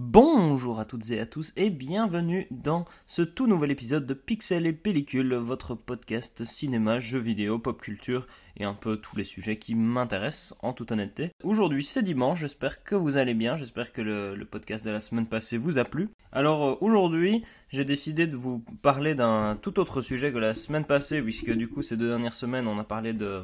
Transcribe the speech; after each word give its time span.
Bonjour 0.00 0.78
à 0.78 0.84
toutes 0.84 1.10
et 1.10 1.18
à 1.18 1.26
tous 1.26 1.52
et 1.56 1.70
bienvenue 1.70 2.46
dans 2.52 2.84
ce 3.08 3.22
tout 3.22 3.48
nouvel 3.48 3.72
épisode 3.72 4.06
de 4.06 4.14
Pixel 4.14 4.64
et 4.64 4.72
Pellicule, 4.72 5.34
votre 5.34 5.74
podcast 5.74 6.44
cinéma, 6.44 7.00
jeux 7.00 7.18
vidéo, 7.18 7.58
pop 7.58 7.82
culture 7.82 8.28
et 8.56 8.64
un 8.64 8.74
peu 8.74 8.96
tous 8.98 9.16
les 9.16 9.24
sujets 9.24 9.56
qui 9.56 9.74
m'intéressent 9.74 10.54
en 10.62 10.72
toute 10.72 10.92
honnêteté. 10.92 11.32
Aujourd'hui 11.42 11.82
c'est 11.82 12.04
dimanche, 12.04 12.38
j'espère 12.38 12.84
que 12.84 12.94
vous 12.94 13.16
allez 13.16 13.34
bien, 13.34 13.56
j'espère 13.56 13.92
que 13.92 14.00
le, 14.00 14.44
podcast 14.44 14.84
de 14.84 14.92
la 14.92 15.00
semaine 15.00 15.26
passée 15.26 15.58
vous 15.58 15.78
a 15.78 15.84
plu. 15.84 16.10
Alors 16.30 16.64
euh, 16.64 16.78
aujourd'hui 16.80 17.42
j'ai 17.68 17.84
décidé 17.84 18.28
de 18.28 18.36
vous 18.36 18.60
parler 18.82 19.16
d'un 19.16 19.58
tout 19.60 19.80
autre 19.80 20.00
sujet 20.00 20.32
que 20.32 20.38
la 20.38 20.54
semaine 20.54 20.84
passée 20.84 21.20
puisque 21.22 21.50
du 21.50 21.66
coup 21.66 21.82
ces 21.82 21.96
deux 21.96 22.10
dernières 22.10 22.34
semaines 22.34 22.68
on 22.68 22.78
a 22.78 22.84
parlé 22.84 23.14
de 23.14 23.42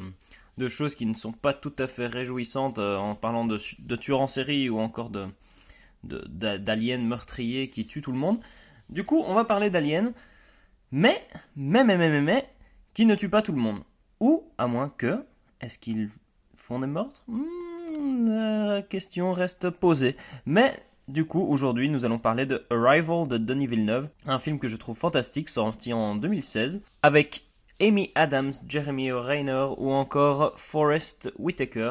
choses 0.69 0.95
qui 0.95 1.07
ne 1.07 1.15
sont 1.15 1.33
pas 1.33 1.53
tout 1.53 1.75
à 1.81 1.89
fait 1.89 2.07
réjouissantes 2.07 2.79
euh, 2.79 2.97
en 2.97 3.17
parlant 3.17 3.45
de, 3.45 3.59
de 3.81 3.97
tueurs 3.97 4.21
en 4.21 4.29
série 4.29 4.71
ou 4.71 4.79
encore 4.79 5.11
de, 5.11 5.27
d'aliens 6.05 6.99
meurtriers 6.99 7.69
qui 7.69 7.87
tuent 7.87 8.03
tout 8.03 8.13
le 8.13 8.19
monde. 8.19 8.41
Du 8.91 9.05
coup, 9.05 9.23
on 9.27 9.35
va 9.35 9.45
parler 9.45 9.71
d'aliens, 9.71 10.13
mais, 10.93 11.27
mais, 11.57 11.85
mais, 11.85 11.97
mais, 11.97 12.21
mais, 12.21 12.49
qui 12.93 13.07
ne 13.07 13.15
tuent 13.15 13.29
pas 13.31 13.43
tout 13.43 13.53
le 13.53 13.61
monde. 13.61 13.81
Ou, 14.21 14.45
à 14.59 14.67
moins 14.67 14.89
que, 14.89 15.25
est-ce 15.61 15.79
qu'ils 15.79 16.11
font 16.55 16.79
des 16.79 16.87
meurtres? 16.87 17.25
Hmm, 17.27 18.29
La 18.29 18.83
question 18.83 19.33
reste 19.33 19.71
posée. 19.71 20.17
Mais, 20.47 20.79
du 21.09 21.25
coup, 21.25 21.43
aujourd'hui, 21.43 21.89
nous 21.89 22.05
allons 22.05 22.19
parler 22.19 22.47
de 22.47 22.65
Arrival 22.71 23.27
de 23.29 23.39
Denis 23.39 23.67
Villeneuve, 23.67 24.09
un 24.27 24.39
film 24.39 24.59
que 24.59 24.69
je 24.69 24.77
trouve 24.77 24.97
fantastique, 24.97 25.49
sorti 25.49 25.93
en 25.93 26.15
2016, 26.15 26.83
avec 27.03 27.45
Amy 27.81 28.11
Adams, 28.15 28.53
Jeremy 28.69 29.11
Rayner 29.13 29.67
ou 29.79 29.91
encore 29.91 30.53
Forrest 30.59 31.33
Whitaker, 31.39 31.91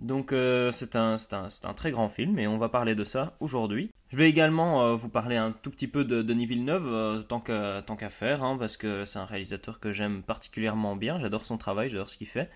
donc 0.00 0.32
euh, 0.32 0.70
c'est 0.70 0.94
un, 0.96 1.16
un, 1.32 1.74
très 1.74 1.90
grand 1.90 2.08
film 2.08 2.38
et 2.38 2.46
on 2.46 2.56
va 2.56 2.68
parler 2.68 2.94
de 2.94 3.04
ça 3.04 3.36
aujourd'hui. 3.40 3.90
Je 4.10 4.16
vais 4.16 4.28
également 4.28 4.82
euh, 4.84 4.94
vous 4.94 5.08
parler 5.08 5.36
un 5.36 5.50
tout 5.50 5.70
petit 5.70 5.88
peu 5.88 6.04
de 6.04 6.22
Denis 6.22 6.46
Villeneuve, 6.46 6.86
euh, 6.86 7.22
tant 7.22 7.40
qu'à 7.40 8.08
faire, 8.08 8.44
hein, 8.44 8.56
parce 8.58 8.76
que 8.76 9.04
c'est 9.04 9.18
un 9.18 9.24
réalisateur 9.24 9.80
que 9.80 9.92
j'aime 9.92 10.22
particulièrement 10.22 10.94
bien, 10.94 11.18
j'adore 11.18 11.44
son 11.44 11.58
travail, 11.58 11.88
j'adore 11.88 12.08
ce 12.08 12.16
qu'il 12.16 12.28
fait. 12.28 12.48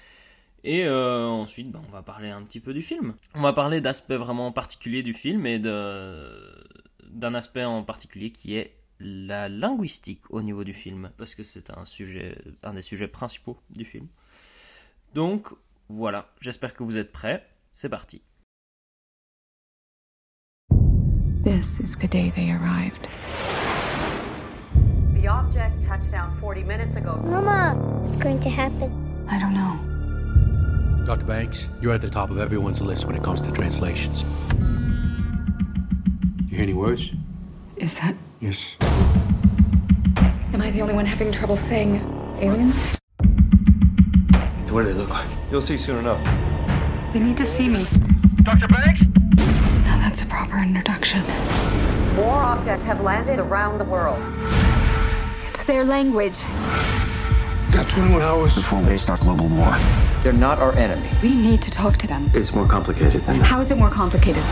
Et 0.64 0.88
ensuite, 0.88 1.72
ben, 1.72 1.82
on 1.88 1.90
va 1.90 2.02
parler 2.02 2.30
un 2.30 2.40
petit 2.44 2.60
peu 2.60 2.72
du 2.72 2.82
film. 2.82 3.14
On 3.34 3.40
va 3.40 3.52
parler 3.52 3.80
d'aspects 3.80 4.12
vraiment 4.12 4.52
particuliers 4.52 5.02
du 5.02 5.12
film 5.12 5.44
et 5.44 5.58
d'un 5.58 7.34
aspect 7.34 7.64
en 7.64 7.82
particulier 7.82 8.30
qui 8.30 8.54
est 8.54 8.76
la 9.00 9.48
linguistique 9.48 10.20
au 10.30 10.40
niveau 10.40 10.62
du 10.62 10.72
film, 10.72 11.10
parce 11.16 11.34
que 11.34 11.42
c'est 11.42 11.70
un 11.70 11.82
un 12.62 12.74
des 12.74 12.82
sujets 12.82 13.08
principaux 13.08 13.58
du 13.70 13.84
film. 13.84 14.06
Donc, 15.14 15.48
voilà, 15.88 16.26
j'espère 16.40 16.74
que 16.74 16.82
vous 16.82 16.98
êtes 16.98 17.12
prêts. 17.12 17.42
C'est 17.72 17.88
parti. 17.88 18.22
This 21.42 21.80
is 21.80 21.96
the 21.96 22.06
day 22.06 22.32
they 22.36 22.52
arrived. 22.52 23.08
The 25.14 25.26
object 25.28 25.80
touched 25.80 26.12
down 26.12 26.30
40 26.40 26.62
minutes 26.64 26.96
ago. 26.96 27.16
Mama, 27.24 27.74
what's 28.02 28.16
going 28.16 28.38
to 28.40 28.48
happen? 28.48 28.90
I 29.28 29.38
don't 29.38 29.54
know. 29.54 29.76
Dr. 31.04 31.24
Banks, 31.24 31.66
you're 31.80 31.92
at 31.92 32.00
the 32.00 32.10
top 32.10 32.30
of 32.30 32.38
everyone's 32.38 32.80
list 32.80 33.06
when 33.06 33.16
it 33.16 33.24
comes 33.24 33.42
to 33.42 33.50
translations. 33.50 34.24
You 36.48 36.56
hear 36.56 36.62
any 36.62 36.74
words? 36.74 37.10
Is 37.76 37.98
that? 37.98 38.14
Yes. 38.40 38.76
Am 40.52 40.60
I 40.60 40.70
the 40.70 40.80
only 40.80 40.94
one 40.94 41.06
having 41.06 41.32
trouble 41.32 41.56
saying 41.56 41.96
aliens? 42.40 43.01
So 44.72 44.76
what 44.76 44.84
do 44.84 44.94
they 44.94 44.98
look 44.98 45.10
like? 45.10 45.28
You'll 45.50 45.60
see 45.60 45.76
soon 45.76 45.98
enough. 45.98 46.18
They 47.12 47.20
need 47.20 47.36
to 47.36 47.44
see 47.44 47.68
me. 47.68 47.86
Dr. 48.42 48.68
Banks? 48.68 49.02
Now 49.84 49.98
that's 49.98 50.22
a 50.22 50.24
proper 50.24 50.56
introduction. 50.62 51.22
More 52.14 52.38
objects 52.38 52.82
have 52.84 53.02
landed 53.02 53.38
around 53.38 53.76
the 53.76 53.84
world. 53.84 54.18
It's 55.46 55.62
their 55.62 55.84
language. 55.84 56.38
Got 57.70 57.90
21 57.90 58.22
hours 58.22 58.54
before 58.54 58.80
they 58.80 58.96
start 58.96 59.20
global 59.20 59.46
war. 59.48 59.76
They're 60.22 60.32
not 60.32 60.58
our 60.58 60.72
enemy. 60.72 61.10
We 61.22 61.36
need 61.36 61.60
to 61.60 61.70
talk 61.70 61.98
to 61.98 62.06
them. 62.06 62.30
It's 62.32 62.54
more 62.54 62.66
complicated 62.66 63.20
than 63.26 63.40
that. 63.40 63.44
How 63.44 63.60
is 63.60 63.70
it 63.70 63.76
more 63.76 63.90
complicated? 63.90 64.42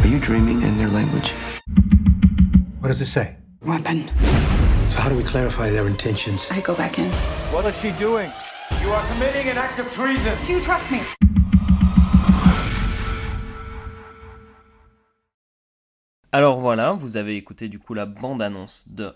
Are 0.00 0.06
you 0.06 0.18
dreaming 0.18 0.60
in 0.60 0.76
their 0.76 0.88
language? 0.88 1.30
What 2.80 2.88
does 2.88 3.00
it 3.00 3.06
say? 3.06 3.36
Weapon. 3.62 4.10
So 4.90 5.00
how 5.00 5.08
do 5.08 5.16
we 5.16 5.22
clarify 5.22 5.70
their 5.70 5.86
intentions? 5.86 6.46
I 6.50 6.60
go 6.60 6.74
back 6.74 6.98
in. 6.98 7.10
What 7.54 7.64
is 7.64 7.80
she 7.80 7.92
doing? 7.92 8.30
You 8.82 8.90
are 8.92 9.06
committing 9.08 9.50
an 9.50 9.58
act 9.58 9.78
of 9.78 9.92
treason. 9.92 10.32
Do 10.46 10.54
you 10.54 10.60
trust 10.60 10.90
me? 10.90 11.00
Alors 16.32 16.60
voilà, 16.60 16.92
vous 16.92 17.18
avez 17.18 17.36
écouté 17.36 17.68
du 17.68 17.78
coup 17.78 17.92
la 17.92 18.06
bande-annonce 18.06 18.88
de 18.88 19.12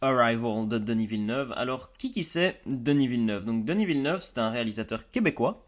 Arrival 0.00 0.68
de 0.68 0.78
Denis 0.78 1.06
Villeneuve. 1.06 1.52
Alors 1.56 1.92
qui 1.94 2.12
qui 2.12 2.22
c'est 2.22 2.60
Denis 2.66 3.08
Villeneuve? 3.08 3.46
Donc 3.46 3.64
Denis 3.64 3.84
Villeneuve, 3.84 4.22
c'est 4.22 4.38
un 4.38 4.50
réalisateur 4.50 5.10
québécois 5.10 5.66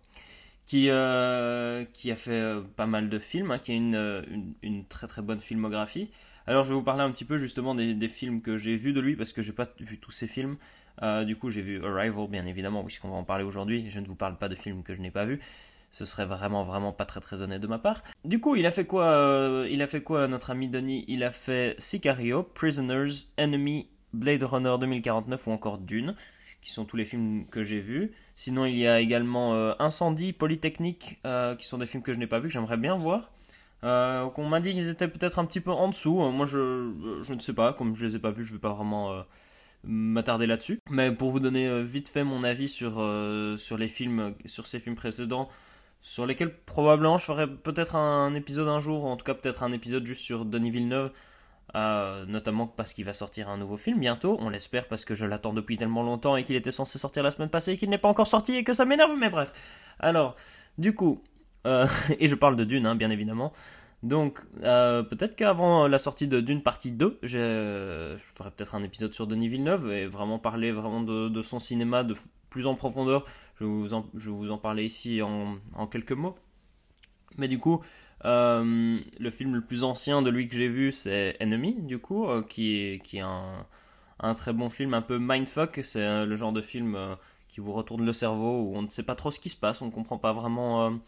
qui, 0.65 0.89
euh, 0.91 1.85
qui 1.93 2.13
a 2.13 2.17
fait 2.17 2.41
euh, 2.41 2.61
pas 2.61 2.87
mal 2.87 3.09
de 3.09 3.19
films, 3.19 3.51
hein, 3.51 3.59
qui 3.59 3.73
a 3.73 3.75
une, 3.75 3.97
euh, 3.97 4.23
une, 4.31 4.55
une, 4.63 4.85
très 4.87 5.09
très 5.09 5.23
bonne 5.23 5.41
filmographie. 5.41 6.11
Alors 6.47 6.63
je 6.63 6.69
vais 6.69 6.77
vous 6.77 6.85
parler 6.85 7.03
un 7.03 7.11
petit 7.11 7.25
peu 7.25 7.39
justement 7.39 7.75
des, 7.75 7.95
des 7.95 8.09
films 8.09 8.41
que 8.41 8.57
j'ai 8.57 8.77
vus 8.77 8.93
de 8.93 9.01
lui 9.01 9.17
parce 9.17 9.33
que 9.33 9.43
j'ai 9.43 9.53
pas 9.53 9.67
vu 9.81 9.99
tous 9.99 10.13
ces 10.13 10.29
films. 10.29 10.57
Euh, 11.03 11.25
du 11.25 11.37
coup, 11.37 11.51
j'ai 11.51 11.63
vu 11.63 11.85
Arrival, 11.85 12.29
bien 12.29 12.45
évidemment, 12.47 12.85
puisqu'on 12.85 13.09
va 13.09 13.17
en 13.17 13.25
parler 13.25 13.45
aujourd'hui. 13.45 13.89
Je 13.89 14.01
ne 14.01 14.07
vous 14.07 14.15
parle 14.15 14.37
pas 14.37 14.49
de 14.49 14.55
films 14.55 14.83
que 14.83 14.95
je 14.95 15.01
n'ai 15.01 15.11
pas 15.11 15.25
vus. 15.25 15.41
Ce 15.91 16.05
serait 16.05 16.25
vraiment, 16.25 16.63
vraiment 16.63 16.93
pas 16.93 17.05
très, 17.05 17.21
très 17.21 17.43
honnête 17.43 17.61
de 17.61 17.67
ma 17.67 17.79
part. 17.79 18.03
Du 18.25 18.41
coup, 18.41 18.57
il 18.57 18.65
a 18.67 18.71
fait 18.71 18.87
quoi 18.87 19.07
euh, 19.07 19.69
Il 19.71 19.83
a 19.83 19.87
fait 19.87 20.03
quoi, 20.03 20.27
notre 20.27 20.51
ami 20.51 20.69
Denis? 20.69 21.05
Il 21.09 21.23
a 21.23 21.31
fait 21.31 21.77
Sicario, 21.79 22.43
Prisoners, 22.43 23.11
Enemy, 23.37 23.89
Blade 24.15 24.43
Runner 24.43 24.75
2049 24.81 25.47
ou 25.47 25.51
encore 25.51 25.79
Dune, 25.79 26.15
qui 26.63 26.73
sont 26.73 26.85
tous 26.87 26.97
les 26.97 27.05
films 27.05 27.47
que 27.51 27.63
j'ai 27.63 27.81
vus. 27.81 28.13
Sinon, 28.37 28.65
il 28.65 28.77
y 28.77 28.87
a 28.87 29.01
également 29.01 29.55
euh, 29.55 29.75
Incendie, 29.81 30.33
Polytechnique, 30.33 31.21
qui 31.59 31.67
sont 31.67 31.79
des 31.79 31.87
films 31.87 32.03
que 32.03 32.15
je 32.15 32.19
n'ai 32.19 32.27
pas 32.27 32.39
vus, 32.39 32.49
que 32.49 32.55
j'aimerais 32.55 32.79
bien 32.79 32.97
voir. 32.97 33.31
qu'on 33.83 34.49
m'a 34.49 34.61
dit 34.61 34.73
qu'ils 34.73 34.89
étaient 34.89 35.09
peut-être 35.09 35.39
un 35.39 35.45
petit 35.45 35.61
peu 35.61 35.73
en 35.73 35.89
dessous. 35.89 36.31
Moi, 36.31 36.47
je, 36.47 37.21
je 37.21 37.35
ne 37.35 37.41
sais 37.41 37.53
pas. 37.53 37.75
Comme 37.75 37.95
je 37.95 38.07
les 38.07 38.17
ai 38.17 38.19
pas 38.19 38.31
vus, 38.31 38.45
je 38.45 38.55
vais 38.55 38.61
pas 38.61 38.73
vraiment 38.73 39.25
m'attarder 39.85 40.47
là-dessus. 40.47 40.79
Mais 40.91 41.13
pour 41.13 41.31
vous 41.31 41.41
donner 41.41 41.67
euh, 41.69 41.83
vite 41.83 42.09
fait 42.09 42.25
mon 42.25 42.45
avis 42.45 42.69
sur, 42.69 43.01
euh, 43.01 43.57
sur 43.57 43.77
les 43.77 43.89
films, 43.89 44.35
sur 44.45 44.67
ces 44.67 44.79
films 44.79 44.97
précédents, 44.97 45.49
sur 46.01 46.27
lesquels 46.27 46.55
probablement 46.65 47.19
je 47.19 47.25
ferai 47.25 47.47
peut-être 47.47 47.97
un 47.97 48.35
épisode 48.35 48.69
un 48.69 48.81
jour, 48.81 49.05
en 49.07 49.17
tout 49.17 49.25
cas 49.25 49.35
peut-être 49.35 49.63
un 49.63 49.73
épisode 49.73 50.07
juste 50.07 50.23
sur 50.23 50.45
Denis 50.45 50.71
Villeneuve, 50.71 51.13
euh, 51.75 52.27
notamment 52.27 52.67
parce 52.67 52.93
qu'il 52.93 53.05
va 53.05 53.13
sortir 53.13 53.49
un 53.49 53.57
nouveau 53.57 53.77
film 53.77 54.01
bientôt, 54.01 54.37
on 54.41 54.51
l'espère 54.51 54.89
parce 54.89 55.05
que 55.05 55.15
je 55.15 55.27
l'attends 55.27 55.53
depuis 55.53 55.77
tellement 55.77 56.03
longtemps 56.03 56.37
et 56.37 56.45
qu'il 56.45 56.57
était 56.57 56.73
censé 56.73 56.99
sortir 56.99 57.23
la 57.23 57.31
semaine 57.31 57.51
passée 57.51 57.73
et 57.73 57.77
qu'il 57.77 57.89
n'est 57.91 57.99
pas 57.99 58.09
encore 58.09 58.27
sorti 58.27 58.57
et 58.57 58.65
que 58.65 58.75
ça 58.75 58.85
m'énerve, 58.85 59.17
mais 59.17 59.31
bref. 59.31 59.53
Alors, 60.01 60.37
du 60.79 60.95
coup, 60.95 61.23
et 61.65 62.27
je 62.27 62.35
parle 62.35 62.57
de 62.57 62.65
Dune, 62.65 62.87
hein, 62.87 62.97
bien 62.97 63.11
évidemment. 63.11 63.53
Donc, 64.03 64.41
euh, 64.65 65.05
peut-être 65.05 65.37
qu'avant 65.37 65.87
la 65.87 65.99
sortie 65.99 66.27
d'une 66.27 66.63
partie 66.63 66.91
2, 66.91 67.21
je 67.23 68.17
ferai 68.35 68.51
peut-être 68.51 68.75
un 68.75 68.83
épisode 68.83 69.15
sur 69.15 69.29
Denis 69.29 69.49
Villeneuve 69.49 69.93
et 69.93 70.07
vraiment 70.07 70.41
parler 70.41 70.73
vraiment 70.73 71.03
de, 71.03 71.43
son 71.43 71.61
cinéma 71.61 72.03
de 72.03 72.15
plus 72.51 72.67
en 72.67 72.75
profondeur. 72.75 73.25
Je 73.61 73.65
vous 73.65 73.95
en, 73.95 74.07
je 74.15 74.57
parler 74.57 74.85
ici 74.85 75.23
en, 75.23 75.57
en, 75.75 75.87
quelques 75.87 76.13
mots. 76.13 76.35
Mais 77.39 77.47
du 77.47 77.61
coup, 77.61 77.81
euh, 78.25 78.99
le 79.21 79.31
film 79.31 79.55
le 79.55 79.61
plus 79.61 79.85
ancien 79.85 80.21
de 80.21 80.31
lui 80.31 80.49
que 80.49 80.57
j'ai 80.57 80.69
vu, 80.69 80.91
c'est 80.91 81.37
Enemy, 81.41 81.83
du 81.83 81.99
coup, 81.99 82.27
euh, 82.27 82.43
qui 82.43 82.75
est, 82.75 83.03
qui 83.05 83.19
est 83.19 83.21
un, 83.21 83.67
un, 84.19 84.35
très 84.35 84.53
bon 84.53 84.69
film, 84.69 84.95
un 84.95 85.03
peu 85.03 85.19
mindfuck. 85.21 85.79
C'est 85.85 86.27
le 86.27 86.35
genre 86.35 86.53
de 86.53 86.61
film 86.61 86.99
qui 87.47 87.61
vous 87.61 87.73
retourne 87.73 88.05
le 88.05 88.13
cerveau, 88.13 88.63
où 88.63 88.77
on 88.77 88.83
ne 88.83 88.89
sait 88.89 89.05
pas 89.05 89.15
trop 89.15 89.31
ce 89.31 89.39
qui 89.39 89.49
se 89.49 89.57
passe, 89.57 89.81
on 89.81 89.87
ne 89.87 89.93
comprend 89.93 90.19
pas 90.19 90.33
vraiment 90.33 90.99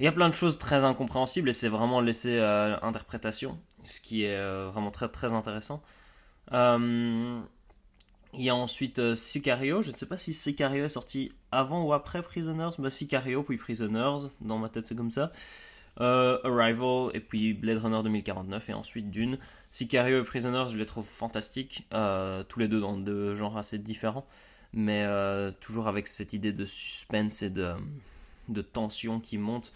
il 0.00 0.04
y 0.04 0.08
a 0.08 0.12
plein 0.12 0.28
de 0.28 0.34
choses 0.34 0.58
très 0.58 0.84
incompréhensibles 0.84 1.48
et 1.48 1.52
c'est 1.52 1.68
vraiment 1.68 2.00
laissé 2.00 2.40
à 2.40 2.84
interprétation, 2.84 3.58
ce 3.84 4.00
qui 4.00 4.24
est 4.24 4.36
euh, 4.36 4.68
vraiment 4.72 4.90
très 4.90 5.08
très 5.08 5.32
intéressant. 5.32 5.82
Euh, 6.52 7.40
il 8.32 8.42
y 8.42 8.50
a 8.50 8.56
ensuite 8.56 8.98
euh, 8.98 9.14
Sicario, 9.14 9.82
je 9.82 9.92
ne 9.92 9.96
sais 9.96 10.06
pas 10.06 10.16
si 10.16 10.34
Sicario 10.34 10.84
est 10.84 10.88
sorti 10.88 11.32
avant 11.52 11.84
ou 11.84 11.92
après 11.92 12.22
Prisoners, 12.22 12.70
mais 12.78 12.90
Sicario 12.90 13.44
puis 13.44 13.56
Prisoners, 13.56 14.28
dans 14.40 14.58
ma 14.58 14.68
tête 14.68 14.86
c'est 14.86 14.96
comme 14.96 15.12
ça. 15.12 15.30
Arrival 15.96 17.10
et 17.14 17.20
puis 17.20 17.54
Blade 17.54 17.78
Runner 17.78 18.02
2049 18.02 18.70
et 18.70 18.74
ensuite 18.74 19.10
Dune. 19.12 19.38
Sicario 19.70 20.20
et 20.20 20.24
Prisoners, 20.24 20.66
je 20.68 20.76
les 20.76 20.86
trouve 20.86 21.06
fantastiques, 21.06 21.86
tous 22.48 22.58
les 22.58 22.66
deux 22.66 22.80
dans 22.80 22.96
deux 22.96 23.36
genres 23.36 23.56
assez 23.56 23.78
différents, 23.78 24.26
mais 24.72 25.06
toujours 25.60 25.86
avec 25.86 26.08
cette 26.08 26.32
idée 26.32 26.52
de 26.52 26.64
suspense 26.64 27.42
et 27.42 27.50
de 27.50 27.76
de 28.48 28.62
tension 28.62 29.20
qui 29.20 29.38
monte. 29.38 29.72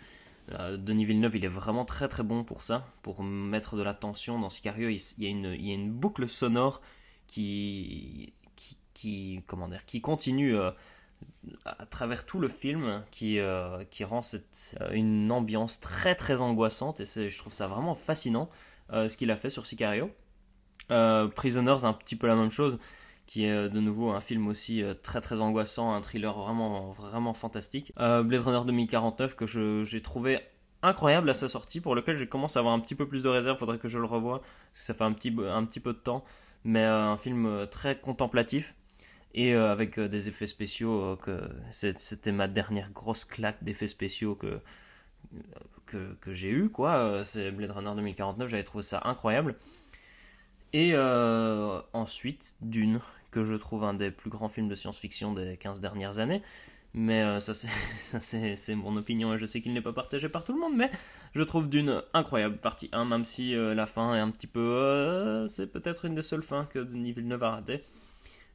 Euh, 0.53 0.76
Denis 0.76 1.05
Villeneuve, 1.05 1.37
il 1.37 1.44
est 1.44 1.49
vraiment 1.49 1.85
très 1.85 2.09
très 2.09 2.23
bon 2.23 2.43
pour 2.43 2.62
ça, 2.62 2.87
pour 3.03 3.23
mettre 3.23 3.76
de 3.76 3.82
la 3.82 3.94
tension 3.94 4.38
dans 4.38 4.49
Sicario. 4.49 4.88
Il, 4.88 5.00
y, 5.19 5.26
a 5.26 5.75
une, 5.75 5.91
boucle 5.91 6.29
sonore 6.29 6.81
qui, 7.26 8.32
qui, 8.94 9.43
comment 9.47 9.69
dire, 9.69 9.85
qui 9.85 10.00
continue 10.00 10.56
euh, 10.56 10.70
à 11.67 11.85
travers 11.87 12.25
tout 12.25 12.41
le 12.41 12.49
film 12.49 13.03
qui, 13.11 13.38
qui 13.91 14.05
rend 14.05 14.20
une 14.93 15.31
ambiance 15.31 15.81
très 15.81 16.15
très 16.15 16.41
angoissante 16.41 17.00
et 17.00 17.31
je 17.31 17.38
trouve 17.38 17.53
ça 17.53 17.67
vraiment 17.67 17.94
fascinant 17.94 18.49
ce 18.91 19.15
qu'il 19.17 19.31
a 19.31 19.37
fait 19.37 19.50
sur 19.50 19.67
Sicario. 19.67 20.11
Prisoners, 20.88 21.85
un 21.85 21.93
petit 21.93 22.17
peu 22.17 22.26
la 22.26 22.37
même 22.37 22.50
chose 22.50 22.79
qui 23.28 23.44
est 23.44 23.69
de 23.69 23.78
nouveau 23.78 24.10
un 24.10 24.20
film 24.20 24.48
aussi 24.48 24.82
très 25.04 25.20
très 25.20 25.40
angoissant, 25.40 25.92
un 25.92 26.00
thriller 26.00 26.36
vraiment 26.36 26.90
vraiment 26.90 27.34
fantastique. 27.34 27.92
Blade 27.96 28.40
Runner 28.40 28.64
2049 28.66 29.36
que 29.36 29.46
j'ai 29.84 30.00
trouvé 30.00 30.40
incroyable 30.82 31.28
à 31.30 31.34
sa 31.34 31.48
sortie, 31.48 31.80
pour 31.80 31.94
lequel 31.94 32.16
je 32.16 32.25
commence 32.25 32.56
à 32.56 32.60
avoir 32.60 32.75
un 32.75 32.80
petit 32.80 32.94
peu 32.94 33.06
plus 33.06 33.22
de 33.22 33.28
réserve, 33.28 33.58
faudrait 33.58 33.78
que 33.78 33.88
je 33.88 33.98
le 33.98 34.06
revoie, 34.06 34.40
parce 34.40 34.80
que 34.80 34.86
ça 34.86 34.94
fait 34.94 35.04
un 35.04 35.12
petit, 35.12 35.34
un 35.50 35.64
petit 35.64 35.80
peu 35.80 35.92
de 35.92 35.98
temps, 35.98 36.25
mais 36.64 36.84
euh, 36.84 37.06
un 37.06 37.16
film 37.16 37.46
euh, 37.46 37.66
très 37.66 37.98
contemplatif, 37.98 38.75
et 39.34 39.54
euh, 39.54 39.72
avec 39.72 39.98
des 39.98 40.28
effets 40.28 40.46
spéciaux, 40.46 41.16
que 41.16 41.40
c'était 41.70 42.32
ma 42.32 42.48
dernière 42.48 42.90
grosse 42.92 43.24
claque 43.24 43.62
d'effets 43.62 43.88
spéciaux 43.88 44.34
que, 44.34 44.60
que, 45.86 46.14
que 46.20 46.32
j'ai 46.32 46.50
eu, 46.50 46.70
quoi, 46.70 47.22
c'est 47.24 47.50
Blade 47.50 47.72
Runner 47.72 47.94
2049, 47.94 48.48
j'avais 48.48 48.64
trouvé 48.64 48.82
ça 48.82 49.02
incroyable. 49.04 49.56
Et 50.73 50.94
ensuite, 51.93 52.56
Dune, 52.61 53.00
que 53.31 53.44
je 53.44 53.55
trouve 53.55 53.85
un 53.85 53.94
des 53.94 54.11
plus 54.11 54.31
grands 54.31 54.49
films 54.49 54.69
de 54.69 54.75
science-fiction 54.75 55.32
des 55.32 55.56
15 55.56 55.81
dernières 55.81 56.19
années. 56.19 56.43
Mais 56.94 57.23
euh, 57.23 57.41
ça, 57.41 57.53
c'est 58.19 58.75
mon 58.75 58.97
opinion 58.97 59.35
et 59.35 59.38
je 59.38 59.47
sais 59.47 59.61
qu'il 59.61 59.73
n'est 59.73 59.82
pas 59.82 59.93
partagé 59.93 60.29
par 60.29 60.44
tout 60.44 60.53
le 60.53 60.61
monde. 60.61 60.75
Mais 60.75 60.91
je 61.35 61.43
trouve 61.43 61.69
d'une 61.69 62.03
incroyable 62.15 62.59
partie 62.59 62.88
1, 62.93 63.05
même 63.05 63.25
si 63.25 63.55
euh, 63.55 63.75
la 63.75 63.87
fin 63.87 64.15
est 64.15 64.20
un 64.20 64.31
petit 64.31 64.47
peu. 64.47 64.61
Euh, 64.61 65.47
c'est 65.47 65.67
peut-être 65.67 66.06
une 66.06 66.15
des 66.15 66.23
seules 66.23 66.43
fins 66.43 66.65
que 66.65 66.79
Denis 66.79 67.12
Villeneuve 67.12 67.44
a 67.44 67.50
raté. 67.50 67.82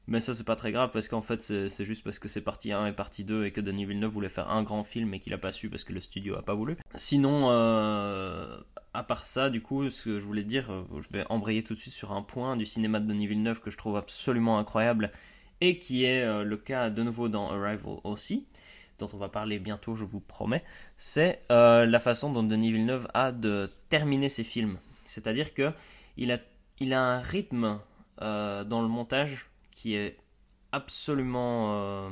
Mais 0.07 0.19
ça, 0.19 0.33
c'est 0.33 0.43
pas 0.43 0.55
très 0.55 0.71
grave 0.71 0.89
parce 0.91 1.07
qu'en 1.07 1.21
fait, 1.21 1.41
c'est 1.41 1.85
juste 1.85 2.03
parce 2.03 2.19
que 2.19 2.27
c'est 2.27 2.41
partie 2.41 2.73
1 2.73 2.87
et 2.87 2.91
partie 2.91 3.23
2 3.23 3.45
et 3.45 3.51
que 3.51 3.61
Denis 3.61 3.85
Villeneuve 3.85 4.11
voulait 4.11 4.29
faire 4.29 4.49
un 4.51 4.61
grand 4.61 4.83
film 4.83 5.13
et 5.13 5.19
qu'il 5.19 5.33
a 5.33 5.37
pas 5.37 5.51
su 5.51 5.69
parce 5.69 5.85
que 5.85 5.93
le 5.93 6.01
studio 6.01 6.35
a 6.35 6.41
pas 6.41 6.55
voulu. 6.55 6.75
Sinon, 6.93 7.49
à 7.49 9.03
part 9.03 9.23
ça, 9.23 9.49
du 9.49 9.61
coup, 9.61 9.89
ce 9.89 10.03
que 10.03 10.19
je 10.19 10.25
voulais 10.25 10.43
dire, 10.43 10.69
je 10.99 11.07
vais 11.11 11.25
embrayer 11.29 11.63
tout 11.63 11.73
de 11.73 11.79
suite 11.79 11.93
sur 11.93 12.11
un 12.11 12.21
point 12.21 12.57
du 12.57 12.65
cinéma 12.65 12.99
de 12.99 13.07
Denis 13.07 13.27
Villeneuve 13.27 13.61
que 13.61 13.71
je 13.71 13.77
trouve 13.77 13.95
absolument 13.95 14.59
incroyable 14.59 15.11
et 15.63 15.77
qui 15.77 16.03
est 16.03 16.23
euh, 16.23 16.43
le 16.43 16.57
cas 16.57 16.89
de 16.89 17.03
nouveau 17.03 17.29
dans 17.29 17.49
Arrival 17.49 17.95
aussi, 18.03 18.45
dont 18.99 19.07
on 19.13 19.17
va 19.17 19.29
parler 19.29 19.59
bientôt, 19.59 19.95
je 19.95 20.03
vous 20.03 20.19
promets, 20.19 20.61
c'est 20.97 21.41
euh, 21.53 21.85
la 21.85 21.99
façon 21.99 22.33
dont 22.33 22.43
Denis 22.43 22.73
Villeneuve 22.73 23.07
a 23.13 23.31
de 23.31 23.71
terminer 23.87 24.27
ses 24.27 24.43
films. 24.43 24.77
C'est-à-dire 25.05 25.53
que 25.53 25.71
il 26.17 26.33
a, 26.33 26.37
il 26.81 26.93
a 26.93 27.01
un 27.01 27.19
rythme 27.19 27.79
euh, 28.21 28.65
dans 28.65 28.81
le 28.81 28.89
montage 28.89 29.47
qui 29.75 29.95
est 29.95 30.17
absolument 30.71 32.11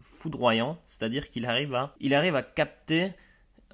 foudroyant, 0.00 0.78
c'est-à-dire 0.84 1.30
qu'il 1.30 1.46
arrive 1.46 1.74
à, 1.74 1.94
il 2.00 2.14
arrive 2.14 2.36
à 2.36 2.42
capter 2.42 3.12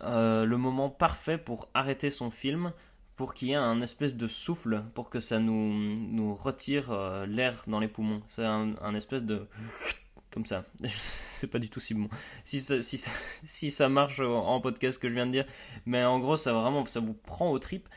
le 0.00 0.56
moment 0.56 0.90
parfait 0.90 1.38
pour 1.38 1.69
arrêter 1.75 2.11
son 2.11 2.31
film 2.31 2.73
pour 3.19 3.35
qu'il 3.35 3.49
y 3.49 3.50
ait 3.50 3.56
un 3.56 3.81
espèce 3.81 4.17
de 4.17 4.29
souffle, 4.29 4.85
pour 4.94 5.11
que 5.11 5.19
ça 5.19 5.40
nous, 5.40 5.73
nous 5.99 6.37
retire 6.37 6.93
euh, 6.93 7.26
l'air 7.26 7.64
dans 7.67 7.81
les 7.81 7.88
poumons. 7.88 8.23
C'est 8.29 8.44
un, 8.44 8.94
espèce 8.94 9.25
de... 9.25 9.49
Comme 10.31 10.46
ça. 10.46 10.64
C'est 10.87 11.49
pas 11.49 11.58
du 11.58 11.69
tout 11.69 11.81
si 11.81 11.94
bon. 11.94 12.08
Si 12.44 12.61
ça, 12.61 12.81
si, 12.81 12.96
si 13.44 13.73
ça 13.73 13.88
marche 13.88 14.20
en 14.20 14.61
podcast 14.61 15.02
que 15.02 15.08
je 15.08 15.14
viens 15.14 15.26
de 15.26 15.32
dire. 15.32 15.46
Mais 15.84 16.05
en 16.05 16.20
gros, 16.20 16.37
ça 16.37 16.52
vraiment, 16.52 16.84
ça 16.84 17.00
vous 17.00 17.12
prend 17.12 17.50
au 17.50 17.58
trip 17.58 17.88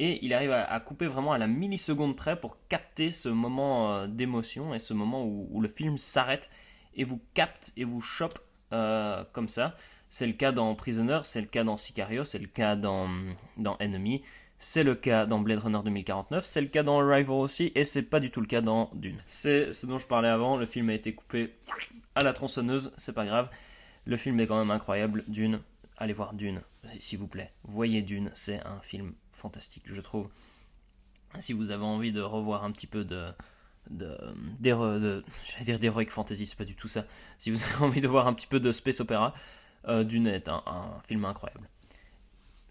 Et 0.00 0.24
il 0.24 0.32
arrive 0.32 0.52
à, 0.52 0.78
couper 0.78 1.08
vraiment 1.08 1.32
à 1.32 1.38
la 1.38 1.48
milliseconde 1.48 2.14
près 2.14 2.38
pour 2.38 2.56
capter 2.68 3.10
ce 3.10 3.28
moment 3.28 3.92
euh, 3.92 4.06
d'émotion 4.06 4.72
et 4.72 4.78
ce 4.78 4.94
moment 4.94 5.24
où, 5.26 5.60
le 5.60 5.66
film 5.66 5.96
s'arrête 5.96 6.50
et 6.94 7.02
vous 7.02 7.20
capte 7.34 7.72
et 7.76 7.82
vous 7.82 8.00
chope 8.00 8.38
euh, 8.72 9.24
comme 9.32 9.48
ça. 9.48 9.74
C'est 10.08 10.28
le 10.28 10.34
cas 10.34 10.52
dans 10.52 10.72
Prisoner, 10.76 11.18
c'est 11.24 11.40
le 11.40 11.48
cas 11.48 11.64
dans 11.64 11.76
Sicario, 11.76 12.22
c'est 12.22 12.38
le 12.38 12.46
cas 12.46 12.76
dans, 12.76 13.08
dans 13.56 13.76
Enemy. 13.80 14.22
C'est 14.56 14.84
le 14.84 14.94
cas 14.94 15.26
dans 15.26 15.40
Blade 15.40 15.58
Runner 15.58 15.80
2049, 15.84 16.44
c'est 16.44 16.60
le 16.60 16.68
cas 16.68 16.84
dans 16.84 17.00
Arrival 17.00 17.30
aussi, 17.30 17.72
et 17.74 17.82
c'est 17.84 18.02
pas 18.02 18.20
du 18.20 18.30
tout 18.30 18.40
le 18.40 18.46
cas 18.46 18.60
dans 18.60 18.90
Dune. 18.94 19.20
C'est 19.24 19.72
ce 19.72 19.86
dont 19.86 19.98
je 19.98 20.06
parlais 20.06 20.28
avant, 20.28 20.56
le 20.56 20.66
film 20.66 20.90
a 20.90 20.94
été 20.94 21.12
coupé 21.12 21.52
à 22.14 22.22
la 22.22 22.32
tronçonneuse, 22.32 22.92
c'est 22.96 23.14
pas 23.14 23.26
grave. 23.26 23.48
Le 24.04 24.16
film 24.16 24.38
est 24.40 24.46
quand 24.46 24.58
même 24.58 24.72
incroyable, 24.72 25.24
Dune. 25.28 25.60
Allez 26.00 26.12
voir 26.12 26.32
Dune, 26.32 26.62
s'il 27.00 27.18
vous 27.18 27.26
plaît. 27.26 27.52
Voyez 27.64 28.02
Dune, 28.02 28.30
c'est 28.32 28.64
un 28.64 28.80
film 28.80 29.14
fantastique, 29.32 29.82
je 29.86 30.00
trouve. 30.00 30.30
Si 31.40 31.52
vous 31.52 31.72
avez 31.72 31.84
envie 31.84 32.12
de 32.12 32.20
revoir 32.20 32.62
un 32.62 32.70
petit 32.70 32.86
peu 32.86 33.04
de, 33.04 33.26
de, 33.90 34.16
de 34.60 35.24
j'allais 35.44 35.64
dire 35.64 35.78
d'heroic 35.80 36.06
fantasy, 36.08 36.46
c'est 36.46 36.56
pas 36.56 36.64
du 36.64 36.76
tout 36.76 36.86
ça. 36.86 37.04
Si 37.36 37.50
vous 37.50 37.60
avez 37.74 37.84
envie 37.84 38.00
de 38.00 38.06
voir 38.06 38.28
un 38.28 38.32
petit 38.32 38.46
peu 38.46 38.60
de 38.60 38.70
space 38.70 39.00
opéra, 39.00 39.34
euh, 39.88 40.04
Dune 40.04 40.28
est 40.28 40.48
un 40.48 40.62
film 41.04 41.24
incroyable. 41.24 41.68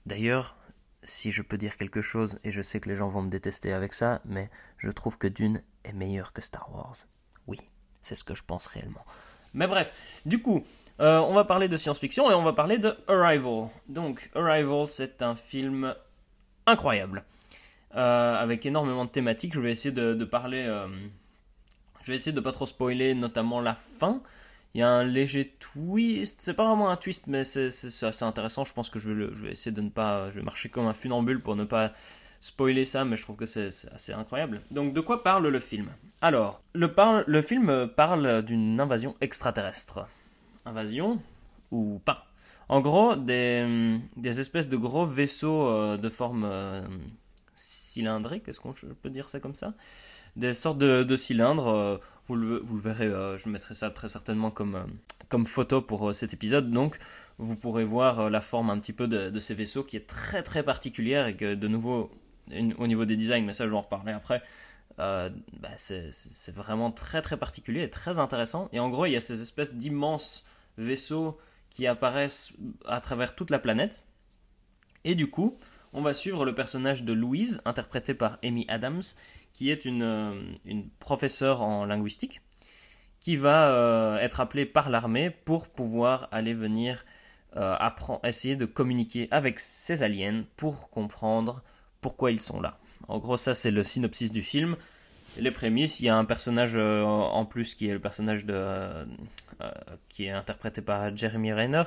D'ailleurs, 0.06 0.56
si 1.04 1.32
je 1.32 1.42
peux 1.42 1.58
dire 1.58 1.76
quelque 1.76 2.02
chose, 2.02 2.40
et 2.46 2.52
je 2.52 2.62
sais 2.62 2.80
que 2.80 2.88
les 2.88 2.96
gens 2.96 3.10
vont 3.10 3.24
me 3.24 3.30
détester 3.30 3.74
avec 3.74 3.94
ça, 3.94 4.22
mais 4.24 4.50
je 4.78 4.90
trouve 4.90 5.18
que 5.18 5.28
Dune 5.28 5.62
est 5.84 5.94
meilleur 5.94 6.32
que 6.32 6.42
Star 6.42 6.74
Wars. 6.74 6.96
Oui, 7.46 7.60
c'est 8.02 8.16
ce 8.16 8.24
que 8.24 8.36
je 8.36 8.44
pense 8.44 8.68
réellement. 8.68 9.06
Mais 9.54 9.68
bref, 9.68 10.22
du 10.26 10.42
coup, 10.42 10.64
euh, 11.00 11.20
on 11.20 11.34
va 11.34 11.44
parler 11.44 11.68
de 11.68 11.78
science-fiction 11.78 12.32
et 12.32 12.34
on 12.34 12.44
va 12.44 12.54
parler 12.54 12.78
de 12.78 12.96
Arrival. 13.08 13.70
Donc, 13.88 14.30
Arrival, 14.36 14.88
c'est 14.88 15.22
un 15.22 15.36
film 15.36 15.94
incroyable, 16.66 17.24
euh, 17.96 18.36
avec 18.36 18.66
énormément 18.66 19.06
de 19.06 19.10
thématiques. 19.10 19.54
Je 19.54 19.62
vais 19.62 19.72
essayer 19.72 19.94
de, 19.94 20.24
parler... 20.26 20.66
Euh, 20.68 20.88
je 22.02 22.12
vais 22.12 22.16
essayer 22.16 22.36
de 22.36 22.42
pas 22.42 22.52
trop 22.52 22.66
spoiler, 22.66 23.14
notamment 23.16 23.62
la 23.62 23.76
fin, 23.76 24.22
il 24.74 24.80
y 24.80 24.84
a 24.84 24.90
un 24.90 25.04
léger 25.04 25.56
twist. 25.60 26.42
C'est 26.42 26.54
pas 26.54 26.68
vraiment 26.68 26.90
un 26.90 26.96
twist, 26.96 27.28
mais 27.28 27.44
c'est 27.44 27.68
assez 27.68 28.24
intéressant. 28.24 28.64
Je 28.64 28.74
pense 28.74 28.90
que 28.90 29.00
je 29.00 29.10
vais, 29.10 29.34
je 29.34 29.44
vais, 29.44 29.52
essayer 29.52 29.72
de 29.72 29.82
ne 29.82 29.90
pas. 29.90 30.30
Je 30.32 30.36
vais 30.36 30.44
marcher 30.44 30.70
comme 30.70 30.86
un 30.86 30.94
funambule 30.94 31.42
pour 31.42 31.56
ne 31.56 31.64
pas 31.64 31.94
spoiler 32.48 32.86
ça, 32.86 33.06
mais 33.06 33.16
je 33.16 33.24
trouve 33.24 33.36
que 33.36 33.46
c'est 33.46 33.70
assez 33.94 34.14
incroyable. 34.14 34.62
Donc, 34.72 34.94
de 34.94 35.02
quoi 35.02 35.24
parle 35.24 35.48
le 35.48 35.60
film? 35.60 35.88
Alors, 36.22 36.62
le, 36.74 36.90
le 37.28 37.42
film 37.42 37.90
parle 37.96 38.42
d'une 38.44 38.80
invasion 38.80 39.16
extraterrestre. 39.22 40.08
Invasion 40.66 41.20
ou 41.72 42.00
pas? 42.04 42.26
En 42.70 42.82
gros, 42.82 43.16
des, 43.16 43.98
des 44.16 44.40
espèces 44.40 44.70
de 44.70 44.78
gros 44.78 45.06
vaisseaux 45.06 45.68
euh, 45.68 45.98
de 45.98 46.10
forme 46.10 46.46
euh, 46.46 46.82
cylindrique, 47.54 48.48
est-ce 48.48 48.60
qu'on 48.60 48.74
peut 49.02 49.10
dire 49.10 49.30
ça 49.30 49.40
comme 49.40 49.56
ça? 49.56 49.74
Des 50.36 50.54
sortes 50.54 50.78
de, 50.78 51.16
cylindres 51.16 51.70
euh, 51.70 51.98
vous 52.28 52.36
le, 52.36 52.62
verrez, 52.64 53.06
euh, 53.08 53.38
je 53.38 53.50
mettrai 53.50 53.74
ça 53.74 53.90
très 53.90 54.10
certainement 54.10 54.52
comme, 54.52 54.76
euh, 54.76 54.84
comme 55.30 55.46
photo 55.46 55.82
pour 55.82 56.10
euh, 56.10 56.14
cet 56.14 56.34
épisode. 56.34 56.72
Donc, 56.72 57.00
vous 57.38 57.56
pourrez 57.56 57.86
voir 57.86 58.30
la 58.30 58.42
forme 58.42 58.70
un 58.70 58.80
petit 58.80 58.94
peu 58.94 59.08
de, 59.08 59.40
ces 59.40 59.54
vaisseaux 59.54 59.84
qui 59.84 59.96
est 59.96 60.08
très 60.08 60.44
très 60.44 60.64
particulière 60.64 61.28
et 61.28 61.36
que 61.36 61.56
de 61.56 61.68
nouveau, 61.68 62.12
au 62.78 62.88
niveau 62.88 63.06
des 63.06 63.16
designs, 63.16 63.46
mais 63.46 63.54
ça 63.54 63.66
je 63.66 63.72
vais 63.72 63.78
en 63.78 63.82
reparler 63.82 64.14
après, 64.14 64.42
bah, 64.98 65.30
c'est 65.78 66.54
vraiment 66.54 66.92
très 66.92 67.22
très 67.22 67.38
particulier 67.38 67.84
et 67.84 67.90
très 67.90 68.20
intéressant. 68.20 68.70
Et 68.74 68.80
en 68.80 68.90
gros, 68.90 69.06
il 69.06 69.12
y 69.12 69.16
a 69.16 69.20
ces 69.20 69.42
espèces 69.42 69.74
d'immenses 69.74 70.46
vaisseaux 70.78 71.38
qui 71.70 71.88
apparaissent 71.88 72.54
à 72.86 73.00
travers 73.02 73.36
toute 73.36 73.50
la 73.50 73.60
planète. 73.60 74.04
Et 75.04 75.16
du 75.16 75.30
coup, 75.30 75.58
on 75.94 76.02
va 76.02 76.14
suivre 76.14 76.46
le 76.46 76.54
personnage 76.54 77.04
de 77.04 77.14
Louise, 77.14 77.62
interprété 77.66 78.14
par 78.14 78.38
Amy 78.44 78.66
Adams, 78.68 79.04
qui 79.54 79.72
est 79.72 79.86
une, 79.86 80.04
euh, 80.04 80.82
professeure 81.00 81.62
en 81.62 81.86
linguistique, 81.86 82.42
qui 83.20 83.36
va 83.36 83.72
euh, 83.72 84.18
être 84.20 84.40
appelée 84.40 84.66
par 84.66 84.90
l'armée 84.90 85.30
pour 85.30 85.70
pouvoir 85.70 86.28
aller 86.32 86.54
venir 86.54 87.06
euh, 87.56 87.76
essayer 88.24 88.56
de 88.56 88.66
communiquer 88.66 89.28
avec 89.32 89.60
ces 89.60 90.04
aliens 90.04 90.44
pour 90.58 90.90
comprendre 90.92 91.64
pourquoi 92.02 92.32
ils 92.32 92.40
sont 92.40 92.62
là. 92.62 92.78
En 93.08 93.20
gros, 93.20 93.38
ça 93.38 93.54
c'est 93.54 93.72
le 93.72 93.84
synopsis 93.84 94.32
du 94.32 94.42
film. 94.42 94.76
Les 95.38 95.52
prémices, 95.52 96.00
il 96.00 96.06
y 96.06 96.10
a 96.10 96.18
un 96.18 96.26
personnage 96.26 96.78
en 96.78 97.46
plus 97.46 97.76
qui 97.76 97.88
est 97.88 97.94
le 97.94 98.00
personnage 98.00 98.46
de, 98.46 99.06
qui 100.10 100.26
est 100.26 100.32
interprété 100.32 100.82
par 100.82 101.16
Jeremy 101.16 101.54
Renner, 101.54 101.84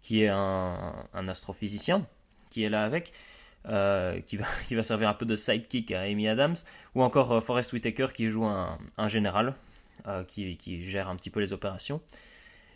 qui 0.00 0.22
est 0.22 0.28
un, 0.28 1.04
astrophysicien, 1.14 2.06
qui 2.50 2.64
est 2.64 2.68
là 2.68 2.84
avec. 2.84 3.12
Euh, 3.66 4.20
qui, 4.20 4.36
va, 4.36 4.46
qui 4.68 4.74
va 4.76 4.82
servir 4.82 5.08
un 5.08 5.14
peu 5.14 5.26
de 5.26 5.36
sidekick 5.36 5.90
à 5.92 6.02
Amy 6.02 6.28
Adams, 6.28 6.54
ou 6.94 7.02
encore 7.02 7.32
euh, 7.32 7.40
Forrest 7.40 7.72
Whitaker 7.72 8.06
qui 8.14 8.30
joue 8.30 8.46
un, 8.46 8.78
général 9.08 9.54
euh, 10.06 10.24
qui, 10.24 10.56
qui, 10.56 10.82
gère 10.82 11.08
un 11.08 11.16
petit 11.16 11.28
peu 11.28 11.40
les 11.40 11.52
opérations. 11.52 12.00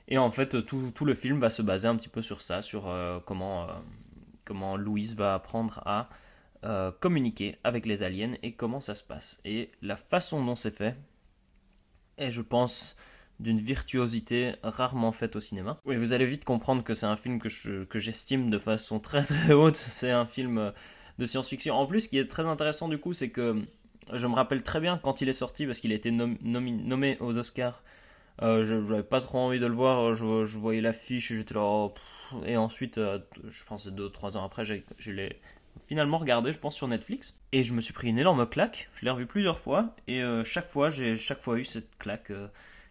Et 0.09 0.19
en 0.19 0.31
fait, 0.31 0.67
tout, 0.67 0.91
tout, 0.95 1.05
le 1.05 1.15
film 1.15 1.39
va 1.39 1.51
se 1.51 1.63
baser 1.63 1.89
un 1.89 1.97
petit 1.97 2.09
peu 2.09 2.21
sur 2.21 2.41
ça, 2.41 2.61
sur 2.61 2.93
comment, 3.25 3.69
comment 4.45 4.77
Louise 4.77 5.15
va 5.17 5.35
apprendre 5.35 5.81
à 5.87 6.11
communiquer 7.01 7.57
avec 7.65 7.87
les 7.87 8.03
aliens 8.03 8.35
et 8.43 8.53
comment 8.53 8.81
ça 8.81 8.95
se 8.95 9.03
passe. 9.03 9.41
Et 9.45 9.71
la 9.83 9.97
façon 9.97 10.45
dont 10.45 10.55
c'est 10.55 10.71
fait 10.71 10.97
est, 12.19 12.31
je 12.31 12.43
pense, 12.43 12.97
d'une 13.41 13.59
virtuosité 13.59 14.55
rarement 14.63 15.13
faite 15.13 15.37
au 15.37 15.41
cinéma. 15.41 15.79
Oui, 15.85 15.97
vous 15.97 16.13
allez 16.13 16.25
vite 16.25 16.45
comprendre 16.45 16.85
que 16.85 16.95
c'est 16.95 17.07
un 17.07 17.17
film 17.17 17.41
que, 17.41 17.99
j'estime 17.99 18.51
de 18.51 18.59
façon 18.59 19.01
très 19.01 19.23
très 19.23 19.53
haute. 19.53 19.77
C'est 19.99 20.11
un 20.11 20.27
film 20.27 20.59
euh, 20.59 20.71
de 21.19 21.27
science-fiction. 21.27 21.75
En 21.75 21.87
plus, 21.87 22.03
ce 22.03 22.09
qui 22.09 22.19
est 22.19 22.29
très 22.29 22.47
intéressant 22.47 22.89
du 22.89 22.99
coup, 22.99 23.13
c'est 23.13 23.31
que 23.31 23.63
je 24.13 24.27
me 24.27 24.35
rappelle 24.35 24.63
très 24.63 24.81
bien 24.81 24.99
quand 24.99 25.21
il 25.21 25.29
est 25.29 25.33
sorti, 25.33 25.67
parce 25.67 25.81
qu'il 25.81 25.93
a 25.93 25.95
été 25.95 26.11
nommé 26.11 27.17
aux 27.21 27.37
Oscars 27.39 27.83
Euh, 28.43 28.65
je 28.65 28.75
n'avais 28.77 29.03
pas 29.03 29.21
trop 29.21 29.39
envie 29.39 29.61
de 29.61 29.67
le 29.67 29.75
voir, 29.75 30.15
je, 30.15 30.59
voyais 30.59 30.81
l'affiche 30.81 31.31
et 31.31 31.37
j'étais 31.37 31.55
là. 31.55 31.63
oh, 31.63 31.95
et 32.47 32.57
ensuite, 32.57 32.99
euh, 32.99 33.19
je 33.49 33.65
pense 33.65 33.89
2-3 33.89 34.37
ans 34.37 34.45
après, 34.45 34.65
j'ai- 34.65 34.85
je 34.99 35.13
l'ai 35.13 35.41
finalement 35.85 36.19
regardé, 36.19 36.53
je 36.53 36.59
pense, 36.59 36.77
sur 36.77 36.89
Netflix. 36.89 37.41
Et 37.53 37.63
je 37.63 37.73
me 37.73 37.81
suis 37.81 37.93
pris 37.93 38.09
une 38.09 38.19
énorme 38.19 38.47
claque. 38.47 38.89
Je 38.95 39.05
l'ai 39.05 39.11
revu 39.11 39.27
plusieurs 39.27 39.59
fois. 39.59 39.95
Et 40.07 40.23
euh, 40.23 40.45
chaque 40.45 40.71
fois, 40.71 40.91
j'ai 40.91 41.15
chaque 41.15 41.41
fois 41.41 41.59
eu 41.59 41.65
cette 41.65 41.97
claque. 41.99 42.31
euh, 42.31 42.49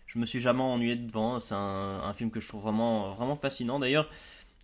je 0.08 0.20
me 0.20 0.26
suis 0.26 0.40
jamais 0.40 0.62
ennuyé 0.62 0.96
devant. 0.96 1.40
C'est 1.40 1.56
un, 1.56 2.14
film 2.14 2.32
que 2.32 2.40
je 2.42 2.48
trouve 2.48 2.62
vraiment, 2.64 3.14
vraiment 3.14 3.36
fascinant. 3.36 3.80
D'ailleurs, 3.80 4.10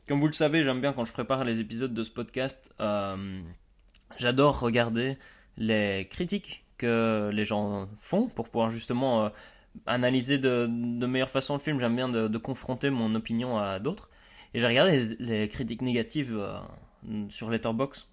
comme 0.07 0.19
vous 0.19 0.27
le 0.27 0.33
savez, 0.33 0.63
j'aime 0.63 0.81
bien 0.81 0.93
quand 0.93 1.05
je 1.05 1.13
prépare 1.13 1.45
les 1.45 1.61
épisodes 1.61 1.93
de 1.93 2.03
ce 2.03 2.11
podcast. 2.11 2.73
euh, 2.81 3.41
J'adore 4.17 4.59
regarder 4.59 5.17
les 5.57 6.07
critiques 6.09 6.65
que 6.77 7.29
les 7.33 7.45
gens 7.45 7.87
font 7.97 8.27
pour 8.27 8.49
pouvoir 8.49 8.69
justement 8.69 9.25
euh, 9.25 9.29
analyser 9.85 10.37
de, 10.37 10.67
de 10.69 11.05
meilleure 11.05 11.29
façon 11.29 11.53
le 11.53 11.59
film. 11.59 11.79
J'aime 11.79 11.95
bien 11.95 12.09
de, 12.09 12.37
confronter 12.37 12.89
mon 12.89 13.15
opinion 13.15 13.57
à 13.57 13.79
d'autres. 13.79 14.09
Et 14.53 14.59
j'ai 14.59 14.67
regardé 14.67 15.15
les, 15.19 15.47
critiques 15.47 15.81
négatives 15.81 16.37
sur 17.29 17.49
Letterboxd 17.49 18.07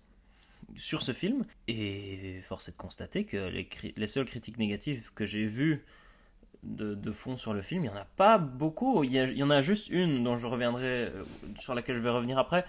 sur 0.76 1.02
ce 1.02 1.12
film. 1.12 1.44
Et 1.68 2.40
force 2.42 2.68
est 2.68 2.72
de 2.72 2.76
constater 2.76 3.24
que 3.24 3.48
les, 3.48 3.68
les 3.96 4.06
seules 4.06 4.24
critiques 4.24 4.58
négatives 4.58 5.12
que 5.14 5.24
j'ai 5.24 5.46
vues 5.46 5.84
de, 6.64 7.12
fond 7.12 7.36
sur 7.36 7.52
le 7.52 7.62
film, 7.62 7.84
il 7.84 7.88
n'y 7.88 7.94
en 7.94 7.98
a 7.98 8.04
pas 8.04 8.38
beaucoup. 8.38 9.04
Il 9.04 9.12
y, 9.12 9.42
en 9.42 9.50
a 9.50 9.60
juste 9.60 9.88
une 9.90 10.24
dont 10.24 10.36
je 10.36 10.46
reviendrai, 10.46 10.84
euh, 10.86 11.24
sur 11.56 11.74
laquelle 11.74 11.96
je 11.96 12.00
vais 12.00 12.10
revenir 12.10 12.38
après. 12.38 12.64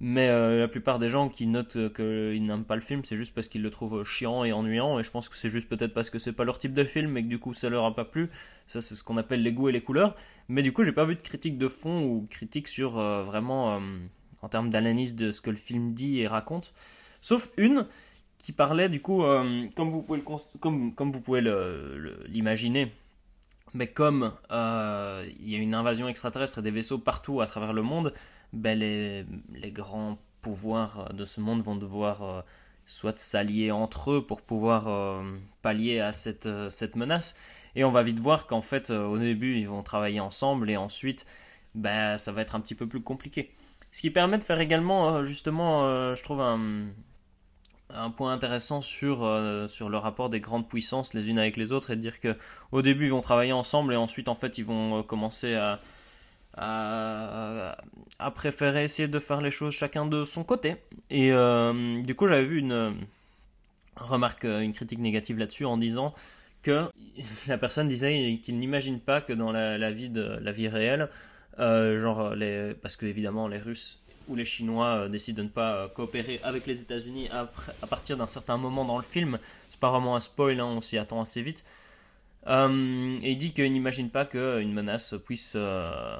Mais 0.00 0.28
euh, 0.28 0.60
la 0.60 0.68
plupart 0.68 1.00
des 1.00 1.10
gens 1.10 1.28
qui 1.28 1.48
notent 1.48 1.92
qu'ils 1.94 2.44
n'aiment 2.44 2.64
pas 2.64 2.76
le 2.76 2.80
film, 2.80 3.04
c'est 3.04 3.16
juste 3.16 3.34
parce 3.34 3.48
qu'ils 3.48 3.62
le 3.62 3.70
trouvent 3.70 4.04
chiant 4.04 4.44
et 4.44 4.52
ennuyant. 4.52 4.98
Et 5.00 5.02
je 5.02 5.10
pense 5.10 5.28
que 5.28 5.36
c'est 5.36 5.48
juste 5.48 5.68
peut-être 5.68 5.92
parce 5.92 6.10
que 6.10 6.20
c'est 6.20 6.32
pas 6.32 6.44
leur 6.44 6.58
type 6.58 6.72
de 6.72 6.84
film 6.84 7.16
et 7.16 7.22
que 7.22 7.26
du 7.26 7.40
coup 7.40 7.52
ça 7.52 7.68
leur 7.68 7.84
a 7.84 7.94
pas 7.94 8.04
plu. 8.04 8.30
Ça, 8.66 8.80
c'est 8.80 8.94
ce 8.94 9.02
qu'on 9.02 9.16
appelle 9.16 9.42
les 9.42 9.52
goûts 9.52 9.70
et 9.70 9.72
les 9.72 9.80
couleurs. 9.80 10.14
Mais 10.48 10.62
du 10.62 10.72
coup, 10.72 10.84
j'ai 10.84 10.92
pas 10.92 11.04
vu 11.04 11.16
de 11.16 11.22
critique 11.22 11.58
de 11.58 11.68
fond 11.68 12.04
ou 12.04 12.26
critique 12.30 12.68
sur 12.68 12.98
euh, 12.98 13.24
vraiment 13.24 13.80
en 14.42 14.48
termes 14.48 14.70
d'analyse 14.70 15.14
de 15.14 15.30
ce 15.30 15.40
que 15.40 15.50
le 15.50 15.56
film 15.56 15.94
dit 15.94 16.20
et 16.20 16.26
raconte. 16.26 16.72
Sauf 17.20 17.50
une 17.56 17.86
qui 18.38 18.52
parlait 18.52 18.88
du 18.88 19.02
coup, 19.02 19.24
euh, 19.24 19.66
comme 19.74 19.90
vous 19.90 20.02
pouvez 20.02 20.20
le 20.20 20.58
comme, 20.60 20.94
comme 20.94 21.12
vous 21.12 21.20
pouvez 21.20 21.42
l'imaginer, 22.28 22.90
mais 23.74 23.88
comme 23.88 24.32
euh, 24.50 25.28
il 25.40 25.50
y 25.50 25.56
a 25.56 25.58
une 25.58 25.74
invasion 25.74 26.08
extraterrestre 26.08 26.60
et 26.60 26.62
des 26.62 26.70
vaisseaux 26.70 26.98
partout 26.98 27.40
à 27.40 27.46
travers 27.46 27.72
le 27.72 27.82
monde, 27.82 28.12
ben 28.52 28.78
les, 28.78 29.26
les 29.52 29.70
grands 29.72 30.18
pouvoirs 30.40 31.12
de 31.12 31.24
ce 31.24 31.40
monde 31.40 31.60
vont 31.60 31.76
devoir 31.76 32.22
euh, 32.22 32.40
soit 32.86 33.18
s'allier 33.18 33.70
entre 33.70 34.12
eux 34.12 34.26
pour 34.26 34.40
pouvoir 34.40 35.22
pallier 35.60 36.00
à 36.00 36.12
cette, 36.12 36.48
cette 36.70 36.96
menace. 36.96 37.36
Et 37.74 37.84
on 37.84 37.90
va 37.90 38.02
vite 38.02 38.18
voir 38.18 38.46
qu'en 38.46 38.62
fait, 38.62 38.88
au 38.90 39.18
début, 39.18 39.58
ils 39.58 39.68
vont 39.68 39.82
travailler 39.82 40.20
ensemble 40.20 40.70
et 40.70 40.78
ensuite, 40.78 41.26
ben, 41.74 42.16
ça 42.16 42.32
va 42.32 42.40
être 42.40 42.54
un 42.54 42.60
petit 42.60 42.74
peu 42.74 42.86
plus 42.86 43.02
compliqué. 43.02 43.52
Ce 43.90 44.02
qui 44.02 44.10
permet 44.10 44.38
de 44.38 44.44
faire 44.44 44.60
également, 44.60 45.14
euh, 45.14 45.24
justement, 45.24 45.86
euh, 45.86 46.14
je 46.14 46.22
trouve 46.22 46.40
un, 46.40 46.88
point 48.16 48.32
intéressant 48.32 48.80
sur, 48.80 49.24
euh, 49.24 49.66
sur 49.66 49.88
le 49.88 49.96
rapport 49.96 50.28
des 50.28 50.40
grandes 50.40 50.68
puissances 50.68 51.14
les 51.14 51.30
unes 51.30 51.38
avec 51.38 51.56
les 51.56 51.72
autres 51.72 51.90
et 51.90 51.96
de 51.96 52.00
dire 52.00 52.20
que 52.20 52.36
au 52.70 52.82
début 52.82 53.06
ils 53.06 53.10
vont 53.10 53.22
travailler 53.22 53.52
ensemble 53.52 53.94
et 53.94 53.96
ensuite 53.96 54.28
en 54.28 54.34
fait 54.34 54.58
ils 54.58 54.64
vont 54.64 55.02
commencer 55.02 55.54
à, 55.54 55.80
à, 56.54 58.30
préférer 58.34 58.84
essayer 58.84 59.08
de 59.08 59.18
faire 59.18 59.40
les 59.40 59.50
choses 59.50 59.72
chacun 59.72 60.04
de 60.04 60.24
son 60.24 60.44
côté. 60.44 60.76
Et 61.08 61.30
du 62.02 62.14
coup 62.14 62.28
j'avais 62.28 62.44
vu 62.44 62.58
une 62.58 62.94
remarque, 63.96 64.44
une 64.44 64.74
critique 64.74 65.00
négative 65.00 65.38
là-dessus 65.38 65.64
en 65.64 65.78
disant 65.78 66.14
que 66.62 66.90
la 67.48 67.56
personne 67.56 67.88
disait 67.88 68.38
qu'il 68.42 68.58
n'imagine 68.58 69.00
pas 69.00 69.22
que 69.22 69.32
dans 69.32 69.50
la 69.50 69.90
vie 69.90 70.10
de 70.10 70.38
la 70.42 70.52
vie 70.52 70.68
réelle, 70.68 71.08
euh, 71.58 72.00
genre 72.00 72.34
les, 72.34 72.74
parce 72.74 72.96
que 72.96 73.06
évidemment 73.06 73.48
les 73.48 73.58
Russes 73.58 74.00
ou 74.28 74.36
les 74.36 74.44
Chinois 74.44 74.86
euh, 74.86 75.08
décident 75.08 75.38
de 75.38 75.48
ne 75.48 75.52
pas 75.52 75.74
euh, 75.76 75.88
coopérer 75.88 76.40
avec 76.42 76.66
les 76.66 76.82
États-Unis 76.82 77.28
à 77.30 77.86
partir 77.86 78.16
d'un 78.16 78.26
certain 78.26 78.56
moment 78.58 78.84
dans 78.84 78.98
le 78.98 79.02
film. 79.04 79.38
C'est 79.70 79.80
pas 79.80 79.90
vraiment 79.90 80.16
un 80.16 80.20
spoil, 80.20 80.60
hein, 80.60 80.66
on 80.66 80.80
s'y 80.80 80.98
attend 80.98 81.20
assez 81.20 81.42
vite. 81.42 81.64
Euh, 82.46 83.18
et 83.22 83.32
il 83.32 83.38
dit 83.38 83.52
qu'il 83.52 83.70
n'imagine 83.72 84.10
pas 84.10 84.24
qu'une 84.24 84.72
menace 84.72 85.14
puisse, 85.24 85.54
euh, 85.56 86.18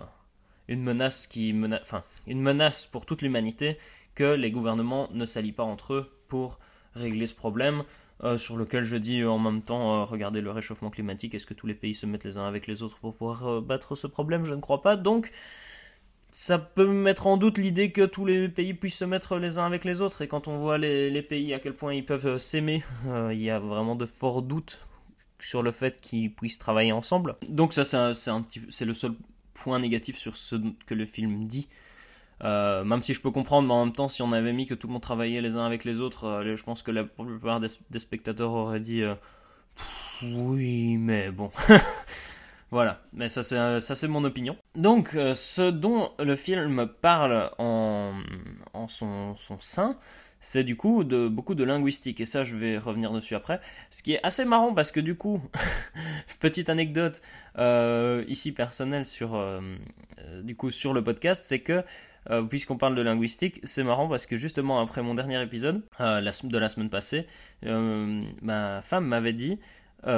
une 0.68 0.82
menace 0.82 1.26
qui 1.26 1.52
mena- 1.52 1.80
enfin, 1.80 2.02
une 2.26 2.40
menace 2.40 2.86
pour 2.86 3.06
toute 3.06 3.22
l'humanité, 3.22 3.78
que 4.14 4.34
les 4.34 4.50
gouvernements 4.50 5.08
ne 5.12 5.24
s'allient 5.24 5.52
pas 5.52 5.62
entre 5.62 5.94
eux 5.94 6.10
pour 6.28 6.58
régler 6.94 7.26
ce 7.26 7.34
problème. 7.34 7.84
Euh, 8.24 8.36
sur 8.36 8.56
lequel 8.56 8.82
je 8.82 8.96
dis 8.96 9.20
euh, 9.20 9.30
en 9.30 9.38
même 9.38 9.62
temps, 9.62 10.00
euh, 10.00 10.04
regardez 10.04 10.40
le 10.40 10.50
réchauffement 10.50 10.90
climatique, 10.90 11.34
est-ce 11.34 11.46
que 11.46 11.54
tous 11.54 11.66
les 11.66 11.74
pays 11.74 11.94
se 11.94 12.04
mettent 12.04 12.24
les 12.24 12.36
uns 12.36 12.46
avec 12.46 12.66
les 12.66 12.82
autres 12.82 12.98
pour 12.98 13.14
pouvoir 13.16 13.62
battre 13.62 13.94
ce 13.94 14.06
problème? 14.06 14.44
Je 14.44 14.54
ne 14.54 14.60
crois 14.60 14.82
pas. 14.82 14.96
Donc, 14.96 15.30
ça 16.30 16.58
peut 16.58 16.86
mettre 16.86 17.26
en 17.26 17.36
doute 17.36 17.58
l'idée 17.58 17.92
que 17.92 18.04
tous 18.04 18.26
les 18.26 18.48
pays 18.48 18.74
puissent 18.74 18.98
se 18.98 19.04
mettre 19.04 19.38
les 19.38 19.58
uns 19.58 19.66
avec 19.66 19.84
les 19.84 20.00
autres. 20.00 20.22
Et 20.22 20.28
quand 20.28 20.48
on 20.48 20.56
voit 20.56 20.78
les, 20.78 21.22
pays 21.22 21.54
à 21.54 21.60
quel 21.60 21.74
point 21.74 21.94
ils 21.94 22.04
peuvent 22.04 22.38
s'aimer, 22.38 22.82
il 23.30 23.40
y 23.40 23.50
a 23.50 23.60
vraiment 23.60 23.94
de 23.94 24.06
forts 24.06 24.42
doutes 24.42 24.84
sur 25.38 25.62
le 25.62 25.70
fait 25.70 26.00
qu'ils 26.00 26.34
puissent 26.34 26.58
travailler 26.58 26.92
ensemble. 26.92 27.36
Donc 27.48 27.72
ça, 27.72 27.84
c'est 27.84 28.84
le 28.84 28.94
seul 28.94 29.12
point 29.54 29.78
négatif 29.78 30.16
sur 30.16 30.36
ce 30.36 30.56
que 30.86 30.94
le 30.94 31.06
film 31.06 31.44
dit. 31.44 31.68
Euh, 32.44 32.84
même 32.84 33.02
si 33.02 33.14
je 33.14 33.20
peux 33.20 33.30
comprendre, 33.30 33.66
mais 33.66 33.74
en 33.74 33.84
même 33.86 33.94
temps, 33.94 34.08
si 34.08 34.22
on 34.22 34.32
avait 34.32 34.52
mis 34.52 34.66
que 34.66 34.74
tout 34.74 34.86
le 34.86 34.92
monde 34.92 35.02
travaillait 35.02 35.40
les 35.40 35.56
uns 35.56 35.66
avec 35.66 35.84
les 35.84 36.00
autres, 36.00 36.24
euh, 36.24 36.56
je 36.56 36.62
pense 36.62 36.82
que 36.82 36.90
la 36.90 37.04
plupart 37.04 37.60
des, 37.60 37.98
spectateurs 37.98 38.52
auraient 38.52 38.80
dit 38.80 39.02
euh, 39.02 39.14
oui, 40.22 40.96
mais 40.98 41.30
bon. 41.30 41.48
voilà, 42.70 43.00
mais 43.12 43.28
ça 43.28 43.42
c'est 43.42 44.08
mon 44.08 44.24
opinion. 44.24 44.56
Donc, 44.76 45.10
ce 45.10 45.70
dont 45.70 46.12
le 46.18 46.36
film 46.36 46.86
parle 46.86 47.50
en, 47.58 48.14
en 48.72 48.88
son, 48.88 49.34
sein, 49.58 49.96
c'est 50.40 50.62
du 50.62 50.76
coup 50.76 51.02
de 51.02 51.26
beaucoup 51.26 51.56
de 51.56 51.64
linguistique 51.64 52.20
et 52.20 52.24
ça 52.24 52.44
je 52.44 52.54
vais 52.54 52.78
revenir 52.78 53.12
dessus 53.12 53.34
après. 53.34 53.60
Ce 53.90 54.04
qui 54.04 54.14
est 54.14 54.20
assez 54.24 54.44
marrant 54.44 54.74
parce 54.74 54.92
que 54.92 55.00
du 55.00 55.16
coup, 55.16 55.40
petite 56.40 56.68
anecdote 56.68 57.20
ici 58.28 58.52
personnelle 58.52 59.06
sur 59.06 59.40
du 60.42 60.54
coup 60.56 60.70
sur 60.70 60.92
le 60.92 61.02
podcast, 61.02 61.44
c'est 61.46 61.60
que 61.60 61.84
euh, 62.30 62.42
puisqu'on 62.42 62.76
parle 62.76 62.94
de 62.94 63.02
linguistique, 63.02 63.60
c'est 63.62 63.84
marrant 63.84 64.08
parce 64.08 64.26
que 64.26 64.36
justement 64.36 64.80
après 64.80 65.02
mon 65.02 65.14
dernier 65.14 65.42
épisode 65.42 65.82
euh, 66.00 66.20
de 66.20 66.58
la 66.58 66.68
semaine 66.68 66.90
passée, 66.90 67.26
euh, 67.64 68.18
ma 68.42 68.82
femme 68.82 69.06
m'avait 69.06 69.32
dit 69.32 69.58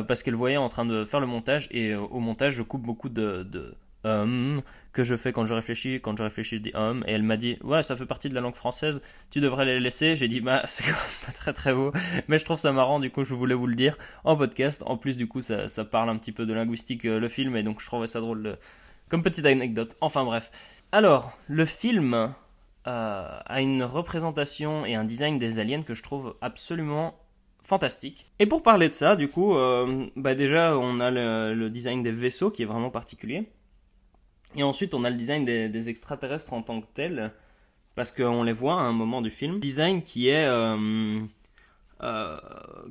parce 0.07 0.23
qu'elle 0.23 0.35
voyait 0.35 0.59
en 0.59 0.69
train 0.69 0.85
de 0.85 1.05
faire 1.07 1.21
le 1.21 1.27
montage 1.27 1.67
et 1.71 1.95
au 1.95 2.21
montage 2.21 2.53
je 2.53 2.63
coupe 2.63 2.83
beaucoup 2.83 3.09
de, 3.09 3.43
de 3.45 3.75
hum 4.05 4.63
que 4.93 5.03
je 5.05 5.17
fais 5.17 5.33
quand 5.33 5.47
je 5.47 5.55
réfléchis, 5.55 6.01
quand 6.03 6.17
je 6.19 6.23
réfléchis 6.23 6.57
je 6.57 6.61
dis 6.61 6.73
hum 6.75 7.03
et 7.07 7.13
elle 7.13 7.23
m'a 7.23 7.39
dit 7.39 7.57
ouais 7.63 7.83
ça 7.83 7.97
fait 7.97 8.05
partie 8.05 8.29
de 8.29 8.35
la 8.35 8.43
langue 8.43 8.55
française, 8.55 9.01
tu 9.31 9.41
devrais 9.41 9.65
les 9.65 9.81
laisser. 9.81 10.17
J'ai 10.17 10.29
dit 10.29 10.41
bah 10.41 10.63
c'est 10.67 10.93
pas 11.25 11.33
très 11.33 11.53
très 11.55 11.73
beau, 11.73 11.93
mais 12.29 12.39
je 12.39 12.45
trouve 12.45 12.59
ça 12.59 12.73
marrant 12.73 13.01
du 13.01 13.11
coup 13.11 13.25
je 13.25 13.35
voulais 13.35 13.55
vous 13.55 13.67
le 13.67 13.75
dire 13.75 13.97
en 14.25 14.37
podcast. 14.37 14.83
En 14.87 14.99
plus 14.99 15.17
du 15.17 15.27
coup 15.27 15.41
ça, 15.41 15.67
ça 15.67 15.85
parle 15.85 16.11
un 16.11 16.17
petit 16.17 16.33
peu 16.33 16.45
de 16.45 16.53
linguistique 16.53 17.05
le 17.05 17.29
film 17.29 17.57
et 17.57 17.63
donc 17.63 17.81
je 17.81 17.87
trouvais 17.87 18.07
ça 18.07 18.21
drôle 18.21 18.59
comme 19.11 19.23
petite 19.23 19.45
anecdote. 19.45 19.97
Enfin 20.01 20.25
bref. 20.25 20.51
Alors 20.93 21.39
le 21.49 21.65
film 21.65 22.15
euh, 22.87 23.41
a 23.45 23.61
une 23.61 23.83
représentation 23.83 24.85
et 24.87 24.95
un 24.95 25.05
design 25.05 25.39
des 25.39 25.59
aliens 25.59 25.83
que 25.83 25.95
je 25.95 26.03
trouve 26.03 26.35
absolument 26.41 27.15
fantastique. 27.63 28.27
Et 28.39 28.47
pour 28.47 28.63
parler 28.63 28.89
de 28.89 28.95
ça, 28.95 29.17
du 29.17 29.29
coup, 29.29 29.55
euh, 29.55 30.07
bah 30.17 30.35
déjà, 30.35 30.77
on 30.79 30.99
a 30.99 31.11
le, 31.11 31.69
design 31.69 32.03
des 32.03 32.11
vaisseaux 32.11 32.51
qui 32.51 32.63
est 32.63 32.67
vraiment 32.67 32.91
particulier. 32.91 33.49
Et 34.57 34.63
ensuite, 34.63 34.95
on 34.95 35.05
a 35.05 35.11
le 35.11 35.17
design 35.17 35.45
des, 35.45 35.89
extraterrestres 35.89 36.53
en 36.53 36.63
tant 36.63 36.81
que 36.81 36.87
tels, 36.93 37.33
parce 37.95 38.11
qu'on 38.11 38.43
les 38.43 38.53
voit 38.53 38.81
à 38.81 38.83
un 38.83 38.93
moment 38.93 39.23
du 39.23 39.31
film. 39.31 39.61
Design 39.61 40.03
qui 40.03 40.29
est, 40.31 40.47
euh, 40.47 41.21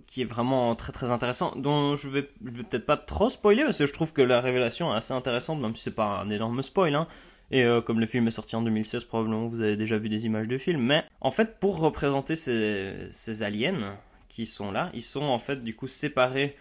qui 0.05 0.21
est 0.21 0.25
vraiment 0.25 0.75
très 0.75 0.93
très 0.93 1.11
intéressant, 1.11 1.53
dont 1.57 1.95
je 1.95 2.07
vais, 2.07 2.29
je 2.45 2.51
vais 2.51 2.63
peut-être 2.63 2.85
pas 2.85 2.95
trop 2.95 3.29
spoiler, 3.29 3.63
parce 3.63 3.79
que 3.79 3.87
je 3.87 3.93
trouve 3.93 4.13
que 4.13 4.21
la 4.21 4.39
révélation 4.39 4.93
est 4.93 4.97
assez 4.97 5.13
intéressante, 5.13 5.59
même 5.59 5.75
si 5.75 5.83
c'est 5.83 5.95
pas 5.95 6.19
un 6.19 6.29
énorme 6.29 6.61
spoil. 6.61 6.95
Hein. 6.95 7.07
Et 7.51 7.63
euh, 7.63 7.81
comme 7.81 7.99
le 7.99 8.05
film 8.05 8.27
est 8.27 8.31
sorti 8.31 8.55
en 8.55 8.61
2016, 8.61 9.05
probablement 9.05 9.45
vous 9.45 9.61
avez 9.61 9.75
déjà 9.75 9.97
vu 9.97 10.09
des 10.09 10.25
images 10.25 10.47
du 10.47 10.59
film. 10.59 10.81
Mais 10.81 11.03
en 11.21 11.31
fait, 11.31 11.59
pour 11.59 11.79
représenter 11.79 12.35
ces, 12.35 13.07
ces 13.09 13.43
aliens 13.43 13.97
qui 14.27 14.45
sont 14.45 14.71
là, 14.71 14.89
ils 14.93 15.01
sont 15.01 15.23
en 15.23 15.39
fait 15.39 15.63
du 15.63 15.75
coup 15.75 15.87
séparés. 15.87 16.55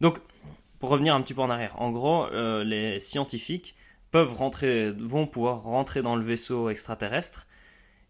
Donc, 0.00 0.18
pour 0.78 0.90
revenir 0.90 1.14
un 1.14 1.20
petit 1.22 1.34
peu 1.34 1.42
en 1.42 1.50
arrière, 1.50 1.80
en 1.80 1.90
gros, 1.90 2.26
euh, 2.26 2.62
les 2.62 3.00
scientifiques 3.00 3.74
peuvent 4.10 4.34
rentrer, 4.34 4.92
vont 4.92 5.26
pouvoir 5.26 5.62
rentrer 5.62 6.02
dans 6.02 6.16
le 6.16 6.24
vaisseau 6.24 6.70
extraterrestre 6.70 7.46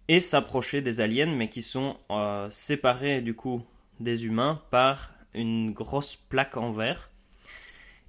et 0.09 0.21
s'approcher 0.21 0.81
des 0.81 1.01
aliens, 1.01 1.35
mais 1.35 1.49
qui 1.49 1.63
sont 1.63 1.97
euh, 2.11 2.49
séparés 2.51 3.21
du 3.21 3.35
coup 3.35 3.63
des 4.01 4.27
humains 4.27 4.63
par 4.71 5.13
une 5.35 5.73
grosse 5.73 6.17
plaque 6.17 6.57
en 6.57 6.71
verre. 6.71 7.11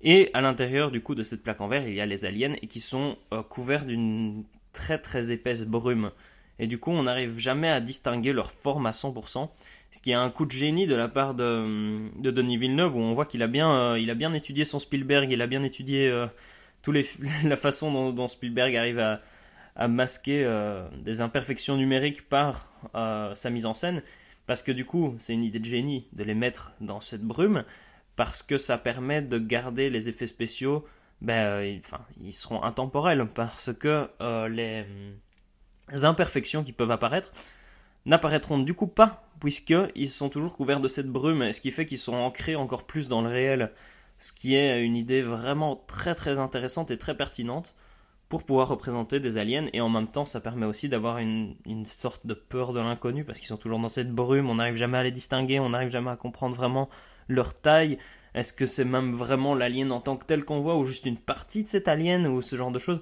Et 0.02 0.30
à 0.34 0.42
l'intérieur 0.42 0.92
du 0.92 1.02
coup 1.02 1.16
de 1.16 1.24
cette 1.24 1.44
plaque 1.44 1.62
en 1.62 1.68
verre, 1.68 1.88
il 1.88 1.94
y 1.94 2.02
a 2.02 2.06
les 2.06 2.26
aliens 2.26 2.56
et 2.62 2.68
qui 2.68 2.80
sont 2.80 3.18
euh, 3.34 3.44
couverts 3.44 3.86
d'une 3.86 4.44
très 4.72 4.98
très 4.98 5.32
épaisse 5.32 5.66
brume. 5.66 6.12
Et 6.58 6.68
du 6.68 6.78
coup, 6.78 6.92
on 6.92 7.04
n'arrive 7.04 7.38
jamais 7.38 7.70
à 7.70 7.80
distinguer 7.80 8.34
leur 8.34 8.52
forme 8.52 8.86
à 8.86 8.92
100%, 8.92 9.50
ce 9.92 10.00
qui 10.00 10.12
est 10.12 10.16
un 10.16 10.30
coup 10.30 10.46
de 10.46 10.52
génie 10.52 10.88
de 10.88 10.96
la 10.96 11.08
part 11.08 11.34
de, 11.34 12.10
de 12.20 12.32
Denis 12.32 12.58
Villeneuve, 12.58 12.96
où 12.96 13.00
on 13.00 13.14
voit 13.14 13.26
qu'il 13.26 13.42
a 13.44 13.48
bien, 13.48 13.72
euh, 13.72 14.10
a 14.10 14.14
bien 14.14 14.34
étudié 14.34 14.66
son 14.66 14.78
Spielberg, 14.80 15.32
il 15.32 15.42
a 15.42 15.48
bien 15.48 15.64
étudié 15.64 16.10
euh, 16.10 16.28
tous 16.82 16.92
les, 16.92 17.06
la 17.46 17.56
façon 17.56 18.12
dont, 18.12 18.28
Spielberg 18.28 18.76
arrive 18.76 19.00
à 19.00 19.88
masquer 19.88 20.46
des 21.02 21.22
imperfections 21.22 21.78
numériques 21.78 22.28
par 22.28 22.68
sa 22.94 23.50
mise 23.50 23.66
en 23.66 23.74
scène, 23.74 24.02
parce 24.46 24.62
que 24.62 24.74
du 24.74 24.84
coup, 24.84 25.14
c'est 25.18 25.34
une 25.34 25.44
idée 25.46 25.60
de 25.60 25.66
génie 25.66 26.08
de 26.12 26.26
les 26.26 26.34
mettre 26.34 26.74
dans 26.82 27.00
cette 27.00 27.22
brume, 27.22 27.64
parce 28.20 28.44
que 28.44 28.58
ça 28.58 28.78
permet 28.78 29.22
de 29.22 29.38
garder 29.38 29.90
les 29.90 30.10
effets 30.10 30.28
spéciaux, 30.28 30.84
ben, 31.22 31.62
ils, 31.62 31.80
enfin, 31.86 32.02
ils 32.22 32.34
seront 32.34 32.62
intemporels, 32.64 33.26
parce 33.34 33.72
que 33.72 34.10
les 34.50 34.86
imperfections 36.04 36.62
qui 36.62 36.74
peuvent 36.74 36.92
apparaître 36.92 37.32
n'apparaîtront 38.06 38.60
du 38.60 38.74
coup 38.74 38.88
pas, 38.88 39.24
puisqu'ils 39.40 40.10
sont 40.10 40.28
toujours 40.28 40.58
couverts 40.58 40.82
de 40.82 40.90
cette 40.90 41.08
brume, 41.08 41.54
ce 41.54 41.62
qui 41.62 41.72
fait 41.72 41.86
qu'ils 41.86 41.98
sont 41.98 42.14
ancrés 42.14 42.58
encore 42.58 42.86
plus 42.86 43.08
dans 43.08 43.22
le 43.22 43.30
réel, 43.30 43.72
ce 44.18 44.34
qui 44.34 44.54
est 44.54 44.84
une 44.84 44.98
idée 44.98 45.22
vraiment 45.22 45.82
très 45.88 46.14
très 46.14 46.40
intéressante 46.40 46.92
et 46.92 46.98
très 46.98 47.16
pertinente 47.16 47.74
pour 48.28 48.44
pouvoir 48.44 48.68
représenter 48.68 49.22
des 49.22 49.38
aliens, 49.38 49.68
et 49.72 49.80
en 49.80 49.88
même 49.88 50.10
temps 50.10 50.26
ça 50.26 50.42
permet 50.42 50.66
aussi 50.66 50.90
d'avoir 50.90 51.20
une, 51.20 51.56
sorte 51.86 52.28
de 52.28 52.34
peur 52.34 52.74
de 52.74 52.82
l'inconnu, 52.82 53.24
parce 53.24 53.40
qu'ils 53.40 53.48
sont 53.48 53.56
toujours 53.56 53.80
dans 53.80 53.88
cette 53.88 54.12
brume, 54.12 54.50
on 54.50 54.56
n'arrive 54.56 54.76
jamais 54.76 54.98
à 54.98 55.04
les 55.04 55.12
distinguer, 55.12 55.62
on 55.62 55.70
n'arrive 55.70 55.90
jamais 55.90 56.12
à 56.12 56.18
comprendre 56.18 56.54
vraiment 56.54 56.90
leur 57.30 57.54
taille, 57.54 57.98
est-ce 58.34 58.54
que 58.54 58.66
c'est 58.66 58.86
même 58.86 59.12
vraiment 59.12 59.56
l'alien 59.56 59.92
en 59.92 60.02
tant 60.02 60.18
que 60.18 60.26
tel 60.26 60.44
qu'on 60.44 60.60
voit, 60.60 60.78
ou 60.78 60.86
juste 60.86 61.06
une 61.06 61.18
partie 61.18 61.64
de 61.64 61.70
cet 61.70 61.88
alien, 61.88 62.28
ou 62.28 62.42
ce 62.42 62.56
genre 62.56 62.72
de 62.72 62.80
choses? 62.80 63.02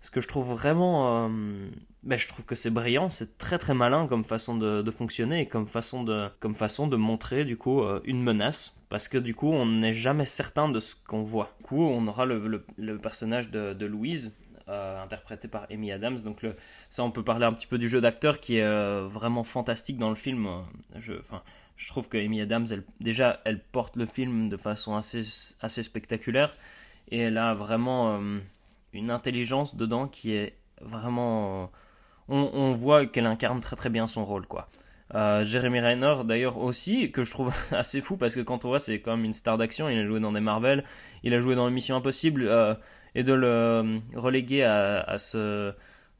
Ce 0.00 0.10
que 0.10 0.20
je 0.20 0.28
trouve 0.28 0.50
vraiment. 0.50 1.24
Euh, 1.24 1.68
ben, 2.02 2.18
je 2.18 2.28
trouve 2.28 2.44
que 2.44 2.54
c'est 2.54 2.70
brillant, 2.70 3.08
c'est 3.08 3.38
très 3.38 3.56
très 3.56 3.72
malin 3.72 4.06
comme 4.06 4.22
façon 4.22 4.54
de, 4.54 4.90
fonctionner 4.90 5.40
et 5.40 5.46
comme 5.46 5.66
façon 5.66 6.04
de, 6.04 6.28
comme 6.40 6.54
façon 6.54 6.86
de 6.86 6.96
montrer 6.96 7.46
du 7.46 7.56
coup 7.56 7.82
euh, 7.82 8.02
une 8.04 8.22
menace. 8.22 8.82
Parce 8.90 9.08
que 9.08 9.16
du 9.16 9.34
coup, 9.34 9.50
on 9.50 9.64
n'est 9.64 9.94
jamais 9.94 10.26
certain 10.26 10.68
de 10.68 10.78
ce 10.78 10.94
qu'on 10.94 11.22
voit. 11.22 11.54
Du 11.58 11.64
coup, 11.64 11.82
on 11.82 12.06
aura 12.06 12.26
le, 12.26 12.66
le, 12.76 12.98
personnage 12.98 13.50
de, 13.50 13.86
Louise, 13.86 14.36
euh, 14.68 15.02
interprété 15.02 15.48
par 15.48 15.66
Amy 15.70 15.90
Adams. 15.90 16.18
Donc 16.18 16.44
ça, 16.90 17.02
on 17.02 17.10
peut 17.10 17.24
parler 17.24 17.46
un 17.46 17.54
petit 17.54 17.66
peu 17.66 17.78
du 17.78 17.88
jeu 17.88 18.02
d'acteur 18.02 18.40
qui 18.40 18.58
est 18.58 19.00
vraiment 19.08 19.42
fantastique 19.42 19.96
dans 19.96 20.10
le 20.10 20.16
film. 20.16 20.48
Je, 20.96 21.14
enfin, 21.14 21.42
je 21.76 21.88
trouve 21.88 22.08
que 22.08 22.16
Amy 22.16 22.40
Adams, 22.40 22.66
déjà, 23.00 23.40
elle 23.44 23.60
porte 23.60 23.96
le 23.96 24.06
film 24.06 24.48
de 24.48 24.56
façon 24.56 24.94
assez, 24.94 25.22
spectaculaire 25.82 26.56
et 27.08 27.18
elle 27.18 27.38
a 27.38 27.54
vraiment 27.54 28.20
une 28.92 29.10
intelligence 29.10 29.76
dedans 29.76 30.08
qui 30.08 30.32
est 30.32 30.56
vraiment. 30.80 31.70
On, 32.28 32.72
voit 32.72 33.04
qu'elle 33.04 33.26
incarne 33.26 33.60
très 33.60 33.76
très 33.76 33.90
bien 33.90 34.06
son 34.06 34.24
rôle, 34.24 34.46
quoi. 34.46 34.66
Euh, 35.14 35.44
Jeremy 35.44 35.80
Renner, 35.80 36.14
d'ailleurs 36.24 36.56
aussi, 36.56 37.12
que 37.12 37.22
je 37.22 37.30
trouve 37.30 37.54
assez 37.72 38.00
fou 38.00 38.16
parce 38.16 38.34
que 38.34 38.40
quand 38.40 38.64
on 38.64 38.68
voit, 38.68 38.78
c'est 38.78 39.00
quand 39.00 39.16
même 39.16 39.26
une 39.26 39.34
star 39.34 39.58
d'action. 39.58 39.90
Il 39.90 39.98
a 39.98 40.06
joué 40.06 40.20
dans 40.20 40.32
des 40.32 40.40
Marvel, 40.40 40.84
il 41.22 41.34
a 41.34 41.40
joué 41.40 41.54
dans 41.54 41.68
Mission 41.70 41.96
Impossible, 41.96 42.46
euh, 42.46 42.74
et 43.14 43.22
de 43.24 43.34
le 43.34 43.46
euh, 43.46 43.96
reléguer 44.14 44.64
à, 44.64 45.18
ce, 45.18 45.74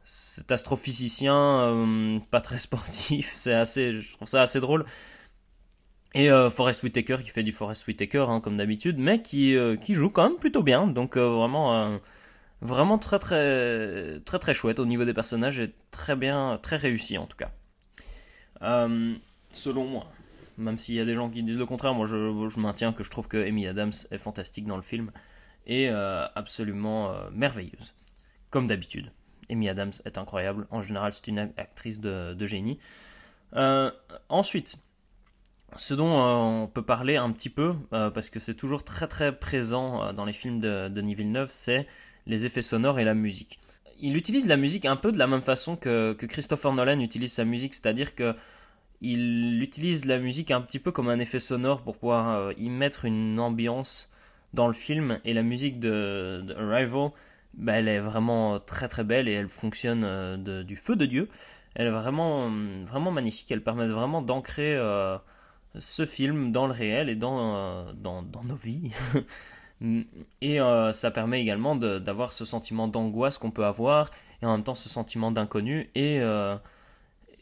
cet 0.05 0.53
astrophysicien 0.53 2.21
pas 2.31 2.43
très 2.43 2.59
sportif, 2.59 3.33
c'est 3.35 3.55
assez, 3.55 4.01
je 4.01 4.13
trouve 4.13 4.29
ça 4.29 4.43
assez 4.43 4.61
drôle. 4.61 4.85
Et 6.15 6.29
Forrest 6.51 6.85
Whitaker 6.85 7.17
qui 7.25 7.31
fait 7.31 7.43
du 7.43 7.51
Forrest 7.51 7.87
Whitaker 7.89 8.27
hein, 8.29 8.41
comme 8.41 8.57
d'habitude, 8.57 8.99
mais 8.99 9.21
qui, 9.21 9.57
qui 9.81 9.95
joue 9.95 10.11
quand 10.11 10.29
même 10.29 10.39
plutôt 10.39 10.63
bien. 10.63 10.87
Donc 10.87 11.17
vraiment 11.17 11.99
Vraiment 12.65 12.97
très 12.97 13.19
très 13.19 14.21
très 14.39 14.55
chouette 14.55 14.79
au 14.79 14.87
niveau 14.87 15.05
des 15.05 15.13
personnages 15.13 15.61
et 15.61 15.75
très 15.91 16.17
bien, 16.17 16.59
très 16.63 16.77
réussi 16.77 17.19
en 17.19 17.27
tout 17.27 17.37
cas. 17.37 17.51
Euh, 18.63 19.15
selon 19.53 19.85
moi. 19.85 20.07
Même 20.57 20.79
s'il 20.79 20.95
y 20.95 21.01
a 21.01 21.05
des 21.05 21.15
gens 21.15 21.29
qui 21.29 21.43
disent 21.43 21.59
le 21.59 21.67
contraire, 21.67 21.93
moi 21.93 22.07
je, 22.07 22.59
maintiens 22.59 22.95
que 22.95 23.05
je 23.05 23.11
trouve 23.11 23.29
que 23.29 23.37
Amy 23.37 23.67
Adams 23.67 23.93
est 24.11 24.17
fantastique 24.17 24.67
dans 24.67 24.77
le 24.77 24.83
film 24.83 25.11
et 25.67 25.91
euh, 25.91 26.27
absolument 26.35 27.11
euh, 27.11 27.29
merveilleuse. 27.33 27.95
Comme 28.49 28.67
d'habitude. 28.67 29.13
Amy 29.51 29.69
Adams 29.69 29.93
est 30.07 30.17
incroyable. 30.17 30.67
En 30.71 30.83
général, 30.83 31.13
c'est 31.13 31.27
une 31.27 31.41
actrice 31.41 32.01
de, 32.01 32.47
génie. 32.47 32.79
ensuite, 34.31 34.77
ce 35.77 35.95
dont 35.95 36.13
on 36.13 36.67
peut 36.67 36.83
parler 36.83 37.17
un 37.17 37.31
petit 37.31 37.51
peu, 37.51 37.75
parce 37.91 38.31
que 38.31 38.41
c'est 38.41 38.55
toujours 38.55 38.85
très 38.85 39.07
très 39.07 39.37
présent 39.37 40.13
dans 40.13 40.25
les 40.25 40.33
films 40.33 40.61
de 40.61 40.89
Denis 40.89 41.15
Villeneuve, 41.15 41.51
c'est 41.51 41.87
les 42.27 42.45
effets 42.45 42.63
sonores 42.63 42.99
et 42.99 43.05
la 43.05 43.15
musique. 43.15 43.59
Il 44.01 44.17
utilise 44.17 44.49
la 44.49 44.57
musique 44.57 44.87
un 44.87 44.97
peu 44.97 45.13
de 45.13 45.19
la 45.19 45.27
même 45.27 45.43
façon 45.43 45.77
que, 45.77 46.13
Christopher 46.15 46.73
Nolan 46.73 47.01
utilise 47.01 47.33
sa 47.33 47.45
musique, 47.45 47.75
c'est-à-dire 47.75 48.15
que 48.15 48.35
il 49.01 49.63
utilise 49.63 50.07
la 50.07 50.19
musique 50.19 50.51
un 50.51 50.63
petit 50.63 50.79
peu 50.79 50.91
comme 50.91 51.09
un 51.09 51.19
effet 51.19 51.41
sonore 51.41 51.83
pour 51.83 51.97
pouvoir 51.99 52.37
euh, 52.39 52.53
y 52.57 52.71
mettre 52.71 53.05
une 53.05 53.39
ambiance 53.39 54.11
dans 54.55 54.67
le 54.67 54.73
film. 54.73 55.21
Et 55.25 55.35
la 55.35 55.43
musique 55.43 55.79
de, 55.79 56.43
Arrival, 56.59 57.11
bah, 57.55 57.75
elle 57.75 57.89
est 57.89 58.01
vraiment 58.01 58.59
très 58.61 58.89
très 58.89 59.05
belle 59.05 59.29
et 59.29 59.33
elle 59.33 59.51
fonctionne 59.51 60.05
euh, 60.05 60.63
du 60.63 60.77
feu 60.77 60.97
de 60.97 61.05
Dieu. 61.05 61.29
Elle 61.75 61.89
est 61.89 61.91
vraiment, 61.91 62.51
vraiment 62.87 63.11
magnifique. 63.11 63.51
Elle 63.51 63.63
permet 63.63 63.87
vraiment 63.87 64.23
d'ancrer 64.23 64.75
euh, 64.75 65.19
ce 65.79 66.07
film 66.07 66.53
dans 66.53 66.67
le 66.67 66.73
réel 66.73 67.09
et 67.09 67.17
dans, 67.17 67.93
dans, 67.95 68.23
dans 68.23 68.45
nos 68.45 68.57
vies. 68.57 68.93
Et 70.41 70.61
euh, 70.61 70.93
ça 70.93 71.11
permet 71.11 71.41
également 71.43 71.77
d'avoir 71.77 72.33
ce 72.33 72.45
sentiment 72.45 72.89
d'angoisse 72.89 73.39
qu'on 73.39 73.51
peut 73.51 73.65
avoir, 73.65 74.11
et 74.43 74.47
en 74.47 74.53
même 74.53 74.65
temps 74.65 74.75
ce 74.75 74.89
sentiment 74.89 75.31
d'inconnu, 75.31 75.91
et, 75.95 76.21
euh, 76.21 76.57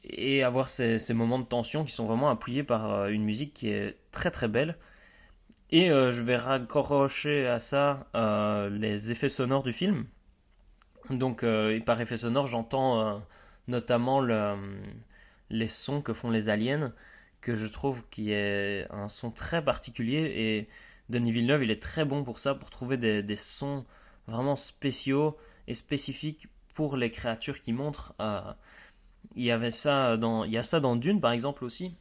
et 0.05 0.42
avoir 0.42 0.68
ces, 0.71 0.99
moments 1.14 1.38
de 1.38 1.45
tension 1.45 1.85
qui 1.85 1.92
sont 1.92 2.07
vraiment 2.07 2.31
appuyés 2.31 2.64
par 2.64 2.90
euh, 2.90 3.09
une 3.09 3.25
musique 3.25 3.55
qui 3.55 3.68
est 3.68 3.97
très 4.12 4.31
très 4.31 4.49
belle. 4.49 4.77
Et 5.71 5.88
je 5.88 6.21
vais 6.21 6.37
raccrocher 6.37 7.47
à 7.47 7.59
ça 7.59 8.07
les 8.71 9.11
effets 9.11 9.31
sonores 9.31 9.62
du 9.62 9.73
film. 9.73 10.05
Donc 11.09 11.47
par 11.87 11.99
effets 11.99 12.18
sonores 12.18 12.47
j'entends 12.47 13.23
notamment 13.68 14.21
le, 14.21 14.55
les 15.49 15.68
sons 15.68 16.03
que 16.03 16.12
font 16.12 16.29
les 16.29 16.51
aliens, 16.51 16.92
que 17.42 17.55
je 17.55 17.66
trouve 17.66 18.09
qui 18.09 18.33
est 18.33 18.87
un 18.90 19.09
son 19.09 19.31
très 19.31 19.62
particulier 19.62 20.33
et 20.35 20.68
Denis 21.11 21.33
Villeneuve, 21.33 21.64
il 21.64 21.70
est 21.70 21.83
très 21.83 22.07
bon 22.07 22.24
pour 22.24 22.38
ça, 22.38 22.55
pour 22.55 22.70
trouver 22.70 22.96
des, 22.96 23.37
sons 23.37 23.85
vraiment 24.26 24.57
spéciaux 24.57 25.37
et 25.66 25.74
spécifiques 25.74 26.48
pour 26.74 26.96
les 26.96 27.11
créatures 27.11 27.61
qu'il 27.61 27.74
montre. 27.74 28.14
Euh, 28.20 28.40
il 29.35 29.44
y 29.44 29.50
avait 29.50 29.70
ça 29.70 30.16
dans, 30.16 30.44
il 30.44 30.52
y 30.52 30.59
a 30.59 30.62
ça 30.62 30.81
dans 30.81 30.96
Dune 30.96 31.20
par 31.20 31.33
exemple 31.33 31.64
aussi. 31.64 31.94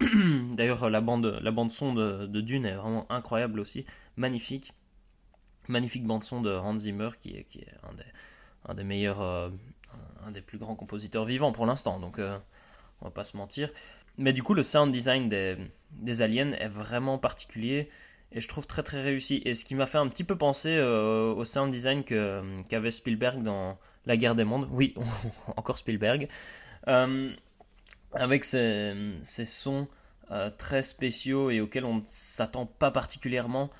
D'ailleurs, 0.50 0.88
la 0.88 1.00
bande, 1.00 1.38
la 1.42 1.50
bande 1.50 1.70
son 1.70 1.92
de, 1.92 2.26
Dune 2.40 2.64
est 2.64 2.74
vraiment 2.74 3.06
incroyable 3.10 3.60
aussi, 3.60 3.84
magnifique, 4.16 4.72
magnifique 5.68 6.04
bande 6.04 6.24
son 6.24 6.40
de 6.40 6.50
Hans 6.50 6.78
Zimmer 6.78 7.10
qui 7.20 7.36
est, 7.36 7.44
qui 7.44 7.60
est 7.60 7.74
un 7.88 7.94
des, 7.94 8.04
un 8.64 8.74
des 8.74 8.84
meilleurs, 8.84 9.20
euh, 9.20 9.50
un 10.24 10.30
des 10.30 10.40
plus 10.40 10.58
grands 10.58 10.74
compositeurs 10.74 11.24
vivants 11.24 11.52
pour 11.52 11.66
l'instant. 11.66 12.00
Donc, 12.00 12.18
euh, 12.18 12.38
on 13.00 13.06
va 13.06 13.10
pas 13.10 13.24
se 13.24 13.36
mentir. 13.36 13.70
Mais 14.18 14.32
du 14.32 14.42
coup, 14.42 14.54
le 14.54 14.62
sound 14.62 14.90
design 14.90 15.28
des, 15.28 16.22
aliens 16.22 16.52
est 16.52 16.68
vraiment 16.68 17.18
particulier 17.18 17.88
et 18.32 18.40
je 18.40 18.48
trouve 18.48 18.66
très 18.66 18.82
très 18.82 19.02
réussi. 19.02 19.42
Et 19.44 19.54
ce 19.54 19.64
qui 19.64 19.74
m'a 19.74 19.86
fait 19.86 19.98
un 19.98 20.08
petit 20.08 20.24
peu 20.24 20.36
penser 20.36 20.76
euh, 20.76 21.34
au 21.34 21.44
sound 21.44 21.70
design 21.70 22.02
qu'avait 22.04 22.90
Spielberg 22.90 23.42
dans 23.42 23.78
La 24.06 24.16
guerre 24.16 24.34
des 24.34 24.44
mondes. 24.44 24.68
Oui, 24.70 24.94
encore 25.56 25.78
Spielberg. 25.78 26.28
Euh, 26.88 27.32
avec 28.12 28.44
ces, 28.44 28.94
sons 29.22 29.88
euh, 30.30 30.50
très 30.56 30.82
spéciaux 30.82 31.50
et 31.50 31.60
auxquels 31.60 31.84
on 31.84 31.96
ne 31.96 32.02
s'attend 32.04 32.66
pas 32.66 32.90
particulièrement, 32.90 33.70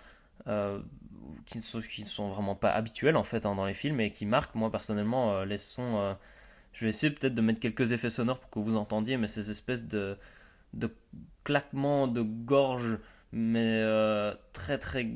qui 1.46 1.58
ne 1.58 1.62
sont, 2.06 2.28
vraiment 2.28 2.54
pas 2.54 2.70
habituels 2.70 3.16
en 3.16 3.24
fait 3.24 3.46
hein, 3.46 3.54
dans 3.54 3.66
les 3.66 3.74
films 3.74 4.00
et 4.00 4.10
qui 4.10 4.26
marquent 4.26 4.54
moi 4.54 4.70
personnellement 4.70 5.42
les 5.44 5.58
sons. 5.58 6.16
Je 6.76 6.84
vais 6.84 6.90
essayer 6.90 7.10
peut-être 7.10 7.34
de 7.34 7.40
mettre 7.40 7.58
quelques 7.58 7.92
effets 7.92 8.10
sonores 8.10 8.38
pour 8.38 8.50
que 8.50 8.58
vous 8.58 8.76
entendiez, 8.76 9.16
mais 9.16 9.28
ces 9.28 9.50
espèces 9.50 9.84
de, 9.84 10.18
de 10.74 10.94
claquements 11.42 12.06
de 12.06 12.20
gorge 12.20 12.98
mais 13.32 13.80
euh, 13.82 14.34
très 14.52 14.76
très 14.76 15.08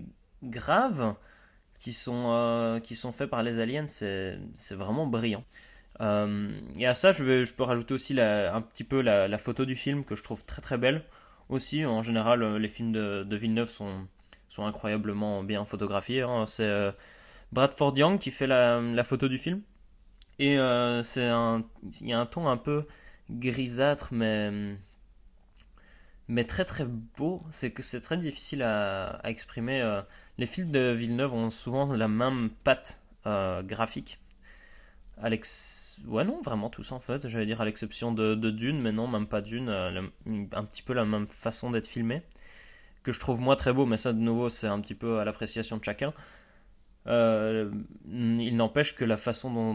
graves 0.43 1.15
qui 1.79 1.93
sont, 1.93 2.31
euh, 2.31 2.81
qui 2.81 2.95
sont 2.95 3.13
faits 3.13 3.29
par 3.29 3.43
les 3.43 3.59
aliens, 3.59 3.87
c'est 3.87 4.39
vraiment 4.73 5.07
brillant. 5.07 5.45
Euh, 6.01 6.51
et 6.79 6.87
à 6.87 6.95
ça, 6.95 7.13
je, 7.13 7.53
peux 7.53 7.63
rajouter 7.63 7.93
aussi 7.93 8.19
un 8.19 8.63
petit 8.63 8.85
peu 8.85 9.03
la, 9.03 9.37
photo 9.37 9.67
du 9.67 9.77
film 9.77 10.03
que 10.03 10.15
je 10.17 10.23
trouve 10.23 10.47
très 10.47 10.63
très 10.63 10.79
belle. 10.79 11.05
Aussi, 11.51 11.85
en 11.85 12.03
général, 12.03 12.57
les 12.57 12.69
films 12.69 12.93
de, 12.93 13.37
Villeneuve 13.37 13.69
sont, 13.69 14.09
sont 14.49 14.65
incroyablement 14.65 15.43
bien 15.43 15.67
photographiés. 15.67 16.23
Hein. 16.23 16.47
C'est 16.47 16.95
Bradford 17.53 17.99
Young 17.99 18.19
qui 18.19 18.31
fait 18.31 18.47
la 18.47 19.05
photo 19.05 19.29
du 19.29 19.37
film. 19.37 19.61
Et 20.41 20.57
c'est 21.05 21.29
un, 21.29 21.65
il 22.01 22.09
y 22.09 22.13
a 22.13 22.21
un 22.21 22.27
ton 22.27 22.49
un 22.49 22.57
peu 22.57 22.87
grisâtre, 23.31 24.09
mais 24.13 24.51
mais 26.31 26.45
très 26.45 26.65
très 26.65 26.85
beau. 26.85 27.43
C'est 27.51 27.73
que 27.73 27.83
c'est 27.83 28.01
très 28.01 28.17
difficile 28.17 28.63
à, 28.63 29.21
exprimer. 29.25 29.83
Euh. 29.83 30.01
les 30.39 30.47
films 30.47 30.71
de 30.71 30.93
Villeneuve 30.93 31.35
ont 31.35 31.51
souvent 31.51 31.93
la 31.93 32.09
même 32.09 32.51
patte 32.65 33.03
euh, 33.27 33.63
graphique. 33.63 34.19
Alex... 35.23 36.03
Ouais, 36.07 36.25
non, 36.25 36.41
vraiment 36.43 36.71
tous 36.71 36.93
en 36.93 37.01
fait. 37.01 37.29
J'allais 37.29 37.47
dire 37.47 37.61
à 37.61 37.65
l'exception 37.65 38.13
de, 38.13 38.35
Dune, 38.51 38.81
mais 38.81 38.93
non, 38.93 39.09
même 39.09 39.27
pas 39.27 39.43
Dune. 39.43 39.69
Euh, 39.69 40.03
un 40.53 40.65
petit 40.65 40.83
peu 40.83 40.95
la 40.95 41.05
même 41.05 41.27
façon 41.27 41.71
d'être 41.71 41.87
filmé. 41.87 42.23
Que 43.03 43.13
je 43.13 43.21
trouve 43.21 43.41
moi 43.41 43.57
très 43.57 43.73
beau, 43.73 43.87
mais 43.87 43.97
ça 43.97 44.13
de 44.13 44.19
nouveau, 44.19 44.49
c'est 44.51 44.69
un 44.69 44.81
petit 44.81 44.95
peu 44.95 45.19
à 45.19 45.25
l'appréciation 45.25 45.79
de 45.79 45.85
chacun. 45.85 46.13
Il 47.07 48.57
n'empêche 48.57 48.95
que 48.95 49.05
la 49.05 49.17
façon 49.17 49.75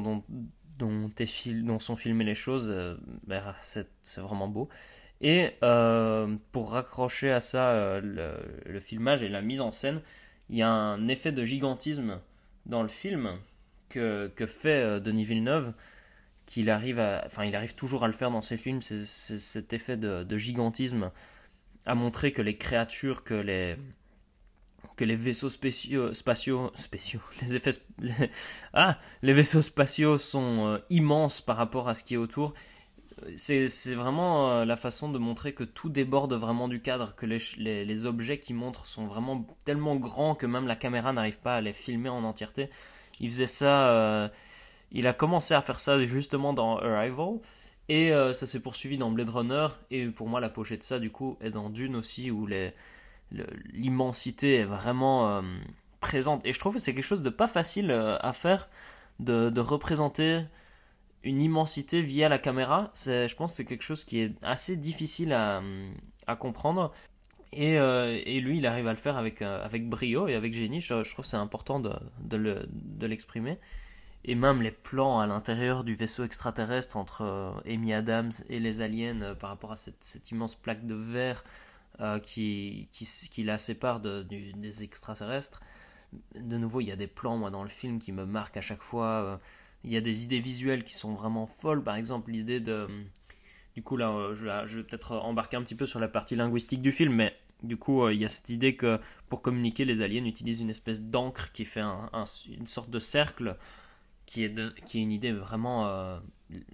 dont, 0.77 1.79
sont 1.79 1.95
filmées 1.95 2.23
les 2.23 2.35
choses, 2.35 2.73
ben, 3.27 3.55
c'est 3.61 4.21
vraiment 4.21 4.47
beau. 4.47 4.69
Et 5.21 5.51
pour 6.51 6.71
raccrocher 6.71 7.31
à 7.31 7.39
ça 7.39 7.99
le, 8.01 8.79
filmage 8.79 9.23
et 9.23 9.29
la 9.29 9.41
mise 9.41 9.61
en 9.61 9.71
scène, 9.71 10.01
il 10.49 10.57
y 10.57 10.61
a 10.61 10.69
un 10.69 11.07
effet 11.07 11.31
de 11.31 11.43
gigantisme 11.43 12.19
dans 12.65 12.81
le 12.81 12.88
film 12.88 13.31
que, 13.89 14.31
que 14.35 14.45
fait 14.45 14.99
Denis 15.01 15.23
Villeneuve 15.23 15.73
qu'il 16.45 16.69
arrive 16.69 16.99
enfin, 17.25 17.45
il 17.45 17.55
arrive 17.55 17.75
toujours 17.75 18.03
à 18.03 18.07
le 18.07 18.13
faire 18.13 18.31
dans 18.31 18.41
ses 18.41 18.57
films, 18.57 18.81
c'est 18.81 19.05
cet 19.05 19.73
effet 19.73 19.97
de, 19.97 20.38
gigantisme 20.38 21.11
à 21.85 21.95
montrer 21.95 22.31
que 22.31 22.41
les 22.41 22.57
créatures, 22.57 23.23
que 23.23 23.33
les 23.33 23.77
que 24.95 25.03
les 25.03 25.15
vaisseaux 25.15 25.49
spéciaux, 25.49 26.13
spatiaux, 26.13 26.71
spéciaux, 26.75 27.19
les 27.41 27.55
effets, 27.55 27.71
ah, 28.73 28.97
les 29.21 29.34
vaisseaux 29.34 29.62
spatiaux 29.62 30.17
sont 30.17 30.67
euh, 30.67 30.77
immenses 30.89 31.41
par 31.41 31.58
rapport 31.58 31.89
à 31.89 31.93
ce 31.93 32.03
qui 32.03 32.15
est 32.15 32.17
autour. 32.17 32.53
C'est 33.38 33.93
vraiment 33.93 34.51
euh, 34.51 34.65
la 34.65 34.75
façon 34.75 35.10
de 35.10 35.17
montrer 35.17 35.53
que 35.53 35.63
tout 35.63 35.89
déborde 35.89 36.34
vraiment 36.34 36.67
du 36.67 36.81
cadre, 36.81 37.15
que 37.15 37.25
les, 37.25 37.39
les, 37.58 38.05
objets 38.05 38.39
qui 38.39 38.53
montrent 38.53 38.86
sont 38.86 39.08
vraiment 39.08 39.47
tellement 39.63 39.95
grands 39.95 40.36
que 40.36 40.45
même 40.45 40.67
la 40.67 40.75
caméra 40.75 41.13
n'arrive 41.13 41.39
pas 41.39 41.55
à 41.55 41.62
les 41.62 41.71
filmer 41.71 42.10
en 42.10 42.23
entièreté. 42.25 42.69
Il 43.21 43.29
faisait 43.29 43.47
ça. 43.47 43.88
Euh, 43.88 44.29
il 44.91 45.08
a 45.08 45.13
commencé 45.13 45.53
à 45.53 45.62
faire 45.62 45.79
ça 45.79 46.03
justement 46.05 46.53
dans 46.53 46.77
Arrival. 46.77 47.39
Et 47.88 48.12
ça 48.34 48.47
s'est 48.47 48.62
poursuivi 48.62 48.97
dans 48.97 49.12
Blade 49.12 49.29
Runner. 49.29 49.67
Et 49.91 50.08
pour 50.08 50.27
moi, 50.27 50.39
la 50.39 50.49
pochette 50.49 50.79
de 50.79 50.84
ça, 50.84 50.99
du 50.99 51.12
coup, 51.12 51.38
est 51.41 51.51
dans 51.51 51.69
Dune 51.69 51.95
aussi, 51.95 52.31
où 52.31 52.47
l'immensité 53.73 54.55
est 54.55 54.65
vraiment 54.65 55.29
euh, 55.29 55.41
présente. 55.99 56.45
Et 56.45 56.53
je 56.53 56.59
trouve 56.59 56.75
que 56.75 56.79
c'est 56.79 56.93
quelque 56.93 57.03
chose 57.03 57.21
de 57.21 57.29
pas 57.29 57.47
facile 57.47 57.91
euh, 57.91 58.17
à 58.19 58.33
faire, 58.33 58.69
de, 59.19 59.59
représenter 59.59 60.41
une 61.23 61.41
immensité 61.41 62.01
via 62.01 62.29
la 62.29 62.38
caméra. 62.38 62.91
Je 62.95 63.33
pense 63.35 63.51
que 63.51 63.57
c'est 63.57 63.65
quelque 63.65 63.83
chose 63.83 64.05
qui 64.05 64.19
est 64.19 64.33
assez 64.43 64.75
difficile 64.75 65.33
à, 65.33 65.61
comprendre. 66.35 66.91
Et, 67.51 67.79
lui, 68.41 68.57
il 68.57 68.67
arrive 68.67 68.88
à 68.88 68.91
le 68.91 68.97
faire 68.97 69.17
avec, 69.17 69.41
avec 69.41 69.89
brio 69.89 70.27
et 70.27 70.35
avec 70.35 70.53
génie. 70.53 70.81
Je, 70.81 70.93
trouve 71.11 71.25
que 71.25 71.31
c'est 71.31 71.38
important 71.38 71.79
de, 71.79 73.07
l'exprimer 73.07 73.57
et 74.27 74.35
même 74.35 74.61
les 74.61 74.71
plans 74.71 75.19
à 75.19 75.27
l'intérieur 75.27 75.83
du 75.83 75.93
vaisseau 75.93 76.23
extraterrestre 76.23 76.97
entre 76.97 77.21
euh, 77.21 77.51
Amy 77.71 77.93
Adams 77.93 78.31
et 78.49 78.57
les 78.57 78.81
aliens 78.81 79.21
euh, 79.21 79.35
par 79.35 79.51
rapport 79.51 79.71
à 79.71 79.75
cette, 79.75 80.31
immense 80.31 80.55
plaque 80.55 80.85
de 80.85 80.95
verre 80.95 81.43
euh, 81.99 82.19
qui, 82.19 82.89
qui, 82.91 83.43
la 83.43 83.58
sépare 83.58 83.99
des 83.99 84.84
extraterrestres. 84.84 85.62
De 86.36 86.58
nouveau, 86.58 86.81
il 86.81 86.88
y 86.88 86.91
a 86.91 86.95
des 86.95 87.08
plans, 87.08 87.38
moi, 87.38 87.51
dans 87.51 87.63
le 87.63 87.69
film 87.69 87.99
qui 87.99 88.12
me 88.12 88.25
marquent 88.25 88.58
à 88.58 88.62
chaque 88.62 88.81
fois. 88.81 89.39
il 89.84 89.91
y 89.91 89.97
a 89.97 90.01
des 90.01 90.23
idées 90.23 90.39
visuelles 90.39 90.84
qui 90.84 90.93
sont 90.93 91.13
vraiment 91.13 91.45
folles. 91.45 91.84
Par 91.84 91.95
exemple, 91.95 92.31
l'idée 92.31 92.60
de... 92.60 92.88
Du 93.75 93.84
coup, 93.84 93.97
là, 93.97 94.34
je, 94.34 94.77
vais 94.77 94.84
peut-être 94.84 95.13
embarquer 95.17 95.58
un 95.58 95.62
petit 95.62 95.75
peu 95.75 95.86
sur 95.86 95.99
la 95.99 96.08
partie 96.08 96.36
linguistique 96.36 96.81
du 96.81 96.93
film, 96.93 97.13
mais 97.13 97.36
du 97.63 97.75
coup, 97.75 98.08
il 98.10 98.17
y 98.17 98.23
a 98.23 98.29
cette 98.29 98.49
idée 98.49 98.75
que 98.75 98.99
pour 99.27 99.41
communiquer, 99.41 99.84
les 99.84 100.01
aliens 100.01 100.23
utilisent 100.25 100.62
une 100.62 100.69
espèce 100.69 101.01
d'encre 101.01 101.51
qui 101.51 101.65
fait 101.65 101.81
une 101.81 102.67
sorte 102.67 102.89
de 102.89 102.99
cercle 102.99 103.58
qui 104.25 104.43
est, 104.43 104.84
qui 104.86 104.99
est 104.99 105.01
une 105.01 105.12
idée 105.12 105.31
vraiment 105.31 105.88
euh, 105.88 106.19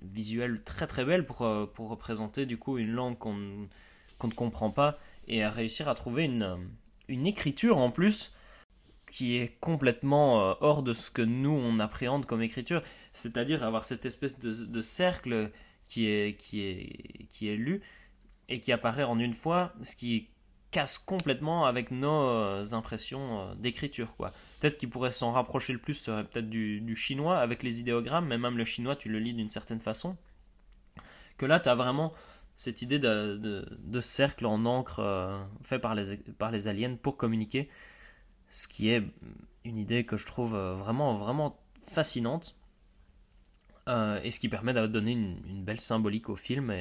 visuelle 0.01 0.63
très 0.63 0.87
très 0.87 1.05
belle 1.05 1.25
pour, 1.25 1.41
euh, 1.43 1.65
pour 1.65 1.89
représenter 1.89 2.45
du 2.45 2.57
coup 2.57 2.77
une 2.77 2.91
langue 2.91 3.17
qu'on 3.17 3.35
ne 3.35 4.33
comprend 4.35 4.71
pas 4.71 4.99
et 5.31 5.43
à 5.43 5.49
réussir 5.49 5.89
à 5.89 5.95
trouver 5.95 6.25
une, 6.25 6.69
une 7.07 7.25
écriture 7.25 7.77
en 7.77 7.89
plus 7.89 8.33
qui 9.11 9.37
est 9.37 9.59
complètement 9.59 10.41
euh, 10.41 10.53
hors 10.61 10.83
de 10.83 10.93
ce 10.93 11.11
que 11.11 11.21
nous 11.21 11.51
on 11.51 11.79
appréhende 11.79 12.25
comme 12.25 12.41
écriture, 12.41 12.81
c'est-à-dire 13.11 13.63
avoir 13.63 13.85
cette 13.85 14.05
espèce 14.05 14.39
de, 14.39 14.81
cercle 14.81 15.51
qui 15.85 16.07
est, 16.07 16.39
qui, 16.39 16.61
est, 16.61 17.27
qui 17.29 17.49
est 17.49 17.57
lu 17.57 17.81
et 18.47 18.61
qui 18.61 18.71
apparaît 18.71 19.03
en 19.03 19.19
une 19.19 19.33
fois, 19.33 19.73
ce 19.81 19.95
qui 19.95 20.29
casse 20.71 20.97
complètement 20.97 21.65
avec 21.65 21.91
nos 21.91 22.23
euh, 22.23 22.65
impressions 22.71 23.41
euh, 23.41 23.55
d'écriture. 23.55 24.15
quoi. 24.15 24.31
Peut-être 24.59 24.73
ce 24.73 24.77
qui 24.77 24.87
pourrait 24.87 25.11
s'en 25.11 25.31
rapprocher 25.31 25.73
le 25.73 25.79
plus 25.79 25.93
serait 25.93 26.23
peut-être 26.23 26.49
du, 26.49 26.95
chinois 26.95 27.39
avec 27.39 27.61
les 27.61 27.79
idéogrammes, 27.79 28.27
mais 28.27 28.37
même 28.37 28.57
le 28.57 28.65
chinois, 28.65 28.95
tu 28.95 29.09
le 29.09 29.19
lis 29.19 29.33
d'une 29.33 29.49
certaine 29.49 29.79
façon. 29.79 30.17
Que 31.37 31.45
là, 31.45 31.59
tu 31.59 31.69
as 31.69 31.75
vraiment 31.75 32.13
cette 32.61 32.83
idée 32.83 32.99
de, 32.99 33.99
cercle 34.01 34.45
en 34.45 34.65
encre 34.65 34.99
euh, 34.99 35.35
fait 35.63 35.79
par 35.79 35.95
les, 35.95 36.67
aliens 36.67 36.95
pour 36.95 37.17
communiquer, 37.17 37.67
ce 38.49 38.67
qui 38.67 38.91
est 38.91 39.01
une 39.65 39.77
idée 39.77 40.05
que 40.05 40.15
je 40.15 40.27
trouve 40.27 40.55
vraiment, 40.55 41.15
vraiment 41.15 41.59
fascinante. 41.81 42.55
et 43.87 44.29
ce 44.29 44.39
qui 44.39 44.47
permet 44.47 44.75
de 44.75 44.85
donner 44.85 45.13
une, 45.13 45.63
belle 45.65 45.79
symbolique 45.79 46.29
au 46.29 46.35
film. 46.35 46.71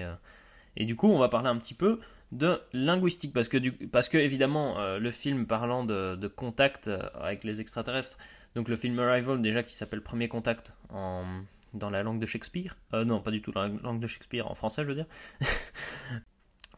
Et, 0.76 0.84
du 0.84 0.96
coup, 0.96 1.08
on 1.08 1.18
va 1.18 1.30
parler 1.30 1.48
un 1.48 1.56
petit 1.56 1.72
peu 1.72 1.98
de 2.30 2.60
linguistique 2.74 3.32
parce 3.32 3.48
que, 3.48 3.56
parce 3.86 4.10
que 4.10 4.18
évidemment 4.18 4.78
euh, 4.78 4.98
le 4.98 5.10
film 5.10 5.46
parlant 5.46 5.84
de, 5.84 6.14
de, 6.14 6.28
contact 6.28 6.86
euh, 6.86 7.02
avec 7.14 7.42
les 7.42 7.60
extraterrestres 7.60 8.18
donc 8.54 8.68
le 8.68 8.76
film 8.76 9.00
Arrival 9.00 9.42
déjà 9.42 9.64
qui 9.64 9.74
s'appelle 9.74 10.00
Premier 10.00 10.28
Contact 10.28 10.72
en, 10.90 11.24
dans 11.74 11.90
la 11.90 12.02
langue 12.02 12.20
de 12.20 12.26
Shakespeare? 12.26 12.76
Euh, 12.94 13.04
non 13.04 13.20
pas 13.20 13.30
du 13.30 13.42
tout 13.42 13.52
dans 13.52 13.62
la 13.62 13.68
langue 13.68 14.00
de 14.00 14.06
Shakespeare 14.06 14.50
en 14.50 14.54
français 14.54 14.82
je 14.84 14.88
veux 14.88 14.94
dire. 14.94 15.06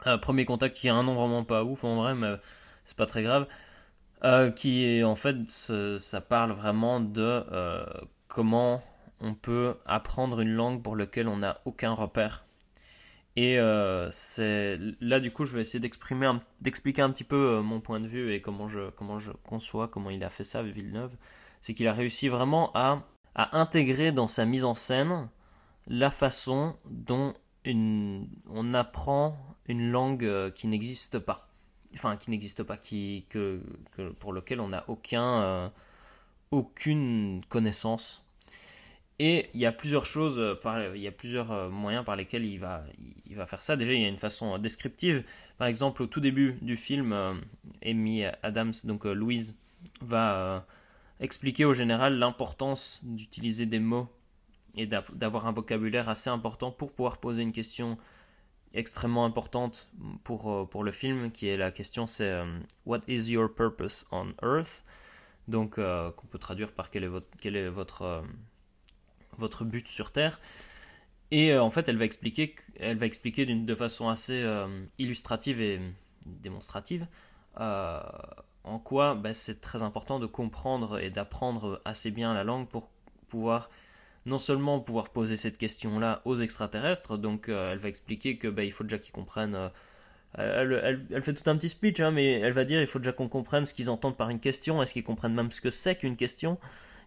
Premier 0.21 0.45
Contact 0.45 0.75
qui 0.75 0.89
a 0.89 0.95
un 0.95 1.03
nom 1.03 1.15
vraiment 1.15 1.43
pas 1.45 1.63
ouf 1.63 1.83
en 1.83 1.95
vrai 1.95 2.13
mais 2.15 2.35
c'est 2.83 2.97
pas 2.97 3.05
très 3.05 3.23
grave. 3.23 3.47
Qui 4.55 4.85
est 4.85 5.03
en 5.03 5.15
fait 5.15 5.49
ça 5.49 6.21
parle 6.21 6.51
vraiment 6.51 6.99
de 6.99 7.43
comment 8.27 8.81
on 9.19 9.33
peut 9.33 9.75
apprendre 9.85 10.41
une 10.41 10.53
langue 10.53 10.83
pour 10.83 10.95
laquelle 10.95 11.27
on 11.27 11.37
n'a 11.37 11.61
aucun 11.65 11.93
repère. 11.93 12.45
Et 13.35 13.57
euh, 13.59 14.11
c'est 14.11 14.77
là 15.01 15.19
du 15.19 15.31
coup 15.31 15.45
je 15.45 15.55
vais 15.55 15.61
essayer 15.61 15.79
d'expliquer 15.79 17.01
un 17.01 17.09
petit 17.09 17.23
peu 17.23 17.57
euh, 17.57 17.61
mon 17.61 17.81
point 17.81 17.99
de 17.99 18.05
vue 18.05 18.31
et 18.31 18.41
comment 18.41 18.67
je 18.67 18.91
comment 18.91 19.17
je 19.17 19.31
conçois 19.31 19.87
comment 19.87 20.11
il 20.11 20.23
a 20.23 20.29
fait 20.29 20.43
ça 20.43 20.61
Villeneuve. 20.61 21.15
C'est 21.59 21.73
qu'il 21.73 21.87
a 21.87 21.93
réussi 21.93 22.27
vraiment 22.27 22.71
à 22.75 23.01
à 23.35 23.59
intégrer 23.59 24.11
dans 24.11 24.27
sa 24.27 24.45
mise 24.45 24.63
en 24.63 24.75
scène 24.75 25.29
la 25.87 26.09
façon 26.09 26.75
dont 26.85 27.33
on 27.65 28.73
apprend 28.73 29.37
une 29.67 29.91
langue 29.91 30.25
euh, 30.25 30.51
qui 30.51 30.67
n'existe 30.67 31.19
pas, 31.19 31.47
enfin 31.93 32.17
qui 32.17 32.29
n'existe 32.29 32.63
pas, 32.63 32.77
qui 32.77 33.25
que, 33.29 33.61
pour 34.19 34.33
lequel 34.33 34.59
on 34.59 34.69
n'a 34.69 34.83
aucun 34.87 35.71
aucune 36.51 37.41
connaissance 37.49 38.23
et 39.19 39.49
il 39.53 39.59
y 39.59 39.65
a 39.65 39.71
plusieurs 39.71 40.05
choses, 40.05 40.39
euh, 40.39 40.91
il 40.95 41.01
y 41.01 41.07
a 41.07 41.11
plusieurs 41.11 41.51
euh, 41.51 41.69
moyens 41.69 42.03
par 42.03 42.15
lesquels 42.15 42.45
il 42.45 42.57
va, 42.57 42.83
il 43.25 43.35
va 43.35 43.45
faire 43.45 43.61
ça. 43.61 43.75
Déjà, 43.75 43.93
il 43.93 44.01
y 44.01 44.05
a 44.05 44.09
une 44.09 44.17
façon 44.17 44.57
descriptive. 44.57 45.23
Par 45.57 45.67
exemple, 45.67 46.01
au 46.01 46.07
tout 46.07 46.19
début 46.19 46.57
du 46.61 46.75
film, 46.75 47.13
euh, 47.13 47.33
Amy 47.85 48.25
Adams, 48.41 48.73
donc 48.85 49.05
Louise, 49.05 49.55
va 50.01 50.65
expliquer 51.19 51.65
au 51.65 51.73
général 51.73 52.17
l'importance 52.17 53.01
d'utiliser 53.03 53.65
des 53.65 53.79
mots 53.79 54.09
et 54.75 54.87
d'avoir 54.87 55.47
un 55.47 55.51
vocabulaire 55.51 56.09
assez 56.09 56.29
important 56.29 56.71
pour 56.71 56.91
pouvoir 56.91 57.19
poser 57.19 57.43
une 57.43 57.51
question 57.51 57.97
extrêmement 58.73 59.23
importante 59.23 59.91
pour, 60.23 60.67
pour 60.67 60.83
le 60.83 60.91
film, 60.91 61.31
qui 61.31 61.47
est 61.47 61.57
la 61.57 61.71
question 61.71 62.07
c'est 62.07 62.41
What 62.87 63.01
is 63.07 63.31
your 63.31 63.53
purpose 63.53 64.07
on 64.11 64.33
Earth? 64.41 64.83
Donc, 65.47 65.75
qu'on 65.75 66.27
peut 66.27 66.39
traduire 66.39 66.71
par 66.71 66.89
quel 66.89 67.03
est 67.03 67.07
votre, 67.07 67.27
quel 67.39 67.55
est 67.55 67.69
votre 67.69 68.23
votre 69.37 69.65
but 69.65 69.87
sur 69.87 70.11
Terre. 70.11 70.39
Et 71.31 71.53
euh, 71.53 71.63
en 71.63 71.69
fait, 71.69 71.89
elle 71.89 71.97
va 71.97 72.05
expliquer, 72.05 72.55
elle 72.79 72.97
va 72.97 73.05
expliquer 73.05 73.45
de 73.45 73.75
façon 73.75 74.07
assez 74.09 74.41
euh, 74.41 74.67
illustrative 74.99 75.61
et 75.61 75.81
démonstrative 76.25 77.07
euh, 77.59 77.99
en 78.63 78.79
quoi 78.79 79.15
bah, 79.15 79.33
c'est 79.33 79.61
très 79.61 79.83
important 79.83 80.19
de 80.19 80.25
comprendre 80.25 80.99
et 80.99 81.09
d'apprendre 81.09 81.81
assez 81.85 82.11
bien 82.11 82.33
la 82.33 82.43
langue 82.43 82.67
pour 82.67 82.89
pouvoir 83.27 83.69
non 84.25 84.37
seulement 84.37 84.79
pouvoir 84.79 85.09
poser 85.09 85.35
cette 85.35 85.57
question-là 85.57 86.21
aux 86.25 86.37
extraterrestres, 86.37 87.17
donc 87.17 87.49
elle 87.49 87.77
va 87.77 87.89
expliquer 87.89 88.37
que 88.37 88.47
bah, 88.47 88.63
il 88.63 88.71
faut 88.71 88.85
déjà 88.85 88.97
qu'ils 88.97 89.11
comprennent. 89.11 89.69
Elle, 90.35 91.03
elle, 91.11 91.21
fait 91.21 91.33
tout 91.33 91.49
un 91.49 91.57
petit 91.57 91.67
speech, 91.67 91.99
hein, 91.99 92.11
mais 92.11 92.39
elle 92.39 92.53
va 92.53 92.63
dire 92.63 92.79
il 92.79 92.87
faut 92.87 92.99
déjà 92.99 93.11
qu'on 93.11 93.27
comprenne 93.27 93.65
ce 93.65 93.73
qu'ils 93.73 93.89
entendent 93.89 94.15
par 94.15 94.29
une 94.29 94.39
question. 94.39 94.81
Est-ce 94.81 94.93
qu'ils 94.93 95.03
comprennent 95.03 95.33
même 95.33 95.51
ce 95.51 95.59
que 95.59 95.71
c'est 95.71 95.95
qu'une 95.95 96.15
question? 96.15 96.57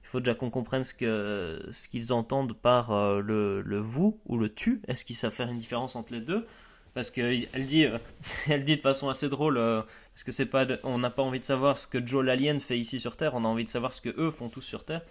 Il 0.07 0.09
faut 0.09 0.21
déjà 0.21 0.37
qu'on 0.37 0.51
comprenne 0.51 0.85
ce 0.85 0.95
que 0.95 1.67
ce 1.73 1.89
qu'ils 1.89 2.13
entendent 2.13 2.53
par 2.53 2.93
euh, 2.93 3.21
le, 3.21 3.61
le, 3.63 3.79
vous 3.79 4.21
ou 4.27 4.39
le 4.39 4.49
tu. 4.49 4.81
Est-ce 4.87 5.05
qu'ils 5.05 5.17
savent 5.17 5.33
faire 5.33 5.49
une 5.49 5.59
différence 5.59 5.97
entre 5.97 6.13
les 6.13 6.21
deux? 6.21 6.47
Parce 6.95 7.11
qu'elle 7.11 7.67
dit, 7.67 7.87
euh, 7.87 7.99
elle 8.49 8.63
dit 8.63 8.77
de 8.77 8.83
façon 8.83 9.09
assez 9.09 9.29
drôle, 9.29 9.57
euh, 9.59 9.83
parce 10.17 10.25
que 10.25 10.33
c'est 10.33 10.47
pas, 10.47 10.65
on 10.83 10.97
n'a 10.97 11.11
pas 11.11 11.23
envie 11.23 11.41
de 11.41 11.45
savoir 11.45 11.77
ce 11.77 11.87
que 11.87 12.05
Joe 12.05 12.25
l'alien 12.25 12.59
fait 12.59 12.79
ici 12.79 12.99
sur 12.99 13.19
Terre, 13.19 13.35
on 13.35 13.45
a 13.45 13.49
envie 13.49 13.65
de 13.65 13.69
savoir 13.69 13.93
ce 13.93 14.01
que 14.01 14.09
eux 14.19 14.31
font 14.31 14.49
tous 14.49 14.63
sur 14.63 14.87
Terre. 14.87 15.03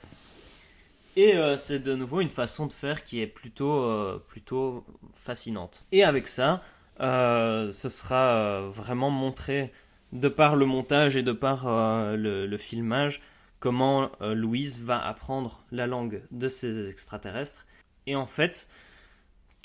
Et 1.15 1.35
c'est 1.57 1.77
de 1.77 1.93
nouveau 1.93 2.21
une 2.21 2.29
façon 2.29 2.65
de 2.65 2.73
faire 2.73 3.03
qui 3.03 3.21
est 3.21 3.27
plutôt, 3.27 4.19
plutôt 4.27 4.83
fascinante. 5.13 5.85
Et 5.91 6.03
avec 6.03 6.27
ça, 6.27 6.63
ce 6.99 7.87
sera 7.87 8.61
vraiment 8.67 9.11
montré 9.11 9.71
de 10.11 10.27
par 10.27 10.55
le 10.55 10.65
montage 10.65 11.15
et 11.15 11.21
de 11.21 11.33
par 11.33 11.67
le, 12.17 12.47
le 12.47 12.57
filmage 12.57 13.21
comment 13.59 14.11
Louise 14.21 14.79
va 14.81 15.05
apprendre 15.05 15.63
la 15.71 15.85
langue 15.85 16.23
de 16.31 16.49
ces 16.49 16.89
extraterrestres. 16.89 17.67
Et 18.07 18.15
en 18.15 18.25
fait, 18.25 18.67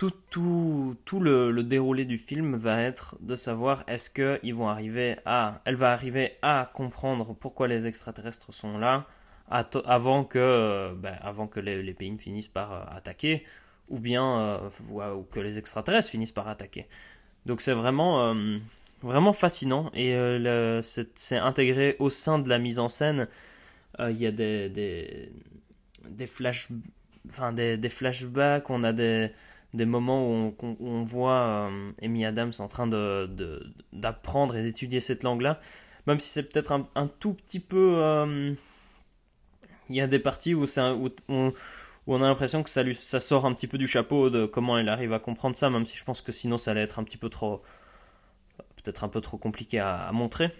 tout, 0.00 0.12
tout, 0.30 0.96
tout 1.04 1.20
le, 1.20 1.62
déroulé 1.62 2.06
du 2.06 2.16
film 2.16 2.56
va 2.56 2.80
être 2.80 3.18
de 3.20 3.34
savoir 3.34 3.84
est-ce 3.86 4.08
qu'ils 4.08 4.54
vont 4.54 4.66
arriver 4.66 5.18
à. 5.26 5.60
Elle 5.66 5.74
va 5.74 5.92
arriver 5.92 6.38
à 6.40 6.70
comprendre 6.72 7.34
pourquoi 7.34 7.68
les 7.68 7.86
extraterrestres 7.86 8.50
sont 8.54 8.78
là 8.78 9.06
avant 9.50 10.24
que, 10.24 10.94
ben, 10.94 11.14
avant 11.20 11.46
que 11.48 11.60
les, 11.60 11.82
les, 11.82 11.92
pays 11.92 12.16
finissent 12.16 12.48
par 12.48 12.72
euh, 12.72 12.96
attaquer 12.96 13.44
ou 13.90 13.98
bien 13.98 14.24
euh, 14.40 14.70
ou, 14.90 15.22
que 15.24 15.38
les 15.38 15.58
extraterrestres 15.58 16.08
finissent 16.08 16.32
par 16.32 16.48
attaquer. 16.48 16.86
Donc 17.44 17.60
c'est 17.60 17.74
vraiment, 17.74 18.30
euh, 18.30 18.58
vraiment 19.02 19.34
fascinant 19.34 19.90
et 19.92 20.16
c'est 20.82 21.36
intégré 21.36 21.96
au 21.98 22.08
sein 22.08 22.38
de 22.38 22.48
la 22.48 22.58
mise 22.58 22.78
en 22.78 22.88
scène. 22.88 23.28
Il 23.98 24.16
y 24.16 24.26
a 24.26 24.32
des, 24.32 24.70
des, 24.70 25.30
des, 26.08 26.26
flash, 26.26 26.68
enfin, 27.28 27.52
des, 27.52 27.76
des 27.76 27.90
flashbacks, 27.90 28.70
on 28.70 28.82
a 28.82 28.94
des 28.94 29.30
des 29.74 29.86
moments 29.86 30.28
où 30.28 30.54
on, 30.80 31.04
voit 31.04 31.68
euh, 31.70 31.86
Amy 32.02 32.24
Adams 32.24 32.52
en 32.58 32.66
train 32.66 32.88
d'apprendre 32.88 34.54
de, 34.54 34.58
et 34.58 34.62
d'étudier 34.62 35.00
cette 35.00 35.22
langue-là, 35.22 35.60
même 36.06 36.18
si 36.18 36.28
c'est 36.28 36.42
peut-être 36.42 36.72
un, 36.72 37.06
tout 37.06 37.34
petit 37.34 37.60
peu... 37.60 37.98
Euh, 37.98 38.54
il 39.88 39.96
y 39.96 40.00
a 40.00 40.06
des 40.06 40.18
parties 40.18 40.54
où, 40.54 40.64
où, 40.64 41.50
on 42.06 42.22
a 42.22 42.28
l'impression 42.28 42.62
que 42.62 42.70
ça, 42.70 43.20
sort 43.20 43.46
un 43.46 43.52
petit 43.54 43.66
peu 43.66 43.78
du 43.78 43.86
chapeau 43.86 44.30
de 44.30 44.46
comment 44.46 44.78
elle 44.78 44.88
arrive 44.88 45.12
à 45.12 45.18
comprendre 45.18 45.56
ça, 45.56 45.70
même 45.70 45.84
si 45.84 45.96
je 45.96 46.04
pense 46.04 46.22
que 46.22 46.32
sinon 46.32 46.58
ça 46.58 46.72
allait 46.72 46.82
être 46.82 46.98
un 46.98 47.04
petit 47.04 47.16
peu 47.16 47.28
trop... 47.28 47.62
peut-être 48.76 49.04
un 49.04 49.08
peu 49.08 49.20
trop 49.20 49.36
compliqué 49.36 49.78
à, 49.78 50.10
montrer. 50.12 50.50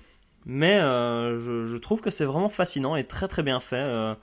Mais 0.47 0.79
euh, 0.81 1.67
je, 1.67 1.77
trouve 1.77 2.01
que 2.01 2.11
c'est 2.11 2.25
vraiment 2.25 2.49
fascinant 2.49 2.97
et 2.97 3.05
très 3.05 3.29
très 3.29 3.43
bien 3.43 3.61
fait. 3.61 4.17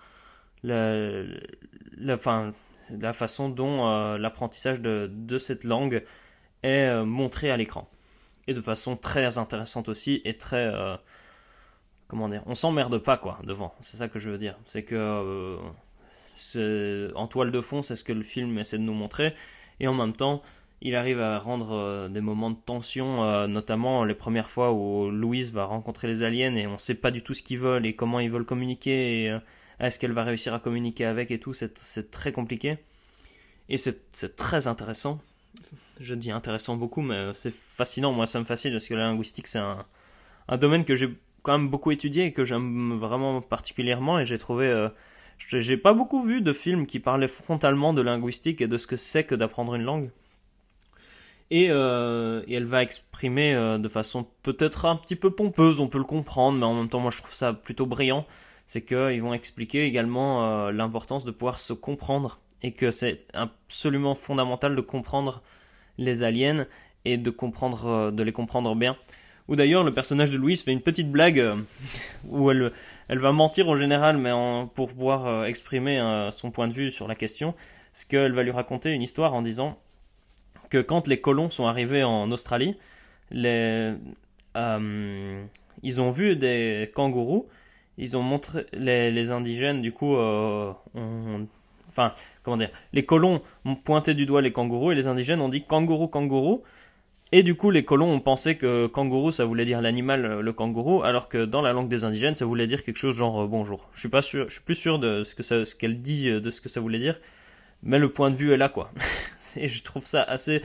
la, 0.63 2.17
fin, 2.17 2.53
la 2.91 3.13
façon 3.13 3.49
dont 3.49 3.87
euh, 3.87 4.17
l'apprentissage 4.17 4.81
de, 4.81 5.37
cette 5.37 5.63
langue 5.63 6.03
est 6.63 6.89
euh, 6.89 7.05
montré 7.05 7.51
à 7.51 7.57
l'écran. 7.57 7.89
Et 8.47 8.53
de 8.53 8.61
façon 8.61 8.95
très 8.95 9.37
intéressante 9.37 9.89
aussi 9.89 10.21
et 10.23 10.37
très... 10.37 10.65
Euh, 10.73 10.95
comment 12.07 12.29
dire 12.29 12.43
On 12.45 12.55
s'emmerde 12.55 12.97
pas 12.97 13.17
quoi 13.17 13.39
devant, 13.43 13.73
c'est 13.79 13.97
ça 13.97 14.07
que 14.07 14.19
je 14.19 14.29
veux 14.29 14.37
dire. 14.37 14.57
C'est 14.63 14.83
que... 14.83 15.57
en 17.15 17.27
toile 17.27 17.51
de 17.51 17.61
fond, 17.61 17.81
c'est 17.81 17.95
ce 17.95 18.03
que 18.03 18.13
le 18.13 18.23
film 18.23 18.57
essaie 18.57 18.77
de 18.77 18.83
nous 18.83 18.93
montrer. 18.93 19.33
Et 19.79 19.87
en 19.87 19.93
même 19.93 20.13
temps, 20.13 20.41
il 20.81 20.95
arrive 20.95 21.19
à 21.19 21.39
rendre 21.39 22.07
des 22.07 22.21
moments 22.21 22.51
de 22.51 22.55
tension, 22.55 23.47
notamment 23.47 24.05
les 24.05 24.13
premières 24.13 24.49
fois 24.49 24.71
où 24.71 25.09
Louise 25.09 25.51
va 25.51 25.65
rencontrer 25.65 26.07
les 26.07 26.23
aliens 26.23 26.55
et 26.55 26.67
on 26.67 26.73
ne 26.73 26.77
sait 26.77 26.95
pas 26.95 27.11
du 27.11 27.23
tout 27.23 27.33
ce 27.33 27.43
qu'ils 27.43 27.59
veulent 27.59 27.85
et 27.85 27.95
comment 27.95 28.19
ils 28.19 28.29
veulent 28.29 28.45
communiquer 28.45 29.35
est-ce 29.79 29.99
qu'elle 29.99 30.11
va 30.11 30.23
réussir 30.23 30.53
à 30.53 30.59
communiquer 30.59 31.05
avec 31.05 31.31
et 31.31 31.39
tout 31.39 31.53
C'est 31.53 32.11
très 32.11 32.31
compliqué. 32.31 32.77
Et 33.69 33.77
c'est 33.77 34.35
très 34.35 34.67
intéressant. 34.67 35.19
Je 35.99 36.15
dis 36.15 36.31
intéressant 36.31 36.75
beaucoup, 36.75 37.01
mais 37.01 37.31
c'est 37.33 37.53
fascinant. 37.53 38.11
Moi, 38.11 38.25
ça 38.25 38.39
me 38.39 38.45
fascine 38.45 38.71
parce 38.71 38.87
que 38.87 38.95
la 38.95 39.03
linguistique, 39.03 39.47
c'est 39.47 39.59
un, 39.59 39.85
domaine 40.57 40.85
que 40.85 40.95
j'ai 40.95 41.09
quand 41.43 41.57
même 41.57 41.69
beaucoup 41.69 41.91
étudié 41.91 42.25
et 42.25 42.33
que 42.33 42.45
j'aime 42.45 42.95
vraiment 42.95 43.41
particulièrement. 43.41 44.19
Et 44.19 44.25
j'ai 44.25 44.37
trouvé. 44.37 44.67
Euh, 44.67 44.89
j'ai 45.37 45.77
pas 45.77 45.93
beaucoup 45.93 46.23
vu 46.23 46.41
de 46.41 46.53
films 46.53 46.87
qui 46.87 46.99
parlaient 46.99 47.27
frontalement 47.27 47.93
de 47.93 48.01
linguistique 48.01 48.61
et 48.61 48.67
de 48.67 48.77
ce 48.77 48.87
que 48.87 48.95
c'est 48.95 49.23
que 49.23 49.35
d'apprendre 49.35 49.75
une 49.75 49.83
langue. 49.83 50.09
Et, 51.51 51.67
euh, 51.69 52.41
elle 52.49 52.65
va 52.65 52.81
exprimer 52.81 53.53
euh, 53.53 53.77
de 53.77 53.87
façon 53.87 54.27
peut-être 54.43 54.85
un 54.85 54.95
petit 54.95 55.15
peu 55.15 55.29
pompeuse, 55.29 55.79
on 55.79 55.87
peut 55.87 55.99
le 55.99 56.03
comprendre, 56.03 56.57
mais 56.57 56.65
en 56.65 56.73
même 56.73 56.89
temps, 56.89 56.99
moi 56.99 57.11
je 57.11 57.19
trouve 57.19 57.33
ça 57.33 57.53
plutôt 57.53 57.85
brillant 57.85 58.25
c'est 58.67 58.81
qu'ils 58.81 59.21
vont 59.21 59.33
expliquer 59.33 59.85
également 59.85 60.43
euh, 60.43 60.71
l'importance 60.71 61.25
de 61.25 61.31
pouvoir 61.31 61.59
se 61.59 61.73
comprendre 61.73 62.41
et 62.61 62.73
que 62.73 62.91
c'est 62.91 63.25
absolument 63.33 64.13
fondamental 64.13 64.75
de 64.75 64.81
comprendre 64.81 65.41
les 65.97 66.21
aliens 66.21 66.67
et 67.05 67.17
de 67.17 67.29
comprendre 67.29 67.87
euh, 67.87 68.11
de 68.11 68.21
les 68.23 68.33
comprendre 68.33 68.75
bien. 68.75 68.97
Ou 69.47 69.55
d'ailleurs 69.55 69.85
le 69.85 69.93
personnage 69.93 70.31
de 70.31 70.37
Louise 70.37 70.63
fait 70.63 70.73
une 70.73 70.81
petite 70.81 71.09
blague 71.09 71.39
euh, 71.39 71.55
où 72.27 72.51
elle, 72.51 72.73
va 73.09 73.31
mentir 73.31 73.69
en 73.69 73.77
général 73.77 74.17
mais 74.17 74.31
pour 74.75 74.89
pouvoir 74.89 75.45
exprimer 75.45 76.27
son 76.31 76.51
point 76.51 76.67
de 76.67 76.73
vue 76.73 76.91
sur 76.91 77.07
la 77.07 77.15
question, 77.15 77.55
ce 77.93 78.05
qu'elle 78.05 78.33
va 78.33 78.43
lui 78.43 78.51
raconter 78.51 78.91
une 78.91 79.01
histoire 79.01 79.33
en 79.33 79.41
disant 79.41 79.79
que 80.69 80.79
quand 80.79 81.07
les 81.07 81.21
colons 81.21 81.49
sont 81.49 81.67
arrivés 81.67 82.03
en 82.03 82.29
Australie, 82.33 82.75
les, 83.31 83.93
ils 84.57 86.01
ont 86.01 86.09
vu 86.09 86.35
des 86.35 86.91
kangourous 86.93 87.47
ils 87.97 88.15
ont 88.15 88.21
montré 88.21 88.65
les, 88.73 89.31
indigènes 89.31 89.81
du 89.81 89.91
coup 89.91 90.15
euh, 90.15 90.71
enfin 91.89 92.13
comment 92.43 92.57
dire 92.57 92.69
les 92.93 93.05
colons 93.05 93.41
ont 93.65 93.75
pointé 93.75 94.13
du 94.13 94.25
doigt 94.25 94.41
les 94.41 94.51
kangourous 94.51 94.91
et 94.91 94.95
les 94.95 95.07
indigènes 95.07 95.41
ont 95.41 95.49
dit 95.49 95.63
kangourou 95.63 96.07
kangourou. 96.07 96.63
Et 97.33 97.43
du 97.43 97.55
coup 97.55 97.71
les 97.71 97.83
colons 97.83 98.09
ont 98.09 98.21
pensé 98.21 98.55
que 98.55 98.87
kangourou 98.87 99.31
ça 99.31 99.43
voulait 99.43 99.65
dire 99.65 99.81
l'animal 99.81 100.25
euh, 100.25 100.41
le 100.41 100.53
kangourou 100.53 101.03
alors 101.03 101.27
que 101.27 101.43
dans 101.43 101.61
la 101.61 101.73
langue 101.73 101.89
des 101.89 102.05
indigènes 102.05 102.35
ça 102.35 102.45
voulait 102.45 102.67
dire 102.67 102.83
quelque 102.83 102.97
chose 102.97 103.15
genre 103.15 103.43
euh, 103.43 103.47
bonjour. 103.47 103.89
Je 103.93 103.99
suis 103.99 104.09
pas 104.09 104.21
sûr 104.21 104.47
je 104.47 104.53
suis 104.53 104.63
plus 104.63 104.75
sûr 104.75 104.99
de 104.99 105.23
ce 105.23 105.35
que 105.35 105.43
ce 105.43 105.75
qu'elle 105.75 106.01
dit 106.01 106.29
de 106.29 106.49
ce 106.49 106.61
que 106.61 106.69
ça 106.69 106.79
voulait 106.79 106.99
dire 106.99 107.19
mais 107.83 107.99
le 107.99 108.11
point 108.11 108.29
de 108.29 108.35
vue 108.35 108.53
est 108.53 108.57
là 108.57 108.69
quoi. 108.69 108.91
Et 109.57 109.67
je 109.67 109.83
trouve 109.83 110.05
ça 110.05 110.21
assez 110.23 110.61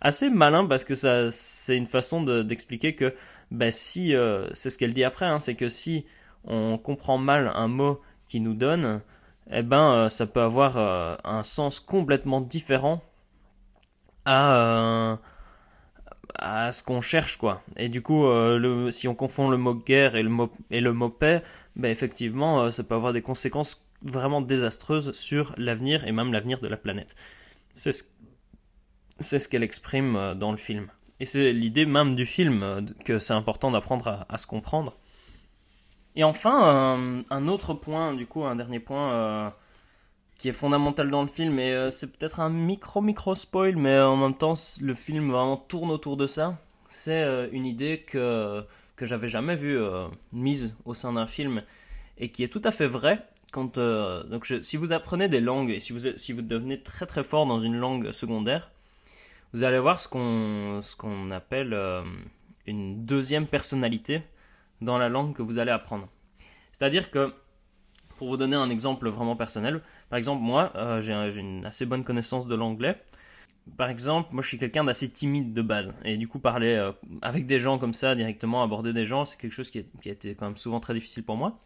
assez 0.00 0.28
malin 0.28 0.66
parce 0.66 0.84
que 0.84 0.94
ça 0.94 1.30
c'est 1.30 1.76
une 1.76 1.86
façon 1.86 2.22
d'expliquer 2.22 2.94
que 2.94 3.14
ben 3.50 3.70
si 3.72 4.14
c'est 4.52 4.70
ce 4.70 4.78
qu'elle 4.78 4.92
dit 4.92 5.04
après 5.04 5.26
hein, 5.26 5.38
c'est 5.38 5.54
que 5.54 5.68
si 5.68 6.04
on 6.46 6.78
comprend 6.78 7.18
mal 7.18 7.52
un 7.54 7.68
mot 7.68 8.00
qui 8.26 8.40
nous 8.40 8.54
donne, 8.54 9.00
eh 9.50 9.62
ben 9.62 9.92
euh, 9.92 10.08
ça 10.08 10.26
peut 10.26 10.40
avoir 10.40 10.76
euh, 10.76 11.16
un 11.24 11.42
sens 11.42 11.80
complètement 11.80 12.40
différent 12.40 13.02
à, 14.24 14.56
euh, 14.56 15.16
à 16.38 16.72
ce 16.72 16.82
qu'on 16.82 17.00
cherche 17.00 17.36
quoi. 17.36 17.62
Et 17.76 17.88
du 17.88 18.02
coup, 18.02 18.26
si 18.90 19.08
on 19.08 19.14
confond 19.14 19.48
le 19.48 19.56
mot 19.56 19.74
guerre 19.74 20.16
et 20.16 20.22
le 20.22 20.30
mot, 20.30 20.50
et 20.70 20.80
le 20.80 20.92
mot 20.92 21.10
paix, 21.10 21.42
ben 21.76 21.90
effectivement, 21.90 22.70
ça 22.70 22.82
peut 22.84 22.94
avoir 22.94 23.12
des 23.12 23.22
conséquences 23.22 23.82
vraiment 24.02 24.42
désastreuses 24.42 25.12
sur 25.12 25.54
l'avenir 25.56 26.06
et 26.06 26.12
même 26.12 26.32
l'avenir 26.32 26.60
de 26.60 26.68
la 26.68 26.76
planète. 26.76 27.14
C'est 27.72 27.92
ce, 27.92 28.04
c'est 29.18 29.38
ce 29.38 29.48
qu'elle 29.48 29.62
exprime 29.62 30.34
dans 30.36 30.50
le 30.50 30.58
film. 30.58 30.88
Et 31.20 31.26
c'est 31.26 31.52
l'idée 31.52 31.86
même 31.86 32.14
du 32.14 32.26
film 32.26 32.86
que 33.04 33.18
c'est 33.18 33.34
important 33.34 33.70
d'apprendre 33.70 34.26
à 34.28 34.38
se 34.38 34.46
comprendre. 34.46 34.96
Et 36.16 36.22
enfin, 36.24 37.24
un, 37.30 37.48
autre 37.48 37.74
point, 37.74 38.14
du 38.14 38.26
coup, 38.26 38.44
un 38.44 38.54
dernier 38.54 38.78
point 38.78 39.12
euh, 39.12 39.50
qui 40.36 40.48
est 40.48 40.52
fondamental 40.52 41.10
dans 41.10 41.22
le 41.22 41.28
film, 41.28 41.58
et 41.58 41.72
euh, 41.72 41.90
c'est 41.90 42.16
peut-être 42.16 42.40
un 42.40 42.50
micro-micro 42.50 43.34
spoil, 43.34 43.76
mais 43.76 43.98
en 43.98 44.16
même 44.16 44.34
temps, 44.34 44.54
le 44.80 44.94
film 44.94 45.32
vraiment 45.32 45.56
tourne 45.56 45.90
autour 45.90 46.16
de 46.16 46.26
ça. 46.26 46.56
C'est 46.88 47.24
euh, 47.24 47.48
une 47.50 47.66
idée 47.66 47.98
que, 48.06 48.64
que 48.94 49.06
j'avais 49.06 49.28
jamais 49.28 49.56
vue 49.56 49.78
mise 50.32 50.76
au 50.84 50.94
sein 50.94 51.12
d'un 51.14 51.26
film, 51.26 51.62
et 52.18 52.28
qui 52.28 52.44
est 52.44 52.48
tout 52.48 52.62
à 52.64 52.70
fait 52.70 52.86
vraie. 52.86 53.26
Quand, 53.52 53.78
donc 53.78 54.52
si 54.62 54.76
vous 54.76 54.92
apprenez 54.92 55.28
des 55.28 55.40
langues, 55.40 55.70
et 55.70 55.80
si 55.80 55.92
vous, 55.92 56.00
si 56.16 56.32
vous 56.32 56.42
devenez 56.42 56.80
très 56.80 57.06
très 57.06 57.22
fort 57.22 57.46
dans 57.46 57.60
une 57.60 57.76
langue 57.76 58.10
secondaire, 58.10 58.70
vous 59.52 59.62
allez 59.62 59.78
voir 59.78 60.00
ce 60.00 60.08
qu'on 60.08 60.80
ce 60.82 60.96
qu'on 60.96 61.30
appelle 61.30 61.72
une 62.66 63.04
deuxième 63.04 63.46
personnalité 63.46 64.22
dans 64.84 64.98
la 64.98 65.08
langue 65.08 65.34
que 65.34 65.42
vous 65.42 65.58
allez 65.58 65.70
apprendre. 65.70 66.08
C'est-à-dire 66.72 67.10
que, 67.10 67.32
pour 68.16 68.28
vous 68.28 68.36
donner 68.36 68.56
un 68.56 68.68
exemple 68.68 69.08
vraiment 69.08 69.36
personnel, 69.36 69.80
par 70.10 70.18
exemple, 70.18 70.42
moi, 70.42 70.72
euh, 70.74 71.00
j'ai 71.00 71.40
une 71.40 71.64
assez 71.64 71.86
bonne 71.86 72.04
connaissance 72.04 72.46
de 72.46 72.54
l'anglais. 72.54 72.96
Par 73.78 73.88
exemple, 73.88 74.30
moi 74.32 74.42
je 74.42 74.48
suis 74.48 74.58
quelqu'un 74.58 74.84
d'assez 74.84 75.08
timide 75.08 75.52
de 75.52 75.62
base. 75.62 75.94
Et 76.04 76.16
du 76.16 76.28
coup, 76.28 76.38
parler 76.38 76.74
euh, 76.74 76.92
avec 77.22 77.46
des 77.46 77.58
gens 77.58 77.78
comme 77.78 77.94
ça, 77.94 78.14
directement 78.14 78.62
aborder 78.62 78.92
des 78.92 79.04
gens, 79.04 79.24
c'est 79.24 79.38
quelque 79.38 79.52
chose 79.52 79.70
qui, 79.70 79.78
a 79.78 80.10
été 80.10 80.34
quand 80.34 80.46
même 80.46 80.56
souvent 80.56 80.80
très 80.80 80.94
difficile 80.94 81.22
pour 81.22 81.36
moi. 81.36 81.58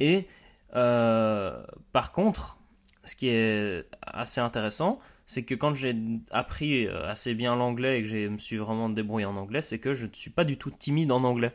Et 0.00 0.28
euh, 0.76 1.62
par 1.92 2.12
contre, 2.12 2.58
ce 3.04 3.16
qui 3.16 3.28
est 3.28 3.86
assez 4.02 4.40
intéressant, 4.40 5.00
c'est 5.26 5.42
que 5.42 5.54
quand 5.54 5.74
j'ai 5.74 5.96
appris 6.30 6.86
assez 6.88 7.34
bien 7.34 7.56
l'anglais 7.56 7.98
et 7.98 8.02
que 8.02 8.08
je 8.08 8.28
me 8.28 8.38
suis 8.38 8.58
vraiment 8.58 8.88
débrouillé 8.88 9.24
en 9.24 9.36
anglais, 9.36 9.62
c'est 9.62 9.78
que 9.78 9.94
je 9.94 10.06
ne 10.06 10.12
suis 10.12 10.30
pas 10.30 10.44
du 10.44 10.58
tout 10.58 10.70
timide 10.70 11.10
en 11.10 11.24
anglais. 11.24 11.52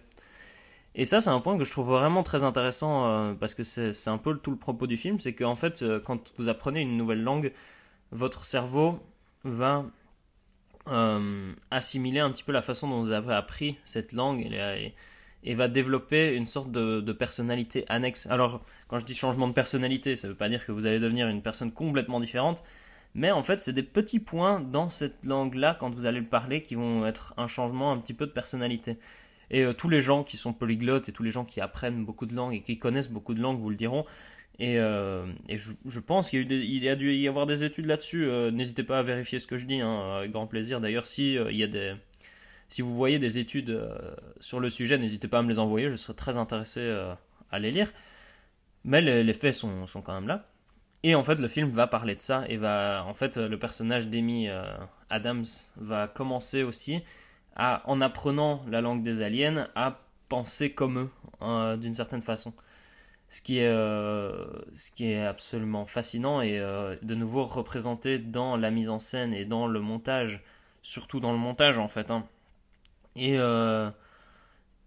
Et 0.98 1.06
ça, 1.06 1.22
c'est 1.22 1.30
un 1.30 1.40
point 1.40 1.56
que 1.58 1.64
je 1.64 1.72
trouve 1.72 1.90
vraiment 1.92 2.24
très 2.24 2.44
intéressant 2.44 3.06
euh, 3.06 3.34
parce 3.36 3.54
que 3.54 3.62
c'est 3.62 4.10
un 4.10 4.18
peu 4.18 4.36
tout 4.36 4.50
le 4.50 4.58
propos 4.58 4.88
du 4.88 4.98
film, 4.98 5.20
c'est 5.20 5.34
qu'en 5.34 5.56
fait, 5.56 5.84
euh, 5.84 6.00
quand 6.00 6.34
vous 6.38 6.50
apprenez 6.50 6.82
une 6.82 6.98
nouvelle 6.98 7.22
langue, 7.22 7.54
votre 8.12 8.44
cerveau 8.44 9.00
va 9.44 9.86
euh, 10.88 11.54
assimiler 11.70 12.20
un 12.20 12.32
petit 12.32 12.44
peu 12.44 12.52
la 12.52 12.64
façon 12.64 12.90
dont 12.90 13.00
vous 13.00 13.12
avez 13.12 13.36
appris 13.36 13.78
cette 13.84 14.12
langue 14.12 14.42
et, 14.42 15.54
va 15.54 15.68
développer 15.68 16.34
une 16.34 16.48
sorte 16.48 16.72
de, 16.72 17.12
personnalité 17.14 17.86
annexe. 17.90 18.26
Alors, 18.32 18.64
quand 18.88 18.98
je 18.98 19.06
dis 19.06 19.14
changement 19.14 19.48
de 19.48 19.54
personnalité, 19.54 20.16
ça 20.16 20.28
ne 20.28 20.34
veut 20.34 20.38
pas 20.38 20.50
dire 20.50 20.66
que 20.66 20.72
vous 20.72 20.88
allez 20.88 21.00
devenir 21.00 21.28
une 21.28 21.44
personne 21.44 21.72
complètement 21.72 22.20
différente, 22.20 22.64
mais 23.14 23.32
en 23.32 23.44
fait, 23.44 23.62
c'est 23.62 23.72
des 23.72 23.84
petits 23.84 24.20
points 24.20 24.60
dans 24.60 24.90
cette 24.90 25.26
langue-là, 25.26 25.78
quand 25.80 25.94
vous 25.94 26.06
allez 26.06 26.20
le 26.20 26.26
parler, 26.26 26.64
qui 26.64 26.74
vont 26.74 27.06
être 27.06 27.36
un 27.38 27.48
changement 27.48 27.92
un 27.92 27.98
petit 28.00 28.14
peu 28.16 28.26
de 28.26 28.32
personnalité. 28.32 28.98
Et 29.50 29.64
euh, 29.64 29.74
tous 29.74 29.90
les 29.90 30.02
gens 30.02 30.24
qui 30.24 30.38
sont 30.38 30.54
polyglottes 30.54 31.10
et 31.10 31.12
tous 31.12 31.24
les 31.24 31.32
gens 31.32 31.46
qui 31.46 31.62
apprennent 31.62 32.04
beaucoup 32.06 32.26
de 32.26 32.36
langues 32.36 32.54
et 32.54 32.62
qui 32.62 32.78
connaissent 32.80 33.10
beaucoup 33.10 33.34
de 33.34 33.42
langues 33.42 33.60
vous 33.60 33.70
le 33.70 33.76
diront. 33.76 34.06
Et, 34.60 34.80
euh, 34.80 35.26
je, 35.50 36.00
pense 36.00 36.32
qu'il 36.32 36.52
y, 36.52 36.90
a 36.90 36.96
dû 36.96 37.14
y 37.14 37.28
avoir 37.28 37.46
des 37.46 37.64
études 37.64 37.86
là-dessus. 37.86 38.26
Euh, 38.26 38.50
N'hésitez 38.52 38.84
pas 38.84 39.00
à 39.00 39.04
vérifier 39.04 39.40
ce 39.40 39.48
que 39.48 39.58
je 39.58 39.66
dis, 39.66 39.82
hein, 39.82 40.18
avec 40.18 40.32
grand 40.32 40.48
plaisir. 40.48 40.82
D'ailleurs, 40.82 41.06
si 41.06 41.38
vous 42.80 42.96
voyez 42.96 43.20
des 43.20 43.38
études 43.38 43.80
sur 44.40 44.60
le 44.60 44.70
sujet, 44.70 44.98
n'hésitez 44.98 45.28
pas 45.28 45.40
à 45.40 45.42
me 45.44 45.50
les 45.50 45.60
envoyer. 45.60 45.92
Je 45.92 45.96
serais 45.96 46.16
très 46.16 46.38
intéressé 46.38 46.82
à 47.52 47.60
les 47.60 47.72
lire. 47.72 47.94
Mais 48.84 49.02
les, 49.02 49.24
les 49.24 49.34
faits 49.34 49.54
sont, 49.54 49.86
sont, 49.86 50.02
quand 50.02 50.14
même 50.14 50.28
là. 50.28 50.50
Et 51.04 51.14
en 51.14 51.24
fait, 51.24 51.40
le 51.40 51.48
film 51.48 51.70
va 51.70 51.86
parler 51.86 52.16
de 52.16 52.22
ça 52.22 52.46
et 52.50 52.58
va, 52.58 53.06
en 53.06 53.14
fait, 53.14 53.38
le 53.38 53.60
personnage 53.60 54.08
d'Amy 54.08 54.48
Adams 55.12 55.46
va 55.76 56.08
commencer 56.08 56.64
aussi 56.64 57.04
en 57.58 58.02
apprenant 58.02 58.64
la 58.68 58.82
langue 58.82 59.02
des 59.04 59.22
aliens, 59.22 59.68
à 59.76 60.00
penser 60.30 60.72
comme 60.72 61.00
eux, 61.00 61.10
hein, 61.42 61.78
d'une 61.78 61.94
certaine 61.94 62.22
façon. 62.22 62.54
Ce 63.30 63.42
qui, 63.42 63.58
est, 63.60 63.68
euh, 63.68 64.46
ce 64.74 64.92
qui 64.92 65.12
est 65.12 65.22
absolument 65.22 65.84
fascinant 65.84 66.42
et 66.42 66.60
euh, 66.60 66.96
de 67.02 67.14
nouveau 67.14 67.44
représenté 67.44 68.20
dans 68.20 68.56
la 68.56 68.72
mise 68.72 68.88
en 68.90 69.00
scène 69.00 69.34
et 69.34 69.44
dans 69.44 69.68
le 69.68 69.82
montage, 69.82 70.42
surtout 70.82 71.20
dans 71.20 71.34
le 71.34 71.38
montage 71.38 71.78
en 71.78 71.90
fait. 71.90 72.10
Hein. 72.10 72.26
Et, 73.18 73.38
euh, 73.38 73.90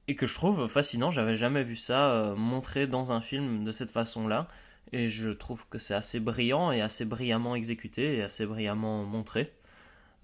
et 0.09 0.15
que 0.15 0.27
je 0.27 0.35
trouve 0.35 0.67
fascinant, 0.69 1.11
j'avais 1.11 1.35
jamais 1.35 1.63
vu 1.63 1.77
ça 1.77 2.33
montré 2.37 2.87
dans 2.87 3.13
un 3.13 3.21
film 3.21 3.65
de 3.65 3.73
cette 3.73 3.91
façon-là. 3.91 4.49
Et 4.93 5.09
je 5.09 5.31
trouve 5.31 5.67
que 5.69 5.79
c'est 5.79 5.95
assez 5.95 6.19
brillant 6.19 6.73
et 6.73 6.81
assez 6.81 7.05
brillamment 7.05 7.55
exécuté 7.55 8.17
et 8.17 8.23
assez 8.23 8.47
brillamment 8.47 9.05
montré. 9.05 9.53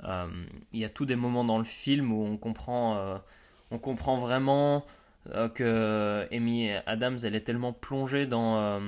Euh, 0.05 0.27
il 0.73 0.81
y 0.81 0.85
a 0.85 0.89
tous 0.89 1.07
des 1.07 1.17
moments 1.17 1.45
dans 1.45 1.59
le 1.59 1.65
film 1.65 2.13
où 2.13 2.23
on 2.25 2.37
comprend, 2.37 2.99
euh, 2.99 3.17
on 3.71 3.79
comprend 3.79 4.17
vraiment 4.17 4.85
euh, 5.35 5.49
que 5.49 6.27
Amy 6.33 6.71
Adams, 6.87 7.19
elle 7.25 7.35
est 7.35 7.41
tellement 7.41 7.73
plongée 7.73 8.27
dans, 8.27 8.81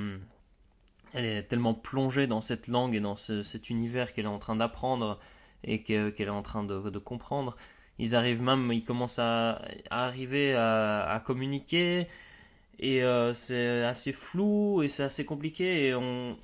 elle 1.15 1.25
est 1.25 1.43
tellement 1.45 1.75
plongée 1.75 2.27
dans 2.27 2.41
cette 2.41 2.69
langue 2.69 2.95
et 2.95 3.01
dans 3.01 3.17
cet 3.17 3.71
univers 3.71 4.13
qu'elle 4.13 4.27
est 4.27 4.29
en 4.29 4.39
train 4.39 4.57
d'apprendre 4.57 5.19
et 5.65 5.83
qu'elle 5.83 6.13
est 6.19 6.29
en 6.29 6.43
train 6.43 6.65
de, 6.65 6.99
comprendre. 6.99 7.57
Ils 7.99 8.15
arrivent 8.15 8.43
même, 8.43 8.71
ils 8.73 8.85
commencent 8.85 9.19
à, 9.19 9.63
arriver 9.91 10.55
à, 10.55 11.21
communiquer 11.25 12.07
et 12.79 13.03
c'est 13.33 13.83
assez 13.83 14.13
flou 14.13 14.83
et 14.83 14.89
c'est 14.89 15.03
assez 15.03 15.25
compliqué 15.25 15.89
et 15.89 15.95
on, 15.95 16.37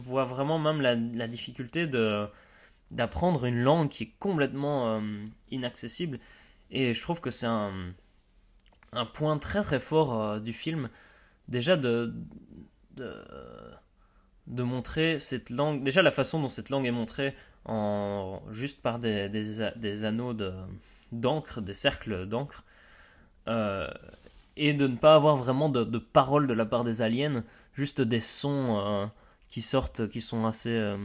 voit 0.00 0.24
vraiment 0.24 0.58
même 0.58 0.80
la 0.80 1.26
difficulté 1.28 1.86
de 1.86 2.26
d'apprendre 2.90 3.44
une 3.44 3.60
langue 3.60 3.88
qui 3.88 4.04
est 4.04 4.12
complètement 4.18 4.96
euh, 4.96 5.24
inaccessible. 5.50 6.18
Et 6.70 6.92
je 6.92 7.00
trouve 7.00 7.20
que 7.20 7.30
c'est 7.30 7.46
un, 7.46 7.72
un 8.92 9.06
point 9.06 9.38
très 9.38 9.62
très 9.62 9.80
fort 9.80 10.20
euh, 10.20 10.40
du 10.40 10.52
film. 10.52 10.88
Déjà 11.48 11.76
de, 11.76 12.14
de, 12.96 13.14
de, 14.46 14.62
montrer 14.62 15.18
cette 15.18 15.50
langue. 15.50 15.82
Déjà 15.82 16.02
la 16.02 16.10
façon 16.10 16.40
dont 16.40 16.48
cette 16.48 16.70
langue 16.70 16.86
est 16.86 16.92
montrée 16.92 17.34
en, 17.64 18.40
juste 18.50 18.82
par 18.82 18.98
des, 18.98 19.28
des, 19.28 20.04
anneaux 20.04 20.34
d'encre, 21.12 21.60
des 21.60 21.74
cercles 21.74 22.26
d'encre. 22.26 22.64
Euh, 23.46 23.90
et 24.56 24.72
de 24.72 24.86
ne 24.86 24.96
pas 24.96 25.16
avoir 25.16 25.36
vraiment 25.36 25.68
de, 25.68 25.84
de 25.84 25.98
paroles 25.98 26.46
de 26.46 26.54
la 26.54 26.64
part 26.64 26.84
des 26.84 27.02
aliens, 27.02 27.44
juste 27.74 28.00
des 28.00 28.20
sons 28.20 29.10
qui 29.48 29.62
sortent, 29.62 30.08
qui 30.08 30.20
sont 30.20 30.46
assez 30.46 30.96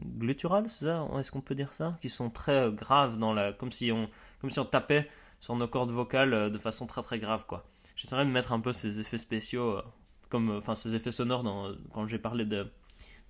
glutturales, 0.00 0.68
c'est 0.68 0.86
ça 0.86 1.06
Est-ce 1.18 1.32
qu'on 1.32 1.40
peut 1.40 1.54
dire 1.54 1.72
ça 1.72 1.96
Qui 2.00 2.08
sont 2.08 2.30
très 2.30 2.52
euh, 2.52 2.70
graves 2.70 3.18
dans 3.18 3.32
la, 3.32 3.52
comme 3.52 3.72
si 3.72 3.92
on, 3.92 4.08
comme 4.40 4.50
si 4.50 4.58
on 4.58 4.64
tapait 4.64 5.08
sur 5.40 5.56
nos 5.56 5.68
cordes 5.68 5.90
vocales 5.90 6.34
euh, 6.34 6.50
de 6.50 6.58
façon 6.58 6.86
très 6.86 7.02
très 7.02 7.18
grave 7.18 7.46
quoi. 7.46 7.64
J'essaierai 7.96 8.24
de 8.24 8.30
mettre 8.30 8.52
un 8.52 8.60
peu 8.60 8.72
ces 8.72 9.00
effets 9.00 9.18
spéciaux, 9.18 9.78
euh, 9.78 9.82
comme, 10.28 10.50
enfin 10.50 10.74
ces 10.74 10.94
effets 10.94 11.12
sonores 11.12 11.44
quand 11.92 12.06
j'ai 12.06 12.18
parlé 12.18 12.44
de, 12.44 12.70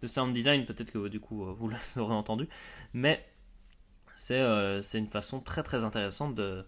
de 0.03 0.07
sound 0.07 0.33
design, 0.33 0.65
peut-être 0.65 0.91
que 0.91 1.09
du 1.09 1.21
coup 1.21 1.45
vous 1.55 1.71
l'aurez 1.97 2.15
entendu, 2.15 2.49
mais 2.93 3.25
c'est 4.15 4.43
c'est 4.83 4.99
une 4.99 5.07
façon 5.07 5.41
très 5.41 5.63
très 5.63 5.85
intéressante 5.85 6.35
de, 6.35 6.67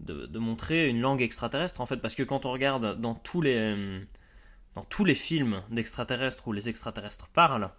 de, 0.00 0.26
de, 0.26 0.38
montrer 0.38 0.88
une 0.88 1.00
langue 1.00 1.20
extraterrestre 1.20 1.80
en 1.82 1.86
fait, 1.86 1.98
parce 1.98 2.14
que 2.14 2.22
quand 2.22 2.46
on 2.46 2.52
regarde 2.52 2.98
dans 3.00 3.14
tous 3.14 3.42
les 3.42 4.00
dans 4.74 4.84
tous 4.84 5.04
les 5.04 5.14
films 5.14 5.62
d'extraterrestres 5.70 6.48
où 6.48 6.52
les 6.52 6.68
extraterrestres 6.68 7.28
parlent, 7.28 7.70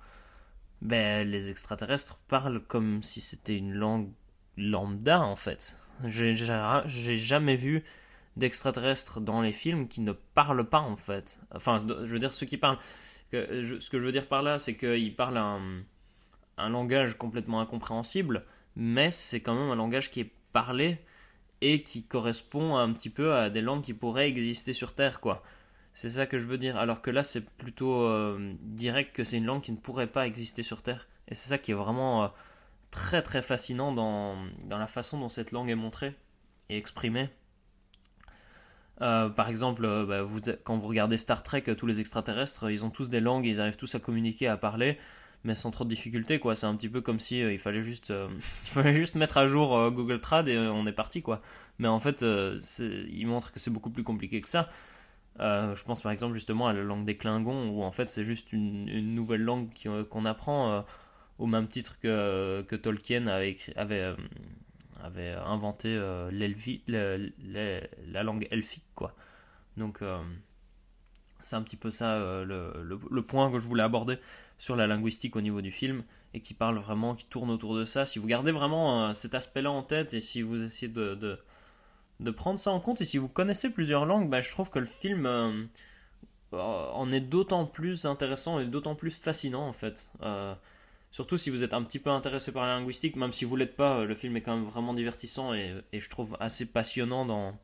ben, 0.82 1.30
les 1.30 1.50
extraterrestres 1.50 2.20
parlent 2.28 2.60
comme 2.60 3.04
si 3.04 3.22
c'était 3.22 3.58
une 3.58 3.74
langue 3.74 4.10
lambda 4.58 5.22
en 5.22 5.36
fait. 5.36 5.78
J'ai 6.06 6.36
jamais 6.36 7.56
vu 7.56 7.84
d'extraterrestres 8.38 9.22
dans 9.22 9.42
les 9.42 9.52
films 9.52 9.88
qui 9.88 10.02
ne 10.02 10.14
parlent 10.14 10.68
pas 10.68 10.80
en 10.80 10.96
fait. 10.96 11.40
Enfin, 11.54 11.80
je 11.88 12.12
veux 12.12 12.20
dire, 12.20 12.34
ceux 12.34 12.46
qui 12.46 12.58
parlent. 12.58 12.80
Ce 13.32 13.90
que 13.90 14.00
je 14.00 14.06
veux 14.06 14.12
dire 14.12 14.28
par 14.28 14.42
là, 14.42 14.60
c'est 14.60 14.76
qu'ils 14.76 15.16
parlent 15.16 15.38
un 15.38 16.70
langage 16.70 17.18
complètement 17.18 17.62
incompréhensible, 17.62 18.46
mais 18.76 19.12
c'est 19.12 19.42
quand 19.42 19.56
même 19.56 19.70
un 19.70 19.76
langage 19.76 20.12
qui 20.12 20.22
est 20.22 20.32
parlé 20.52 21.00
et 21.62 21.84
qui 21.84 22.04
correspond 22.04 22.76
un 22.76 22.92
petit 22.92 23.10
peu 23.10 23.34
à 23.36 23.50
des 23.50 23.62
langues 23.62 23.84
qui 23.84 23.94
pourraient 23.94 24.28
exister 24.28 24.74
sur 24.74 24.94
Terre, 24.96 25.22
quoi. 25.22 25.44
C'est 25.94 26.10
ça 26.10 26.26
que 26.26 26.40
je 26.40 26.48
veux 26.48 26.58
dire. 26.58 26.78
Alors 26.78 27.02
que 27.02 27.12
là, 27.12 27.24
c'est 27.24 27.46
plutôt 27.58 28.04
euh, 28.04 28.54
direct 28.62 29.16
que 29.16 29.24
c'est 29.24 29.38
une 29.38 29.46
langue 29.46 29.62
qui 29.62 29.72
ne 29.72 29.78
pourrait 29.78 30.08
pas 30.08 30.26
exister 30.26 30.64
sur 30.64 30.82
Terre. 30.82 31.08
Et 31.28 31.36
c'est 31.36 31.50
ça 31.50 31.58
qui 31.58 31.72
est 31.72 31.76
vraiment 31.76 32.24
euh, 32.24 32.28
très 32.92 33.22
très 33.22 33.42
fascinant 33.42 33.92
dans, 33.92 34.38
la 34.70 34.88
façon 34.88 35.20
dont 35.20 35.30
cette 35.30 35.52
langue 35.52 35.70
est 35.70 35.76
montrée 35.76 36.16
et 36.70 36.78
exprimée. 36.78 37.30
Euh, 39.02 39.30
par 39.30 39.50
exemple, 39.50 39.82
bah, 40.06 40.24
quand 40.64 40.78
vous 40.78 40.88
regardez 40.88 41.18
Star 41.18 41.44
Trek, 41.44 41.64
tous 41.76 41.88
les 41.88 42.00
extraterrestres, 42.00 42.70
ils 42.70 42.86
ont 42.86 42.92
tous 42.92 43.10
des 43.10 43.20
langues, 43.20 43.46
ils 43.46 43.60
arrivent 43.60 43.78
tous 43.78 43.96
à 43.96 44.00
communiquer, 44.00 44.48
à 44.48 44.58
parler, 44.58 44.98
mais 45.44 45.56
sans 45.56 45.72
trop 45.72 45.84
de 45.86 45.90
difficultés, 45.90 46.40
quoi. 46.40 46.54
C'est 46.56 46.68
un 46.68 46.76
petit 46.76 46.90
peu 46.90 47.02
comme 47.02 47.20
si 47.20 47.40
il 47.40 47.58
fallait 47.58 47.82
juste, 47.82 48.14
il 48.36 48.70
fallait 48.70 48.94
juste 48.94 49.16
mettre 49.16 49.38
à 49.38 49.48
jour 49.48 49.92
Google 49.92 50.22
Trad 50.22 50.48
et 50.48 50.58
on 50.58 50.86
est 50.86 50.92
parti, 50.92 51.22
quoi. 51.22 51.42
Mais 51.80 51.88
en 51.88 52.00
fait, 52.00 52.24
il 52.24 53.26
montre 53.26 53.52
que 53.52 53.60
c'est 53.60 53.72
beaucoup 53.72 53.90
plus 53.90 54.04
compliqué 54.04 54.40
que 54.40 54.50
ça. 54.50 54.70
Euh, 55.40 55.76
je 55.76 55.84
pense 55.86 56.02
par 56.02 56.12
exemple 56.12 56.34
justement 56.34 56.68
à 56.68 56.74
la 56.74 56.84
langue 56.84 57.06
des 57.06 57.18
Klingons, 57.18 57.70
où 57.70 57.84
en 57.84 57.92
fait 57.92 58.10
c'est 58.10 58.24
juste 58.24 58.54
une, 58.54 59.16
nouvelle 59.16 59.42
langue 59.42 59.70
euh, 59.86 60.04
qu'on 60.04 60.26
apprend 60.26 60.72
euh, 60.72 60.82
au 61.40 61.48
même 61.48 61.68
titre 61.68 62.00
que, 62.00 62.76
Tolkien 62.76 63.28
avait, 63.28 63.56
inventé 65.46 65.96
la, 66.32 67.18
la, 68.08 68.24
langue 68.24 68.48
elfique. 68.52 68.86
Quoi. 68.94 69.16
Donc 69.78 70.02
c'est 71.40 71.56
un 71.56 71.64
petit 71.64 71.78
peu 71.78 71.90
ça 71.90 72.44
le, 72.44 73.22
point 73.22 73.52
que 73.52 73.58
je 73.58 73.68
voulais 73.68 73.84
aborder 73.84 74.20
sur 74.60 74.76
la 74.76 74.86
linguistique 74.86 75.36
au 75.36 75.42
niveau 75.42 75.62
du 75.62 75.72
film 75.72 76.04
et 76.36 76.42
qui 76.42 76.54
parle 76.54 76.78
vraiment, 76.78 77.16
qui 77.16 77.26
tourne 77.26 77.50
autour 77.50 77.76
de 77.76 77.84
ça. 77.84 78.06
Si 78.06 78.20
vous 78.20 78.28
gardez 78.28 78.52
vraiment 78.52 79.12
cet 79.16 79.34
aspect-là 79.34 79.72
en 79.72 79.82
tête 79.82 80.14
et 80.14 80.22
si 80.22 80.44
vous 80.44 80.64
essayez 80.64 80.92
de 80.92 81.40
prendre 82.30 82.60
ça 82.60 82.72
en 82.72 82.80
compte. 82.80 83.02
Et 83.02 83.06
si 83.06 83.18
vous 83.18 83.28
connaissez 83.28 83.72
plusieurs 83.72 84.06
langues, 84.06 84.30
bah, 84.30 84.42
je 84.42 84.52
trouve 84.52 84.70
que 84.70 84.78
le 84.78 84.86
film 84.86 85.26
euh, 85.26 85.66
en 86.54 87.12
est 87.12 87.22
d'autant 87.22 87.66
plus 87.66 88.06
intéressant 88.06 88.60
et 88.60 88.66
d'autant 88.66 88.94
plus 88.94 89.18
fascinant 89.18 89.68
en 89.68 89.72
fait. 89.72 90.12
Euh, 90.22 90.54
surtout 91.10 91.38
si 91.38 91.50
vous 91.50 91.64
êtes 91.64 91.74
un 91.74 91.82
petit 91.82 92.00
peu 92.00 92.12
intéressé 92.12 92.52
par 92.52 92.68
la 92.68 92.76
linguistique, 92.76 93.16
même 93.16 93.32
si 93.32 93.46
vous 93.46 93.56
l'êtes 93.56 93.76
pas, 93.76 94.06
le 94.06 94.14
film 94.14 94.38
est 94.38 94.42
quand 94.42 94.56
même 94.56 94.66
vraiment 94.66 94.94
divertissant 94.94 95.54
et, 95.56 95.74
je 95.92 96.10
trouve 96.10 96.38
assez 96.40 96.68
passionnant 96.68 97.26
dans, 97.26 97.58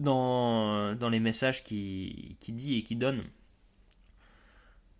dans, 0.00 0.96
dans 0.96 1.08
les 1.08 1.20
messages 1.20 1.62
qu'il 1.62 2.36
qui 2.40 2.52
dit 2.52 2.78
et 2.78 2.82
qu'il 2.82 2.98
donne. 2.98 3.22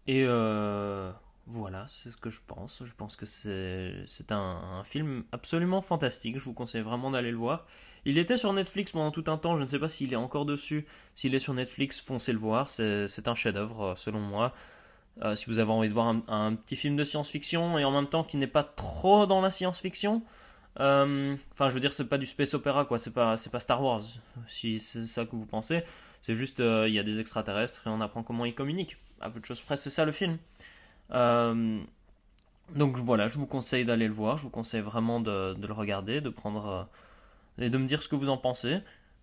Et 0.07 0.25
euh, 0.27 1.11
voilà, 1.47 1.87
c'est 1.89 2.11
ce 2.11 2.17
que 2.17 2.31
je 2.31 2.41
pense. 2.47 2.83
Je 2.85 2.95
pense 2.95 3.17
que 3.17 3.27
c'est 3.27 4.33
un, 4.33 4.83
film 4.85 5.25
absolument 5.33 5.81
fantastique. 5.81 6.39
Je 6.39 6.45
vous 6.45 6.55
conseille 6.55 6.83
vraiment 6.83 7.11
d'aller 7.11 7.33
le 7.33 7.37
voir. 7.37 7.67
Il 8.05 8.19
était 8.19 8.37
sur 8.37 8.53
Netflix 8.53 8.93
pendant 8.93 9.11
tout 9.11 9.25
un 9.27 9.39
temps, 9.39 9.57
je 9.57 9.63
ne 9.63 9.67
sais 9.67 9.79
pas 9.79 9.89
s'il 9.89 10.13
est 10.13 10.17
encore 10.17 10.45
dessus. 10.45 10.87
S'il 11.15 11.35
est 11.35 11.41
sur 11.41 11.55
Netflix, 11.55 12.01
foncez 12.01 12.33
le 12.33 12.39
voir, 12.39 12.69
c'est 12.69 13.29
un 13.29 13.35
chef-d'œuvre 13.35 13.83
euh, 13.83 13.95
selon 13.97 14.21
moi. 14.21 14.53
Euh, 15.23 15.35
si 15.37 15.47
vous 15.47 15.59
avez 15.59 15.71
envie 15.71 15.89
de 15.89 15.93
voir 15.93 16.15
un, 16.29 16.55
petit 16.55 16.75
film 16.75 16.97
de 16.97 17.05
science-fiction 17.05 17.79
et 17.79 17.85
en 17.85 17.91
même 17.91 18.09
temps 18.09 18.25
qui 18.25 18.39
n'est 18.39 18.47
pas 18.47 18.65
trop 18.65 19.27
dans 19.27 19.41
la 19.41 19.51
science-fiction. 19.51 20.23
Euh, 20.81 21.37
enfin, 21.53 21.69
je 21.69 21.75
veux 21.75 21.81
dire, 21.81 21.93
c'est 21.93 22.09
pas 22.09 22.19
du 22.19 22.27
space 22.27 22.55
opéra, 22.55 22.85
quoi. 22.85 22.99
C'est 22.99 23.11
pas, 23.11 23.37
pas 23.51 23.61
Star 23.61 23.83
Wars, 23.83 24.01
si 24.47 24.81
c'est 24.81 25.07
ça 25.07 25.27
que 25.27 25.37
vous 25.37 25.45
pensez. 25.45 25.83
C'est 26.21 26.35
juste, 26.35 26.61
il 26.61 26.93
y 26.93 26.99
a 26.99 27.03
des 27.03 27.21
extraterrestres 27.21 27.89
et 27.89 27.91
on 27.91 28.01
apprend 28.01 28.23
comment 28.23 28.45
ils 28.45 28.55
communiquent. 28.55 28.97
À 29.21 29.29
peu 29.29 29.41
de 29.41 29.45
choses 29.45 29.61
près, 29.61 29.77
c'est 29.77 29.91
ça 29.91 30.05
le 30.05 30.13
film. 30.13 30.39
Donc 31.13 32.97
voilà, 32.97 33.29
je 33.29 33.39
vous 33.39 33.47
conseille 33.47 33.85
d'aller 33.85 34.09
le 34.09 34.15
voir. 34.15 34.39
Je 34.39 34.45
vous 34.45 34.51
conseille 34.51 34.81
vraiment 34.81 35.21
de, 35.21 35.55
le 35.61 35.73
regarder, 35.73 36.21
de 36.21 36.31
prendre 36.31 36.89
et 37.59 37.71
de 37.71 37.79
me 37.79 37.87
dire 37.87 38.03
ce 38.03 38.09
que 38.09 38.17
vous 38.17 38.31
en 38.31 38.39
pensez. 38.39 38.79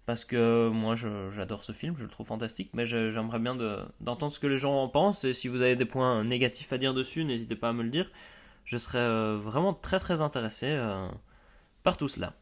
Parce 0.05 0.25
que 0.25 0.69
moi 0.69 0.95
j'adore 0.95 1.63
ce 1.63 1.71
film, 1.71 1.95
je 1.95 2.01
le 2.01 2.09
trouve 2.09 2.25
fantastique, 2.25 2.71
mais 2.73 2.85
j'aimerais 2.87 3.37
bien 3.37 3.55
d'entendre 4.01 4.31
ce 4.31 4.39
que 4.39 4.47
les 4.47 4.57
gens 4.57 4.81
en 4.81 4.87
pensent. 4.87 5.23
Et 5.23 5.35
si 5.35 5.47
vous 5.47 5.61
avez 5.61 5.75
des 5.75 5.85
points 5.85 6.23
négatifs 6.23 6.73
à 6.73 6.79
dire 6.79 6.95
dessus, 6.95 7.25
n'hésitez 7.25 7.55
pas 7.55 7.69
à 7.69 7.73
me 7.73 7.83
le 7.83 7.89
dire. 7.89 8.09
Je 8.65 8.77
serais 8.77 8.97
euh, 8.97 9.35
vraiment 9.37 9.73
très 9.73 9.99
très 9.99 10.21
intéressé 10.21 10.67
euh, 10.67 11.07
par 11.83 11.97
tout 11.97 12.07
cela. 12.07 12.33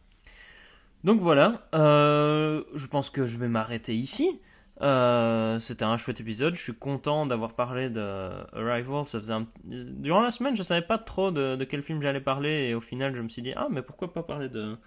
Donc 1.04 1.20
voilà, 1.20 1.68
euh, 1.76 2.64
je 2.74 2.88
pense 2.88 3.10
que 3.10 3.28
je 3.28 3.38
vais 3.38 3.50
m'arrêter 3.50 3.96
ici. 3.96 4.40
Euh, 4.82 5.60
c'était 5.60 5.86
un 5.86 5.98
chouette 5.98 6.20
épisode. 6.22 6.56
Je 6.56 6.62
suis 6.62 6.76
content 6.76 7.26
d'avoir 7.26 7.54
parlé 7.54 7.90
de 7.90 8.32
Arrival. 8.54 9.06
Ça 9.06 9.20
faisait 9.20 9.34
Durant 9.64 10.22
la 10.22 10.32
semaine, 10.32 10.56
je 10.56 10.64
savais 10.64 10.82
pas 10.82 10.98
trop 10.98 11.32
de, 11.32 11.64
quel 11.64 11.82
film 11.82 12.02
j'allais 12.02 12.22
parler 12.22 12.70
et 12.70 12.76
au 12.76 12.82
final, 12.82 13.16
je 13.16 13.22
me 13.22 13.30
suis 13.30 13.42
dit 13.42 13.54
ah 13.56 13.68
mais 13.72 13.82
pourquoi 13.82 14.14
pas 14.14 14.24
parler 14.24 14.50
de, 14.50 14.78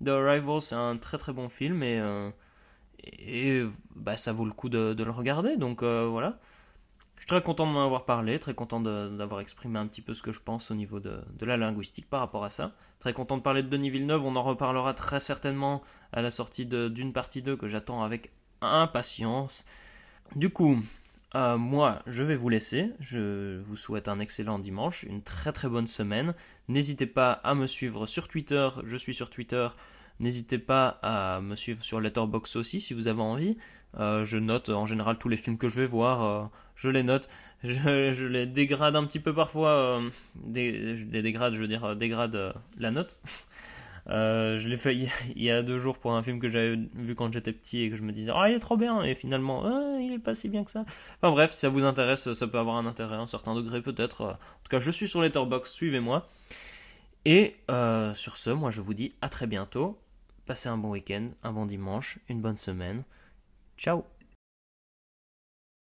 de 0.00 0.10
Arrival? 0.10 0.60
C'est 0.60 0.74
un 0.74 0.96
très 0.96 1.18
très 1.18 1.32
bon 1.32 1.48
film 1.48 1.82
et 1.82 2.00
euh, 2.00 2.30
et 3.04 3.62
bah 3.96 4.16
ça 4.16 4.32
vaut 4.32 4.44
le 4.44 4.52
coup 4.52 4.68
de, 4.68 4.94
le 4.96 5.10
regarder. 5.10 5.56
Donc 5.56 5.82
voilà. 5.82 6.38
Je 7.22 7.28
suis 7.28 7.28
très 7.28 7.42
content 7.42 7.72
d'en 7.72 7.84
avoir 7.84 8.04
parlé, 8.04 8.40
très 8.40 8.52
content 8.52 8.80
d'avoir 8.80 9.40
exprimé 9.40 9.78
un 9.78 9.86
petit 9.86 10.02
peu 10.02 10.12
ce 10.12 10.22
que 10.22 10.32
je 10.32 10.40
pense 10.40 10.72
au 10.72 10.74
niveau 10.74 10.98
de, 10.98 11.22
la 11.40 11.56
linguistique 11.56 12.10
par 12.10 12.18
rapport 12.18 12.42
à 12.42 12.50
ça. 12.50 12.72
Très 12.98 13.12
content 13.12 13.36
de 13.36 13.42
parler 13.42 13.62
de 13.62 13.68
Denis 13.68 13.90
Villeneuve, 13.90 14.26
on 14.26 14.34
en 14.34 14.42
reparlera 14.42 14.92
très 14.92 15.20
certainement 15.20 15.82
à 16.12 16.20
la 16.20 16.32
sortie 16.32 16.66
d'une 16.66 17.12
partie 17.12 17.40
2 17.40 17.56
que 17.56 17.68
j'attends 17.68 18.02
avec 18.02 18.32
impatience. 18.62 19.64
Du 20.36 20.50
coup, 20.50 20.78
euh, 21.34 21.56
moi, 21.56 22.02
je 22.06 22.22
vais 22.22 22.34
vous 22.34 22.48
laisser. 22.48 22.90
Je 23.00 23.60
vous 23.60 23.76
souhaite 23.76 24.08
un 24.08 24.18
excellent 24.18 24.58
dimanche, 24.58 25.02
une 25.04 25.22
très 25.22 25.52
très 25.52 25.68
bonne 25.68 25.86
semaine. 25.86 26.34
N'hésitez 26.68 27.06
pas 27.06 27.32
à 27.32 27.54
me 27.54 27.66
suivre 27.66 28.06
sur 28.06 28.28
Twitter. 28.28 28.68
Je 28.84 28.96
suis 28.96 29.14
sur 29.14 29.30
Twitter 29.30 29.68
N'hésitez 30.20 30.58
pas 30.58 31.00
à 31.02 31.40
me 31.40 31.56
suivre 31.56 31.82
sur 31.82 32.00
Letterboxd 32.00 32.56
aussi 32.56 32.80
si 32.80 32.94
vous 32.94 33.08
avez 33.08 33.20
envie. 33.20 33.56
Euh, 33.98 34.24
je 34.24 34.38
note 34.38 34.68
en 34.68 34.86
général 34.86 35.18
tous 35.18 35.28
les 35.28 35.36
films 35.36 35.58
que 35.58 35.68
je 35.68 35.80
vais 35.80 35.86
voir, 35.86 36.22
euh, 36.22 36.46
je 36.76 36.88
les 36.88 37.02
note. 37.02 37.28
Je, 37.64 38.26
les 38.26 38.46
dégrade 38.46 38.96
un 38.96 39.04
petit 39.04 39.20
peu 39.20 39.32
parfois. 39.32 40.02
Je 40.52 41.04
les 41.06 41.22
dégrade, 41.22 41.54
je 41.54 41.60
veux 41.60 41.68
dire, 41.68 41.94
dégrade 41.94 42.54
la 42.78 42.90
note. 42.90 43.20
je 44.06 44.68
l'ai 44.68 44.76
fait 44.76 44.94
il 45.36 45.42
y 45.42 45.50
a 45.50 45.62
deux 45.62 45.78
jours 45.78 45.98
pour 45.98 46.12
un 46.12 46.22
film 46.22 46.40
que 46.40 46.48
j'avais 46.48 46.76
vu 46.94 47.14
quand 47.14 47.32
j'étais 47.32 47.52
petit 47.52 47.82
et 47.82 47.90
que 47.90 47.96
je 47.96 48.02
me 48.02 48.12
disais 48.12 48.32
ah 48.34 48.48
il 48.48 48.56
est 48.56 48.60
trop 48.60 48.76
bien 48.76 49.02
et 49.02 49.14
finalement 49.14 49.98
il 49.98 50.12
est 50.12 50.18
pas 50.18 50.34
si 50.34 50.48
bien 50.48 50.64
que 50.64 50.70
ça. 50.70 50.84
Enfin 51.20 51.30
bref 51.30 51.52
si 51.52 51.58
ça 51.58 51.68
vous 51.68 51.84
intéresse 51.84 52.32
ça 52.32 52.46
peut 52.46 52.58
avoir 52.58 52.76
un 52.76 52.86
intérêt 52.86 53.16
un 53.16 53.26
certain 53.26 53.54
degré 53.54 53.82
peut-être. 53.82 54.22
En 54.22 54.62
tout 54.64 54.70
cas 54.70 54.80
je 54.80 54.90
suis 54.90 55.08
sur 55.08 55.22
Letterboxd 55.22 55.72
suivez-moi. 55.74 56.26
Et 57.24 57.56
sur 58.14 58.36
ce 58.36 58.50
moi 58.50 58.70
je 58.70 58.80
vous 58.80 58.94
dis 58.94 59.12
à 59.20 59.28
très 59.28 59.46
bientôt 59.46 59.98
Passez 60.46 60.68
un 60.68 60.76
bon 60.76 60.90
week-end, 60.90 61.30
un 61.42 61.52
bon 61.52 61.66
dimanche, 61.66 62.18
une 62.28 62.40
bonne 62.40 62.56
semaine. 62.56 63.04
Ciao 63.76 64.11